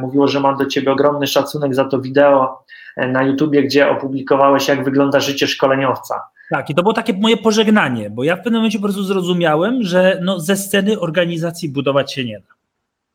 [0.00, 2.64] mówiło, że mam do Ciebie ogromny szacunek za to wideo
[2.96, 6.14] na YouTubie, gdzie opublikowałeś, jak wygląda życie szkoleniowca.
[6.50, 9.82] Tak, i to było takie moje pożegnanie, bo ja w pewnym momencie po prostu zrozumiałem,
[9.82, 12.54] że no, ze sceny organizacji budować się nie da.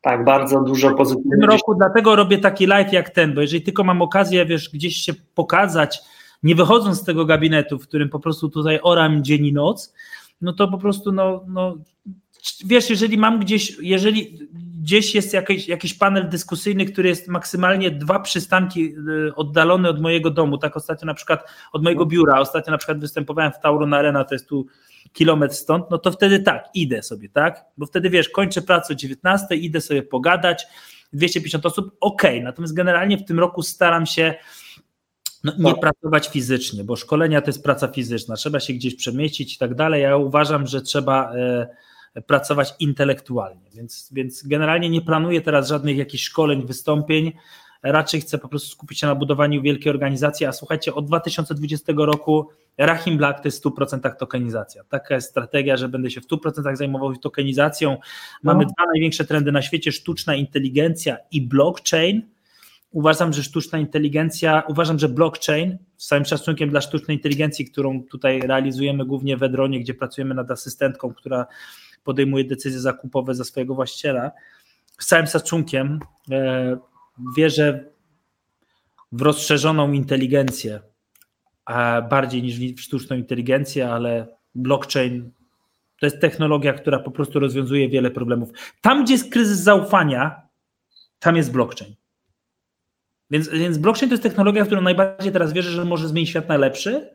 [0.00, 1.38] Tak, bardzo dużo pozytywnych.
[1.38, 4.70] W tym roku dlatego robię taki live jak ten, bo jeżeli tylko mam okazję, wiesz,
[4.70, 6.00] gdzieś się pokazać,
[6.42, 9.94] nie wychodząc z tego gabinetu, w którym po prostu tutaj oram dzień i noc,
[10.40, 11.74] no to po prostu no, no
[12.66, 14.38] wiesz, jeżeli mam gdzieś, jeżeli
[14.84, 18.94] gdzieś jest jakiś, jakiś panel dyskusyjny, który jest maksymalnie dwa przystanki
[19.28, 23.00] y, oddalony od mojego domu, tak ostatnio na przykład od mojego biura, ostatnio na przykład
[23.00, 24.66] występowałem w Tauron Arena, to jest tu
[25.12, 28.96] kilometr stąd, no to wtedy tak, idę sobie, tak, bo wtedy wiesz, kończę pracę o
[28.96, 30.66] 19, idę sobie pogadać,
[31.12, 34.34] 250 osób, ok, natomiast generalnie w tym roku staram się
[35.44, 35.80] no, nie tak.
[35.80, 40.02] pracować fizycznie, bo szkolenia to jest praca fizyczna, trzeba się gdzieś przemieścić i tak dalej.
[40.02, 41.66] Ja uważam, że trzeba e,
[42.22, 47.32] pracować intelektualnie, więc, więc generalnie nie planuję teraz żadnych jakichś szkoleń, wystąpień.
[47.82, 50.46] Raczej chcę po prostu skupić się na budowaniu wielkiej organizacji.
[50.46, 54.84] A słuchajcie, od 2020 roku Rahim Black to jest w 100% tokenizacja.
[54.88, 57.96] Taka jest strategia, że będę się w 100% zajmował tokenizacją.
[58.42, 58.70] Mamy no.
[58.70, 62.22] dwa największe trendy na świecie: sztuczna inteligencja i blockchain
[62.94, 68.40] uważam, że sztuczna inteligencja, uważam, że blockchain, z całym szacunkiem dla sztucznej inteligencji, którą tutaj
[68.40, 71.46] realizujemy głównie w Edronie, gdzie pracujemy nad asystentką, która
[72.04, 74.30] podejmuje decyzje zakupowe za swojego właściciela,
[74.98, 76.00] z całym szacunkiem
[76.30, 76.76] e,
[77.36, 77.84] wierzę
[79.12, 80.80] w rozszerzoną inteligencję,
[82.10, 85.30] bardziej niż w sztuczną inteligencję, ale blockchain
[86.00, 88.48] to jest technologia, która po prostu rozwiązuje wiele problemów.
[88.80, 90.42] Tam, gdzie jest kryzys zaufania,
[91.18, 91.94] tam jest blockchain.
[93.30, 96.48] Więc, więc blockchain to jest technologia, w którą najbardziej teraz wierzę, że może zmienić świat
[96.48, 97.13] na lepszy,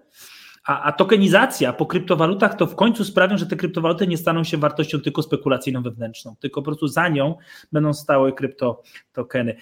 [0.66, 4.58] a, a tokenizacja po kryptowalutach to w końcu sprawią, że te kryptowaluty nie staną się
[4.58, 7.36] wartością tylko spekulacyjną wewnętrzną, tylko po prostu za nią
[7.72, 9.56] będą stały kryptotokeny.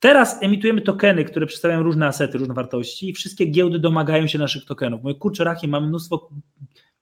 [0.00, 4.64] Teraz emitujemy tokeny, które przedstawiają różne asety, różne wartości i wszystkie giełdy domagają się naszych
[4.64, 5.02] tokenów.
[5.02, 6.30] Moje kurczę rachie, mamy mnóstwo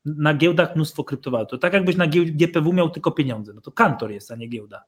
[0.04, 1.50] na giełdach mnóstwo kryptowalut.
[1.50, 3.52] To tak jakbyś na GPW miał tylko pieniądze.
[3.52, 4.84] No to kantor jest, a nie giełda.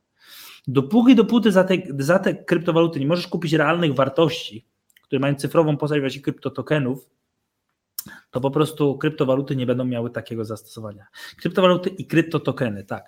[0.68, 4.66] Dopóki dopóty za te, za te kryptowaluty nie możesz kupić realnych wartości,
[5.02, 7.08] które mają cyfrową postać właśnie kryptotokenów,
[8.30, 11.06] to po prostu kryptowaluty nie będą miały takiego zastosowania.
[11.40, 13.04] Kryptowaluty i kryptotokeny, tak.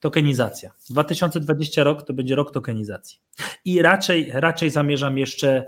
[0.00, 0.70] Tokenizacja.
[0.90, 3.18] 2020 rok to będzie rok tokenizacji.
[3.64, 5.64] I raczej, raczej zamierzam jeszcze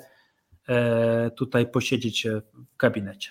[0.69, 3.31] e, tutaj posiedzieć w gabinecie.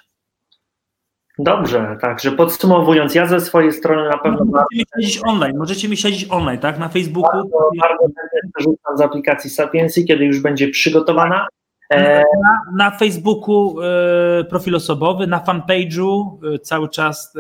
[1.40, 4.46] Dobrze, także podsumowując, ja ze swojej strony na pewno.
[4.46, 6.80] Możecie mi śledzić online, możecie mi śledzić online, tak?
[6.80, 7.32] Na Facebooku.
[7.32, 11.48] Bardzo, bardzo z aplikacji Sapiensy, kiedy już będzie przygotowana.
[11.90, 12.24] E...
[12.44, 17.34] Na, na, Facebooku e, profil osobowy, na fanpage'u e, cały czas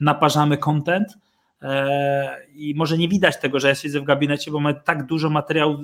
[0.00, 1.18] naparzamy content.
[2.54, 5.80] I może nie widać tego, że ja siedzę w gabinecie, bo mamy tak dużo materiałów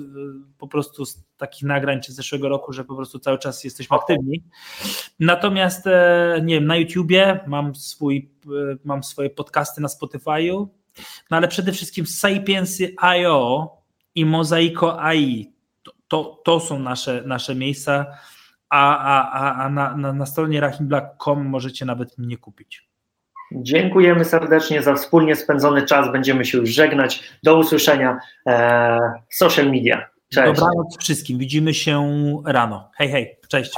[0.57, 3.97] po prostu z takich nagrań czy z zeszłego roku, że po prostu cały czas jesteśmy
[3.97, 4.43] aktywni.
[5.19, 5.85] Natomiast
[6.41, 8.29] nie wiem, na YouTubie mam, swój,
[8.83, 10.67] mam swoje podcasty na Spotify'u,
[11.31, 13.69] no ale przede wszystkim Sapiensy.io
[14.15, 15.54] i Mozaiko AI.
[16.07, 18.05] To, to, są nasze, nasze miejsca,
[18.69, 22.89] a, a, a na, na, na stronie rahimblack.com możecie nawet mnie kupić.
[23.51, 26.11] Dziękujemy serdecznie za wspólnie spędzony czas.
[26.11, 27.23] Będziemy się już żegnać.
[27.43, 28.99] Do usłyszenia e,
[29.29, 30.09] w social media.
[30.33, 30.59] Cześć.
[30.59, 31.37] Dobranoc wszystkim.
[31.37, 32.07] Widzimy się
[32.45, 32.91] rano.
[32.95, 33.37] Hej, hej.
[33.47, 33.71] Cześć.